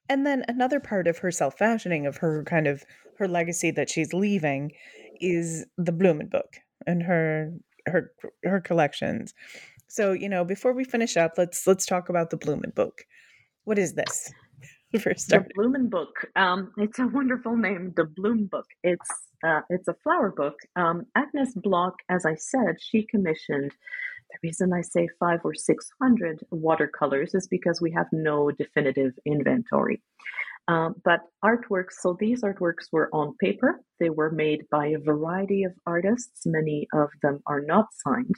And 0.08 0.26
then 0.26 0.44
another 0.48 0.80
part 0.80 1.06
of 1.06 1.18
her 1.18 1.30
self 1.30 1.58
fashioning, 1.58 2.06
of 2.06 2.16
her 2.18 2.42
kind 2.44 2.66
of 2.66 2.84
her 3.18 3.28
legacy 3.28 3.70
that 3.72 3.90
she's 3.90 4.12
leaving, 4.12 4.72
is 5.20 5.66
the 5.76 5.92
Blumen 5.92 6.30
book 6.30 6.56
and 6.86 7.02
her 7.02 7.52
her 7.86 8.12
her 8.44 8.60
collections. 8.60 9.34
So 9.88 10.12
you 10.12 10.28
know, 10.28 10.44
before 10.44 10.72
we 10.72 10.84
finish 10.84 11.16
up, 11.16 11.34
let's 11.36 11.66
let's 11.66 11.86
talk 11.86 12.08
about 12.08 12.30
the 12.30 12.38
Blumen 12.38 12.74
book. 12.74 13.04
What 13.64 13.78
is 13.78 13.94
this? 13.94 14.32
First, 15.00 15.28
the 15.28 15.46
Blumen 15.56 15.88
book. 15.88 16.26
Um, 16.34 16.72
it's 16.76 16.98
a 16.98 17.06
wonderful 17.06 17.56
name. 17.56 17.92
The 17.96 18.04
Bloom 18.04 18.46
book. 18.46 18.66
It's 18.82 19.08
uh, 19.44 19.60
it's 19.70 19.86
a 19.86 19.94
flower 20.02 20.32
book. 20.36 20.56
Um, 20.74 21.06
Agnes 21.14 21.54
Block, 21.54 21.94
as 22.08 22.26
I 22.26 22.34
said, 22.34 22.76
she 22.80 23.06
commissioned 23.06 23.72
the 24.32 24.48
reason 24.48 24.72
I 24.72 24.82
say 24.82 25.08
five 25.18 25.40
or 25.44 25.54
600 25.54 26.40
watercolors 26.50 27.34
is 27.34 27.48
because 27.48 27.80
we 27.80 27.92
have 27.92 28.06
no 28.12 28.50
definitive 28.50 29.12
inventory. 29.26 30.02
Um, 30.68 30.94
but 31.04 31.20
artworks, 31.44 31.94
so 32.00 32.16
these 32.18 32.42
artworks 32.42 32.92
were 32.92 33.08
on 33.12 33.34
paper. 33.40 33.80
They 33.98 34.10
were 34.10 34.30
made 34.30 34.66
by 34.70 34.86
a 34.86 34.98
variety 34.98 35.64
of 35.64 35.72
artists. 35.86 36.42
Many 36.46 36.86
of 36.92 37.08
them 37.22 37.40
are 37.46 37.60
not 37.60 37.86
signed. 38.04 38.36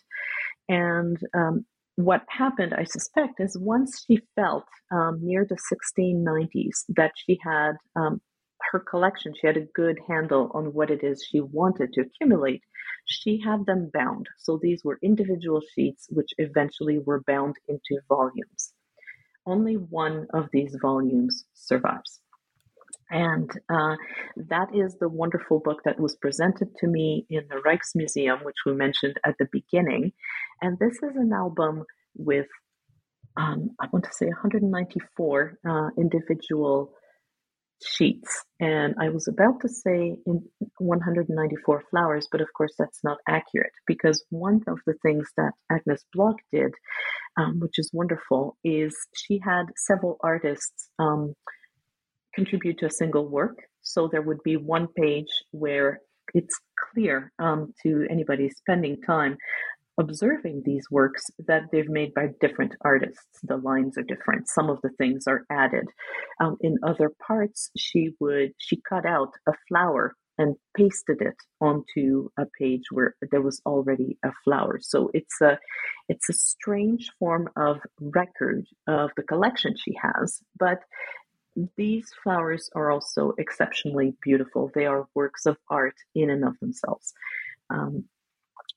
And 0.68 1.18
um, 1.34 1.66
what 1.96 2.22
happened, 2.28 2.74
I 2.74 2.84
suspect, 2.84 3.38
is 3.38 3.58
once 3.58 4.04
she 4.06 4.20
felt 4.34 4.64
um, 4.90 5.18
near 5.20 5.46
the 5.46 5.58
1690s 5.70 6.84
that 6.96 7.12
she 7.16 7.38
had 7.42 7.72
um, 7.96 8.20
her 8.70 8.80
collection, 8.80 9.34
she 9.38 9.46
had 9.46 9.56
a 9.56 9.66
good 9.74 9.98
handle 10.08 10.50
on 10.54 10.72
what 10.72 10.90
it 10.90 11.04
is 11.04 11.22
she 11.22 11.40
wanted 11.40 11.92
to 11.92 12.02
accumulate, 12.02 12.62
she 13.12 13.40
had 13.40 13.66
them 13.66 13.90
bound. 13.92 14.26
So 14.38 14.58
these 14.60 14.82
were 14.84 14.98
individual 15.02 15.60
sheets 15.74 16.08
which 16.10 16.30
eventually 16.38 16.98
were 16.98 17.22
bound 17.26 17.56
into 17.68 18.00
volumes. 18.08 18.74
Only 19.46 19.74
one 19.74 20.26
of 20.32 20.48
these 20.52 20.76
volumes 20.80 21.44
survives. 21.54 22.20
And 23.10 23.50
uh, 23.68 23.96
that 24.36 24.74
is 24.74 24.96
the 24.98 25.08
wonderful 25.08 25.60
book 25.60 25.80
that 25.84 26.00
was 26.00 26.16
presented 26.16 26.74
to 26.78 26.86
me 26.86 27.26
in 27.28 27.44
the 27.48 27.56
Rijksmuseum, 27.56 28.42
which 28.42 28.56
we 28.64 28.72
mentioned 28.72 29.18
at 29.24 29.36
the 29.38 29.48
beginning. 29.52 30.12
And 30.62 30.78
this 30.78 30.94
is 30.94 31.16
an 31.16 31.32
album 31.34 31.84
with, 32.16 32.46
um, 33.36 33.72
I 33.78 33.88
want 33.92 34.06
to 34.06 34.12
say, 34.12 34.26
194 34.26 35.58
uh, 35.68 35.88
individual 35.98 36.94
sheets. 37.84 38.44
And 38.60 38.94
I 39.00 39.08
was 39.08 39.28
about 39.28 39.60
to 39.60 39.68
say 39.68 40.16
in 40.26 40.44
194 40.78 41.82
flowers, 41.90 42.28
but 42.30 42.40
of 42.40 42.48
course 42.56 42.72
that's 42.78 43.00
not 43.02 43.18
accurate 43.28 43.72
because 43.86 44.24
one 44.30 44.60
of 44.66 44.78
the 44.86 44.94
things 45.02 45.28
that 45.36 45.52
Agnes 45.70 46.04
Block 46.12 46.36
did, 46.52 46.72
um, 47.36 47.60
which 47.60 47.78
is 47.78 47.90
wonderful, 47.92 48.56
is 48.64 48.96
she 49.14 49.40
had 49.42 49.66
several 49.76 50.16
artists 50.22 50.90
um, 50.98 51.34
contribute 52.34 52.78
to 52.78 52.86
a 52.86 52.90
single 52.90 53.28
work. 53.28 53.58
So 53.82 54.08
there 54.08 54.22
would 54.22 54.42
be 54.42 54.56
one 54.56 54.88
page 54.88 55.30
where 55.50 56.00
it's 56.34 56.58
clear 56.92 57.32
um, 57.38 57.72
to 57.82 58.06
anybody 58.10 58.48
spending 58.50 59.00
time 59.02 59.36
observing 59.98 60.62
these 60.64 60.86
works 60.90 61.30
that 61.46 61.64
they've 61.70 61.88
made 61.88 62.14
by 62.14 62.28
different 62.40 62.74
artists. 62.82 63.40
The 63.42 63.56
lines 63.56 63.98
are 63.98 64.02
different. 64.02 64.48
Some 64.48 64.70
of 64.70 64.80
the 64.82 64.90
things 64.90 65.26
are 65.26 65.44
added. 65.50 65.86
Um, 66.40 66.56
in 66.60 66.78
other 66.82 67.10
parts, 67.26 67.70
she 67.76 68.10
would 68.20 68.52
she 68.58 68.80
cut 68.88 69.04
out 69.04 69.32
a 69.46 69.52
flower 69.68 70.14
and 70.38 70.56
pasted 70.74 71.20
it 71.20 71.36
onto 71.60 72.30
a 72.38 72.46
page 72.58 72.84
where 72.90 73.14
there 73.30 73.42
was 73.42 73.60
already 73.66 74.18
a 74.24 74.30
flower. 74.44 74.78
So 74.80 75.10
it's 75.12 75.40
a 75.42 75.58
it's 76.08 76.28
a 76.28 76.32
strange 76.32 77.10
form 77.18 77.48
of 77.56 77.78
record 78.00 78.66
of 78.86 79.10
the 79.16 79.22
collection 79.22 79.74
she 79.76 79.94
has, 80.02 80.40
but 80.58 80.80
these 81.76 82.10
flowers 82.22 82.70
are 82.74 82.90
also 82.90 83.34
exceptionally 83.36 84.14
beautiful. 84.22 84.70
They 84.74 84.86
are 84.86 85.06
works 85.14 85.44
of 85.44 85.58
art 85.68 85.96
in 86.14 86.30
and 86.30 86.44
of 86.44 86.58
themselves. 86.60 87.12
Um, 87.68 88.04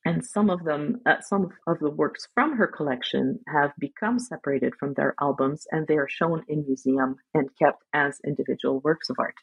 and 0.05 0.23
some 0.23 0.51
of 0.51 0.63
them, 0.63 1.01
uh, 1.07 1.19
some 1.21 1.49
of 1.65 1.79
the 1.79 1.89
works 1.89 2.27
from 2.35 2.55
her 2.57 2.67
collection 2.67 3.39
have 3.47 3.71
become 3.79 4.19
separated 4.19 4.73
from 4.79 4.93
their 4.93 5.15
albums 5.19 5.65
and 5.71 5.87
they 5.87 5.97
are 5.97 6.07
shown 6.07 6.43
in 6.47 6.63
museum 6.65 7.15
and 7.33 7.49
kept 7.57 7.83
as 7.93 8.19
individual 8.25 8.81
works 8.81 9.09
of 9.09 9.17
art. 9.19 9.33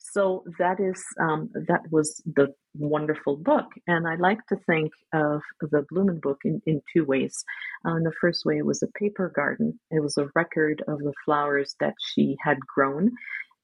So 0.00 0.44
that 0.58 0.80
is, 0.80 1.04
um, 1.20 1.50
that 1.68 1.82
was 1.90 2.22
the 2.24 2.54
wonderful 2.74 3.36
book. 3.36 3.66
And 3.86 4.08
I 4.08 4.16
like 4.16 4.44
to 4.48 4.56
think 4.66 4.92
of 5.12 5.42
the 5.60 5.84
Blumen 5.92 6.20
book 6.20 6.38
in, 6.44 6.62
in 6.66 6.80
two 6.92 7.04
ways. 7.04 7.44
Uh, 7.84 7.94
the 8.02 8.12
first 8.18 8.46
way 8.46 8.62
was 8.62 8.82
a 8.82 8.98
paper 8.98 9.30
garden. 9.34 9.78
It 9.90 10.00
was 10.00 10.16
a 10.16 10.28
record 10.34 10.82
of 10.88 10.98
the 10.98 11.12
flowers 11.24 11.76
that 11.80 11.94
she 12.00 12.36
had 12.42 12.58
grown 12.60 13.12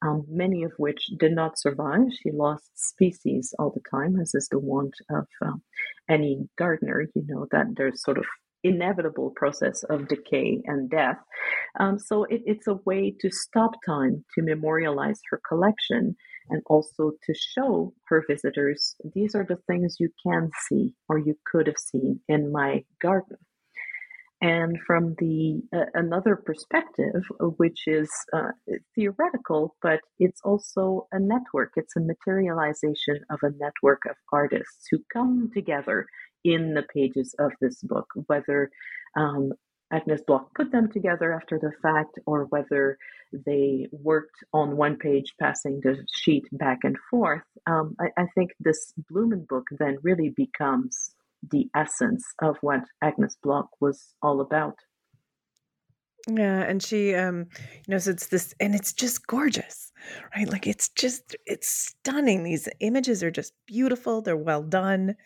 um, 0.03 0.25
many 0.29 0.63
of 0.65 0.73
which 0.79 1.07
did 1.19 1.33
not 1.33 1.59
survive. 1.59 2.09
She 2.23 2.31
lost 2.31 2.71
species 2.75 3.55
all 3.59 3.71
the 3.71 3.83
time, 3.91 4.19
as 4.21 4.35
is 4.35 4.49
the 4.49 4.59
want 4.59 4.95
of 5.11 5.27
uh, 5.45 5.53
any 6.09 6.49
gardener. 6.59 7.07
You 7.15 7.25
know 7.27 7.47
that 7.53 7.67
there's 7.77 8.03
sort 8.03 8.19
of 8.19 8.25
inevitable 8.65 9.33
process 9.35 9.83
of 9.85 10.09
decay 10.09 10.63
and 10.67 10.91
death. 10.91 11.19
Um, 11.81 11.99
so 11.99 12.25
it, 12.25 12.43
it's 12.47 12.69
a 12.69 12.79
way 12.85 13.15
to 13.21 13.31
stop 13.31 13.73
time, 13.85 14.25
to 14.35 14.43
memorialize 14.43 15.21
her 15.31 15.41
collection, 15.49 16.17
and 16.51 16.63
also 16.67 17.13
to 17.25 17.35
show 17.35 17.93
her 18.07 18.25
visitors 18.29 18.95
these 19.15 19.35
are 19.35 19.47
the 19.49 19.59
things 19.67 19.97
you 20.01 20.11
can 20.25 20.51
see 20.69 20.93
or 21.09 21.19
you 21.19 21.37
could 21.47 21.67
have 21.67 21.79
seen 21.79 22.21
in 22.29 22.53
my 22.53 22.85
garden 23.01 23.37
and 24.43 24.77
from 24.87 25.15
the 25.19 25.63
uh, 25.75 25.85
another 25.95 26.37
perspective 26.37 27.23
which 27.57 27.85
is 27.87 28.11
uh, 28.35 28.51
theoretical 28.95 29.77
but 29.81 30.01
it's 30.19 30.41
also 30.45 31.07
a 31.13 31.19
network 31.19 31.73
it's 31.77 31.97
a 31.97 32.01
materialization 32.01 33.21
of 33.31 33.39
a 33.43 33.53
network 33.59 34.03
of 34.11 34.17
artists 34.33 34.87
who 34.91 34.99
come 35.13 35.51
together 35.55 36.07
in 36.45 36.75
the 36.75 36.85
pages 36.95 37.35
of 37.39 37.53
this 37.61 37.81
book 37.83 38.07
whether 38.27 38.71
um, 39.17 39.53
Agnes 39.93 40.23
Block 40.27 40.55
put 40.55 40.73
them 40.73 40.91
together 40.91 41.35
after 41.35 41.59
the 41.59 41.71
fact, 41.83 42.19
or 42.25 42.45
whether 42.47 42.97
they 43.45 43.89
worked 43.93 44.43
on 44.55 44.77
one 44.79 44.97
page, 44.97 45.35
passing 45.39 45.81
the 45.83 46.03
sheet 46.11 46.45
back 46.51 46.79
and 46.83 46.97
forth. 47.11 47.43
Um, 47.67 47.95
I, 48.01 48.23
I 48.23 48.27
think 48.35 48.53
this 48.59 48.95
Blumen 49.11 49.47
book 49.47 49.67
then 49.79 49.99
really 50.03 50.31
becomes 50.31 51.15
the 51.51 51.69
essence 51.75 52.25
of 52.41 52.57
what 52.61 52.81
Agnes 53.03 53.37
Block 53.43 53.69
was 53.81 54.15
all 54.23 54.41
about. 54.41 54.77
Yeah, 56.29 56.63
and 56.63 56.81
she 56.83 57.15
um 57.15 57.47
you 57.57 57.89
know 57.89 57.99
so 57.99 58.11
it's 58.11 58.29
this 58.29 58.55
and 58.61 58.75
it's 58.75 58.93
just 58.93 59.27
gorgeous. 59.27 59.93
Right? 60.37 60.49
Like 60.49 60.67
it's 60.67 60.89
just 60.91 61.37
it's 61.47 61.69
stunning. 61.69 62.45
These 62.45 62.69
images 62.81 63.23
are 63.23 63.31
just 63.31 63.53
beautiful. 63.67 64.23
They're 64.23 64.37
well 64.37 64.63
done. 64.63 65.17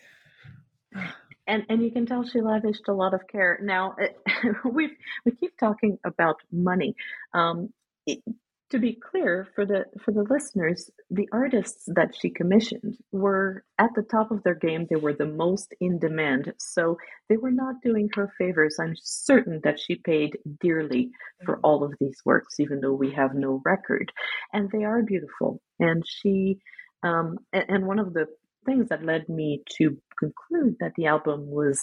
And 1.49 1.63
and 1.69 1.81
you 1.81 1.93
can 1.93 2.07
tell 2.07 2.27
she 2.27 2.41
lavished 2.41 2.89
a 2.89 2.93
lot 2.93 3.15
of 3.15 3.21
care. 3.29 3.61
Now, 3.63 3.95
we 4.65 4.97
we 5.25 5.31
keep 5.31 5.57
talking 5.59 5.97
about 6.05 6.39
money. 6.51 6.97
Um, 7.35 7.73
it, 8.05 8.19
to 8.71 8.79
be 8.79 8.95
clear 8.95 9.47
for 9.55 9.65
the 9.65 9.85
for 10.03 10.13
the 10.13 10.27
listeners, 10.29 10.91
the 11.11 11.29
artists 11.33 11.85
that 11.87 12.15
she 12.19 12.31
commissioned 12.31 12.97
were 13.13 13.65
at 13.79 13.91
the 13.95 14.03
top 14.03 14.31
of 14.31 14.43
their 14.43 14.55
game. 14.55 14.87
They 14.89 14.97
were 14.97 15.15
the 15.15 15.27
most 15.27 15.73
in 15.81 15.99
demand, 15.99 16.53
so 16.59 16.99
they 17.29 17.37
were 17.37 17.53
not 17.53 17.77
doing 17.83 18.09
her 18.15 18.33
favors. 18.39 18.77
I'm 18.81 18.95
certain 19.01 19.61
that 19.63 19.79
she 19.79 19.97
paid 19.97 20.39
dearly 20.61 21.11
for 21.45 21.57
mm-hmm. 21.57 21.65
all 21.65 21.85
of 21.85 21.95
these 22.01 22.21
works, 22.25 22.59
even 22.59 22.81
though 22.81 22.95
we 22.95 23.13
have 23.13 23.35
no 23.35 23.63
record. 23.65 24.13
And 24.53 24.71
they 24.71 24.85
are 24.85 25.03
beautiful. 25.03 25.61
And 25.79 26.03
she, 26.07 26.59
um, 27.03 27.39
and, 27.53 27.65
and 27.69 27.87
one 27.87 28.01
of 28.01 28.15
the 28.15 28.27
things 28.65 28.89
that 28.89 29.05
led 29.05 29.29
me 29.29 29.63
to 29.79 29.97
conclude 30.19 30.77
that 30.81 30.93
the 30.97 31.07
album 31.07 31.49
was 31.49 31.81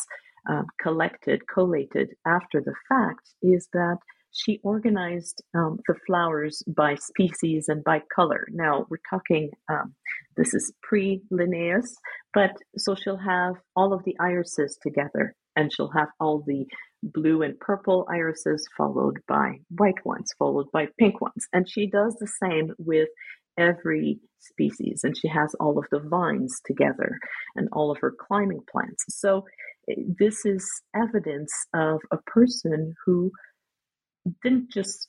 uh, 0.49 0.63
collected, 0.81 1.47
collated 1.47 2.09
after 2.27 2.59
the 2.59 2.73
fact 2.89 3.29
is 3.41 3.69
that 3.71 3.97
she 4.33 4.59
organized 4.63 5.43
um, 5.55 5.79
the 5.87 5.95
flowers 6.07 6.63
by 6.67 6.95
species 6.95 7.65
and 7.67 7.83
by 7.83 8.01
color. 8.13 8.47
Now 8.51 8.85
we're 8.89 8.97
talking, 9.09 9.51
um, 9.69 9.93
this 10.35 10.53
is 10.53 10.73
pre 10.81 11.21
Linnaeus, 11.29 11.95
but 12.33 12.51
so 12.77 12.95
she'll 12.95 13.17
have 13.17 13.55
all 13.75 13.93
of 13.93 14.03
the 14.03 14.15
irises 14.19 14.77
together 14.81 15.35
and 15.55 15.71
she'll 15.71 15.91
have 15.91 16.09
all 16.19 16.43
the 16.45 16.65
blue 17.03 17.43
and 17.43 17.59
purple 17.59 18.07
irises 18.09 18.67
followed 18.75 19.19
by 19.27 19.59
white 19.69 20.03
ones, 20.03 20.31
followed 20.39 20.67
by 20.71 20.87
pink 20.97 21.21
ones. 21.21 21.47
And 21.53 21.69
she 21.69 21.87
does 21.87 22.15
the 22.19 22.31
same 22.41 22.73
with 22.79 23.09
every 23.57 24.19
species 24.39 25.01
and 25.03 25.15
she 25.15 25.27
has 25.27 25.53
all 25.59 25.77
of 25.77 25.85
the 25.91 25.99
vines 25.99 26.59
together 26.65 27.19
and 27.55 27.69
all 27.71 27.91
of 27.91 27.99
her 28.01 28.13
climbing 28.27 28.61
plants. 28.71 29.05
So 29.09 29.45
eh, 29.89 29.93
this 30.19 30.43
is 30.43 30.67
evidence 30.95 31.51
of 31.75 31.99
a 32.11 32.17
person 32.25 32.95
who 33.05 33.31
didn't 34.41 34.71
just 34.71 35.07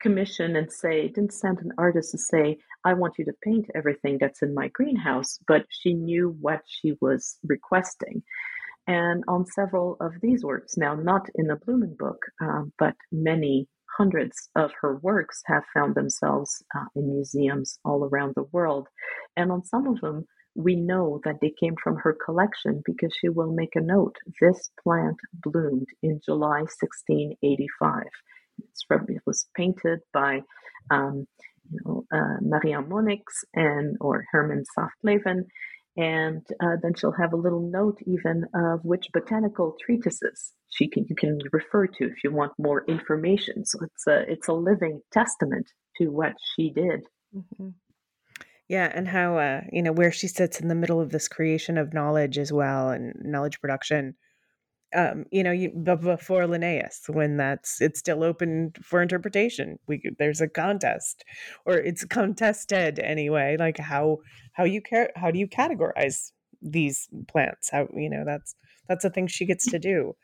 commission 0.00 0.56
and 0.56 0.70
say, 0.70 1.08
didn't 1.08 1.32
send 1.32 1.58
an 1.60 1.72
artist 1.78 2.10
to 2.12 2.18
say, 2.18 2.58
I 2.84 2.94
want 2.94 3.14
you 3.18 3.24
to 3.24 3.32
paint 3.42 3.66
everything 3.74 4.18
that's 4.20 4.42
in 4.42 4.54
my 4.54 4.68
greenhouse, 4.68 5.38
but 5.48 5.64
she 5.70 5.94
knew 5.94 6.36
what 6.40 6.60
she 6.66 6.94
was 7.00 7.38
requesting. 7.42 8.22
And 8.86 9.24
on 9.28 9.46
several 9.46 9.96
of 10.00 10.12
these 10.20 10.44
works, 10.44 10.76
now 10.76 10.94
not 10.94 11.28
in 11.36 11.46
the 11.46 11.56
Blumen 11.56 11.96
book, 11.96 12.20
um, 12.42 12.72
but 12.78 12.94
many 13.10 13.66
hundreds 13.96 14.50
of 14.56 14.72
her 14.80 14.96
works 14.98 15.40
have 15.46 15.62
found 15.72 15.94
themselves 15.94 16.62
uh, 16.76 16.84
in 16.94 17.14
museums 17.14 17.78
all 17.84 18.04
around 18.04 18.34
the 18.34 18.48
world. 18.52 18.88
And 19.36 19.50
on 19.50 19.64
some 19.64 19.86
of 19.86 20.00
them, 20.00 20.26
we 20.54 20.76
know 20.76 21.20
that 21.24 21.38
they 21.40 21.52
came 21.58 21.74
from 21.82 21.96
her 21.96 22.16
collection 22.24 22.82
because 22.84 23.12
she 23.18 23.28
will 23.28 23.52
make 23.52 23.74
a 23.74 23.80
note. 23.80 24.16
This 24.40 24.70
plant 24.82 25.16
bloomed 25.32 25.88
in 26.02 26.20
July 26.24 26.60
1685. 26.60 28.04
It 28.90 29.22
was 29.26 29.46
painted 29.56 30.00
by 30.12 30.42
um, 30.90 31.26
you 31.70 31.80
know, 31.84 32.04
uh, 32.12 32.36
Maria 32.42 32.82
Moninckx 32.82 33.22
and 33.54 33.96
or 34.00 34.24
Herman 34.30 34.64
Saftleven. 34.76 35.44
And 35.96 36.44
uh, 36.60 36.76
then 36.82 36.94
she'll 36.94 37.12
have 37.12 37.32
a 37.32 37.36
little 37.36 37.70
note 37.70 37.98
even 38.06 38.44
of 38.54 38.80
which 38.84 39.06
botanical 39.12 39.76
treatises 39.84 40.52
she 40.68 40.88
can 40.88 41.06
you 41.08 41.14
can 41.14 41.38
refer 41.52 41.86
to 41.86 42.04
if 42.04 42.24
you 42.24 42.32
want 42.32 42.52
more 42.58 42.84
information. 42.88 43.64
So 43.64 43.78
it's 43.82 44.06
a 44.06 44.30
it's 44.30 44.48
a 44.48 44.52
living 44.52 45.00
testament 45.12 45.70
to 45.98 46.08
what 46.08 46.34
she 46.56 46.70
did 46.70 47.04
Mm-hmm. 47.34 47.68
Yeah, 48.68 48.90
and 48.94 49.06
how 49.06 49.36
uh, 49.38 49.60
you 49.72 49.82
know 49.82 49.92
where 49.92 50.12
she 50.12 50.28
sits 50.28 50.60
in 50.60 50.68
the 50.68 50.74
middle 50.74 51.00
of 51.00 51.10
this 51.10 51.28
creation 51.28 51.76
of 51.76 51.92
knowledge 51.92 52.38
as 52.38 52.52
well 52.52 52.90
and 52.90 53.14
knowledge 53.22 53.60
production. 53.60 54.14
Um, 54.94 55.24
you 55.30 55.42
know, 55.42 55.50
you, 55.50 55.70
before 55.70 56.46
Linnaeus, 56.46 57.02
when 57.08 57.36
that's 57.36 57.80
it's 57.80 57.98
still 57.98 58.22
open 58.22 58.72
for 58.82 59.02
interpretation. 59.02 59.78
We 59.88 60.02
there's 60.18 60.40
a 60.40 60.48
contest, 60.48 61.24
or 61.66 61.74
it's 61.74 62.04
contested 62.04 62.98
anyway. 62.98 63.56
Like 63.58 63.78
how 63.78 64.18
how 64.52 64.64
you 64.64 64.80
care 64.80 65.10
how 65.16 65.30
do 65.30 65.38
you 65.38 65.48
categorize 65.48 66.32
these 66.62 67.08
plants? 67.28 67.70
How 67.70 67.88
you 67.94 68.08
know 68.08 68.24
that's 68.24 68.54
that's 68.88 69.04
a 69.04 69.10
thing 69.10 69.26
she 69.26 69.46
gets 69.46 69.66
to 69.70 69.78
do 69.78 70.14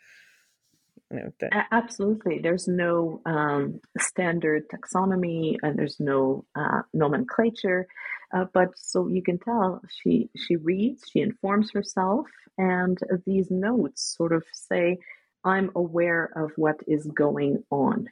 know, 1.16 1.30
absolutely. 1.72 2.38
There's 2.40 2.68
no 2.68 3.20
um, 3.26 3.80
standard 3.98 4.64
taxonomy 4.68 5.56
and 5.62 5.78
there's 5.78 5.98
no 5.98 6.44
uh, 6.54 6.82
nomenclature 6.94 7.86
uh, 8.32 8.44
but 8.52 8.68
so 8.76 9.08
you 9.08 9.22
can 9.22 9.38
tell 9.38 9.80
she 10.02 10.30
she 10.36 10.56
reads 10.56 11.04
she 11.10 11.20
informs 11.20 11.70
herself 11.72 12.26
and 12.58 12.98
these 13.26 13.50
notes 13.50 14.14
sort 14.16 14.32
of 14.32 14.42
say 14.52 14.98
i'm 15.44 15.70
aware 15.74 16.30
of 16.36 16.50
what 16.56 16.76
is 16.86 17.06
going 17.06 17.62
on 17.70 18.08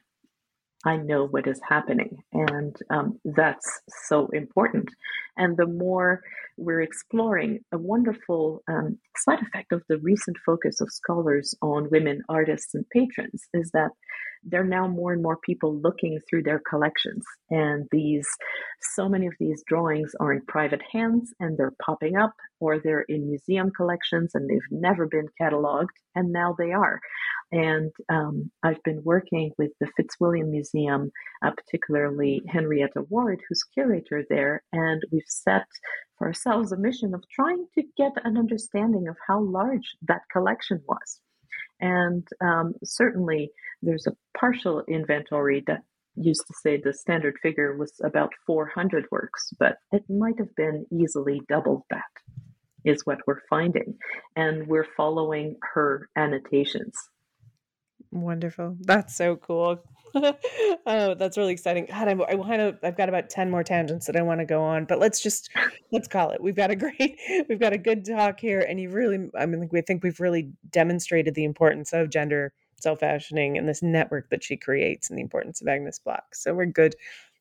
I 0.85 0.97
know 0.97 1.27
what 1.27 1.47
is 1.47 1.59
happening. 1.67 2.17
And 2.31 2.75
um, 2.89 3.19
that's 3.25 3.81
so 4.07 4.27
important. 4.27 4.89
And 5.37 5.57
the 5.57 5.67
more 5.67 6.21
we're 6.57 6.81
exploring, 6.81 7.59
a 7.71 7.77
wonderful 7.77 8.63
um, 8.69 8.97
side 9.17 9.41
effect 9.41 9.71
of 9.71 9.83
the 9.89 9.97
recent 9.99 10.37
focus 10.45 10.79
of 10.81 10.91
scholars 10.91 11.55
on 11.61 11.89
women 11.89 12.21
artists 12.29 12.73
and 12.75 12.85
patrons 12.91 13.43
is 13.53 13.71
that 13.71 13.91
there 14.43 14.61
are 14.61 14.65
now 14.65 14.87
more 14.87 15.13
and 15.13 15.21
more 15.21 15.37
people 15.37 15.79
looking 15.79 16.19
through 16.29 16.43
their 16.43 16.61
collections. 16.69 17.23
And 17.49 17.87
these, 17.91 18.27
so 18.95 19.09
many 19.09 19.27
of 19.27 19.33
these 19.39 19.63
drawings 19.67 20.11
are 20.19 20.33
in 20.33 20.41
private 20.47 20.81
hands 20.91 21.33
and 21.39 21.57
they're 21.57 21.73
popping 21.83 22.15
up, 22.15 22.33
or 22.59 22.79
they're 22.79 23.05
in 23.09 23.27
museum 23.27 23.71
collections 23.71 24.31
and 24.33 24.49
they've 24.49 24.59
never 24.71 25.07
been 25.07 25.27
cataloged, 25.41 25.87
and 26.15 26.31
now 26.31 26.55
they 26.57 26.71
are. 26.71 26.99
And 27.51 27.91
um, 28.09 28.51
I've 28.63 28.81
been 28.83 29.01
working 29.03 29.51
with 29.57 29.71
the 29.79 29.87
Fitzwilliam 29.97 30.51
Museum, 30.51 31.11
uh, 31.43 31.51
particularly 31.51 32.43
Henrietta 32.47 33.03
Ward, 33.09 33.41
who's 33.47 33.63
curator 33.73 34.23
there, 34.29 34.63
and 34.71 35.01
we've 35.11 35.23
set 35.27 35.65
for 36.17 36.27
ourselves 36.27 36.71
a 36.71 36.77
mission 36.77 37.15
of 37.15 37.23
trying 37.33 37.65
to 37.75 37.83
get 37.97 38.11
an 38.23 38.37
understanding 38.37 39.07
of 39.07 39.17
how 39.27 39.41
large 39.41 39.95
that 40.07 40.21
collection 40.31 40.81
was. 40.87 41.21
And 41.79 42.27
um, 42.41 42.73
certainly, 42.83 43.51
there's 43.81 44.07
a 44.07 44.15
partial 44.37 44.83
inventory 44.87 45.63
that 45.67 45.81
used 46.15 46.45
to 46.47 46.53
say 46.61 46.77
the 46.77 46.93
standard 46.93 47.35
figure 47.41 47.77
was 47.77 47.93
about 48.03 48.31
400 48.45 49.05
works, 49.11 49.51
but 49.57 49.77
it 49.91 50.03
might 50.09 50.37
have 50.37 50.53
been 50.55 50.85
easily 50.91 51.41
doubled 51.47 51.83
that, 51.89 52.03
is 52.83 53.05
what 53.05 53.19
we're 53.25 53.41
finding. 53.49 53.97
And 54.35 54.67
we're 54.67 54.87
following 54.97 55.55
her 55.73 56.09
annotations. 56.17 56.95
Wonderful. 58.11 58.77
That's 58.81 59.15
so 59.15 59.35
cool. 59.35 59.83
oh, 60.15 61.13
that's 61.13 61.37
really 61.37 61.53
exciting. 61.53 61.85
God, 61.85 62.07
I, 62.07 62.11
I 62.11 62.35
want 62.35 62.53
to. 62.53 62.77
I've 62.81 62.97
got 62.97 63.09
about 63.09 63.29
ten 63.29 63.51
more 63.51 63.63
tangents 63.63 64.07
that 64.07 64.15
I 64.15 64.21
want 64.23 64.39
to 64.39 64.45
go 64.45 64.63
on, 64.63 64.85
but 64.85 64.99
let's 64.99 65.21
just 65.21 65.49
let's 65.91 66.07
call 66.07 66.31
it. 66.31 66.41
We've 66.41 66.55
got 66.55 66.71
a 66.71 66.75
great, 66.77 67.19
we've 67.47 67.59
got 67.59 67.73
a 67.73 67.77
good 67.77 68.05
talk 68.05 68.39
here, 68.39 68.61
and 68.61 68.79
you 68.79 68.89
really, 68.89 69.29
I 69.37 69.45
mean, 69.45 69.69
we 69.71 69.81
think 69.81 70.03
we've 70.03 70.19
really 70.19 70.51
demonstrated 70.71 71.35
the 71.35 71.43
importance 71.43 71.93
of 71.93 72.09
gender 72.09 72.53
self-fashioning 72.81 73.57
and 73.57 73.67
this 73.67 73.83
network 73.83 74.29
that 74.29 74.43
she 74.43 74.57
creates, 74.57 75.09
and 75.09 75.17
the 75.17 75.23
importance 75.23 75.61
of 75.61 75.67
Agnes 75.67 75.99
Block. 75.99 76.33
So 76.33 76.53
we're 76.53 76.65
good. 76.65 76.95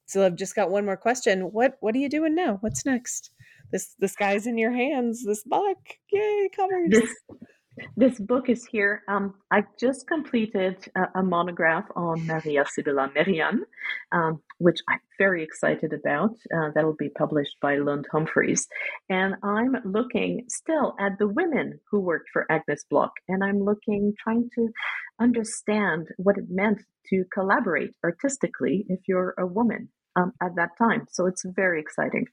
So 0.07 0.25
I've 0.25 0.37
just 0.37 0.55
got 0.55 0.71
one 0.71 0.85
more 0.85 0.97
question. 0.97 1.53
What 1.53 1.79
What 1.81 1.95
are 1.95 1.99
you 1.99 2.11
doing 2.11 2.35
now? 2.35 2.59
What's 2.61 2.85
next? 2.85 3.31
This 3.73 3.95
the 3.99 4.09
sky's 4.09 4.47
in 4.47 4.59
your 4.59 4.73
hands. 4.73 5.25
This 5.25 5.45
book, 5.45 5.79
yay, 6.13 6.51
covers. 6.55 6.91
This 6.91 7.15
this 7.97 8.19
book 8.19 8.49
is 8.49 8.65
here. 8.65 9.03
Um, 9.09 9.35
I 9.51 9.65
just 9.79 10.07
completed 10.07 10.77
a, 10.97 11.21
a, 11.21 11.23
monograph 11.23 11.87
on 11.97 12.27
Maria 12.27 12.65
Sibylla 12.67 13.11
Merian, 13.15 13.65
um, 14.13 14.41
which 14.59 14.79
I'm 14.89 15.01
very 15.19 15.43
excited 15.43 15.93
about. 15.93 16.33
Uh, 16.55 16.71
that'll 16.75 16.97
be 16.97 17.11
published 17.11 17.57
by 17.61 17.77
Lund 17.77 18.07
Humphries. 18.13 18.67
And 19.09 19.35
I'm 19.43 19.77
looking 19.85 20.45
still 20.49 20.95
at 20.99 21.19
the 21.19 21.29
women 21.29 21.81
who 21.91 22.01
worked 22.01 22.31
for 22.33 22.47
Agnes 22.51 22.85
Block, 22.91 23.13
and 23.29 23.43
I'm 23.43 23.61
looking, 23.61 24.15
trying 24.23 24.51
to 24.55 24.69
understand 25.21 26.09
what 26.17 26.39
it 26.39 26.45
meant 26.49 26.83
to 27.11 27.25
collaborate 27.33 27.95
artistically 28.05 28.87
if 28.89 29.01
you're 29.07 29.35
a 29.39 29.47
woman 29.47 29.89
um, 30.17 30.33
at 30.43 30.55
that 30.57 30.71
time. 30.79 31.07
So 31.11 31.27
it's 31.27 31.45
very 31.45 31.81
exciting. 31.81 32.27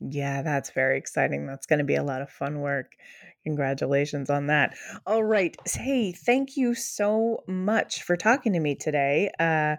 Yeah, 0.00 0.42
that's 0.42 0.70
very 0.70 0.98
exciting. 0.98 1.46
That's 1.46 1.66
going 1.66 1.78
to 1.78 1.84
be 1.84 1.94
a 1.94 2.02
lot 2.02 2.20
of 2.20 2.30
fun 2.30 2.60
work. 2.60 2.92
Congratulations 3.44 4.30
on 4.30 4.48
that. 4.48 4.74
All 5.06 5.22
right. 5.22 5.56
Hey, 5.66 6.12
thank 6.12 6.56
you 6.56 6.74
so 6.74 7.44
much 7.46 8.02
for 8.02 8.16
talking 8.16 8.52
to 8.54 8.60
me 8.60 8.74
today 8.74 9.30
uh, 9.38 9.76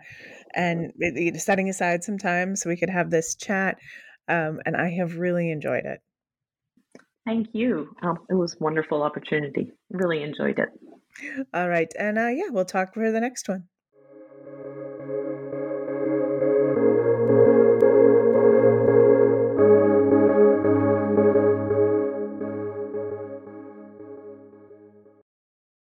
and 0.56 0.94
setting 1.38 1.70
aside 1.70 2.04
some 2.04 2.18
time 2.18 2.56
so 2.56 2.70
we 2.70 2.78
could 2.78 2.90
have 2.90 3.10
this 3.10 3.36
chat. 3.36 3.78
Um, 4.28 4.60
and 4.66 4.76
I 4.76 4.90
have 4.92 5.18
really 5.18 5.52
enjoyed 5.52 5.86
it. 5.86 6.00
Thank 7.26 7.48
you. 7.54 7.90
Um, 8.04 8.18
it 8.30 8.36
was 8.36 8.56
wonderful 8.60 9.04
opportunity. 9.04 9.72
Really 9.90 10.24
enjoyed 10.24 10.60
it. 10.60 10.70
All 11.54 11.68
right. 11.68 11.92
And 11.98 12.18
uh, 12.18 12.28
yeah, 12.28 12.50
we'll 12.50 12.66
talk 12.66 12.94
for 12.94 13.12
the 13.12 13.20
next 13.20 13.50
one. 13.50 13.66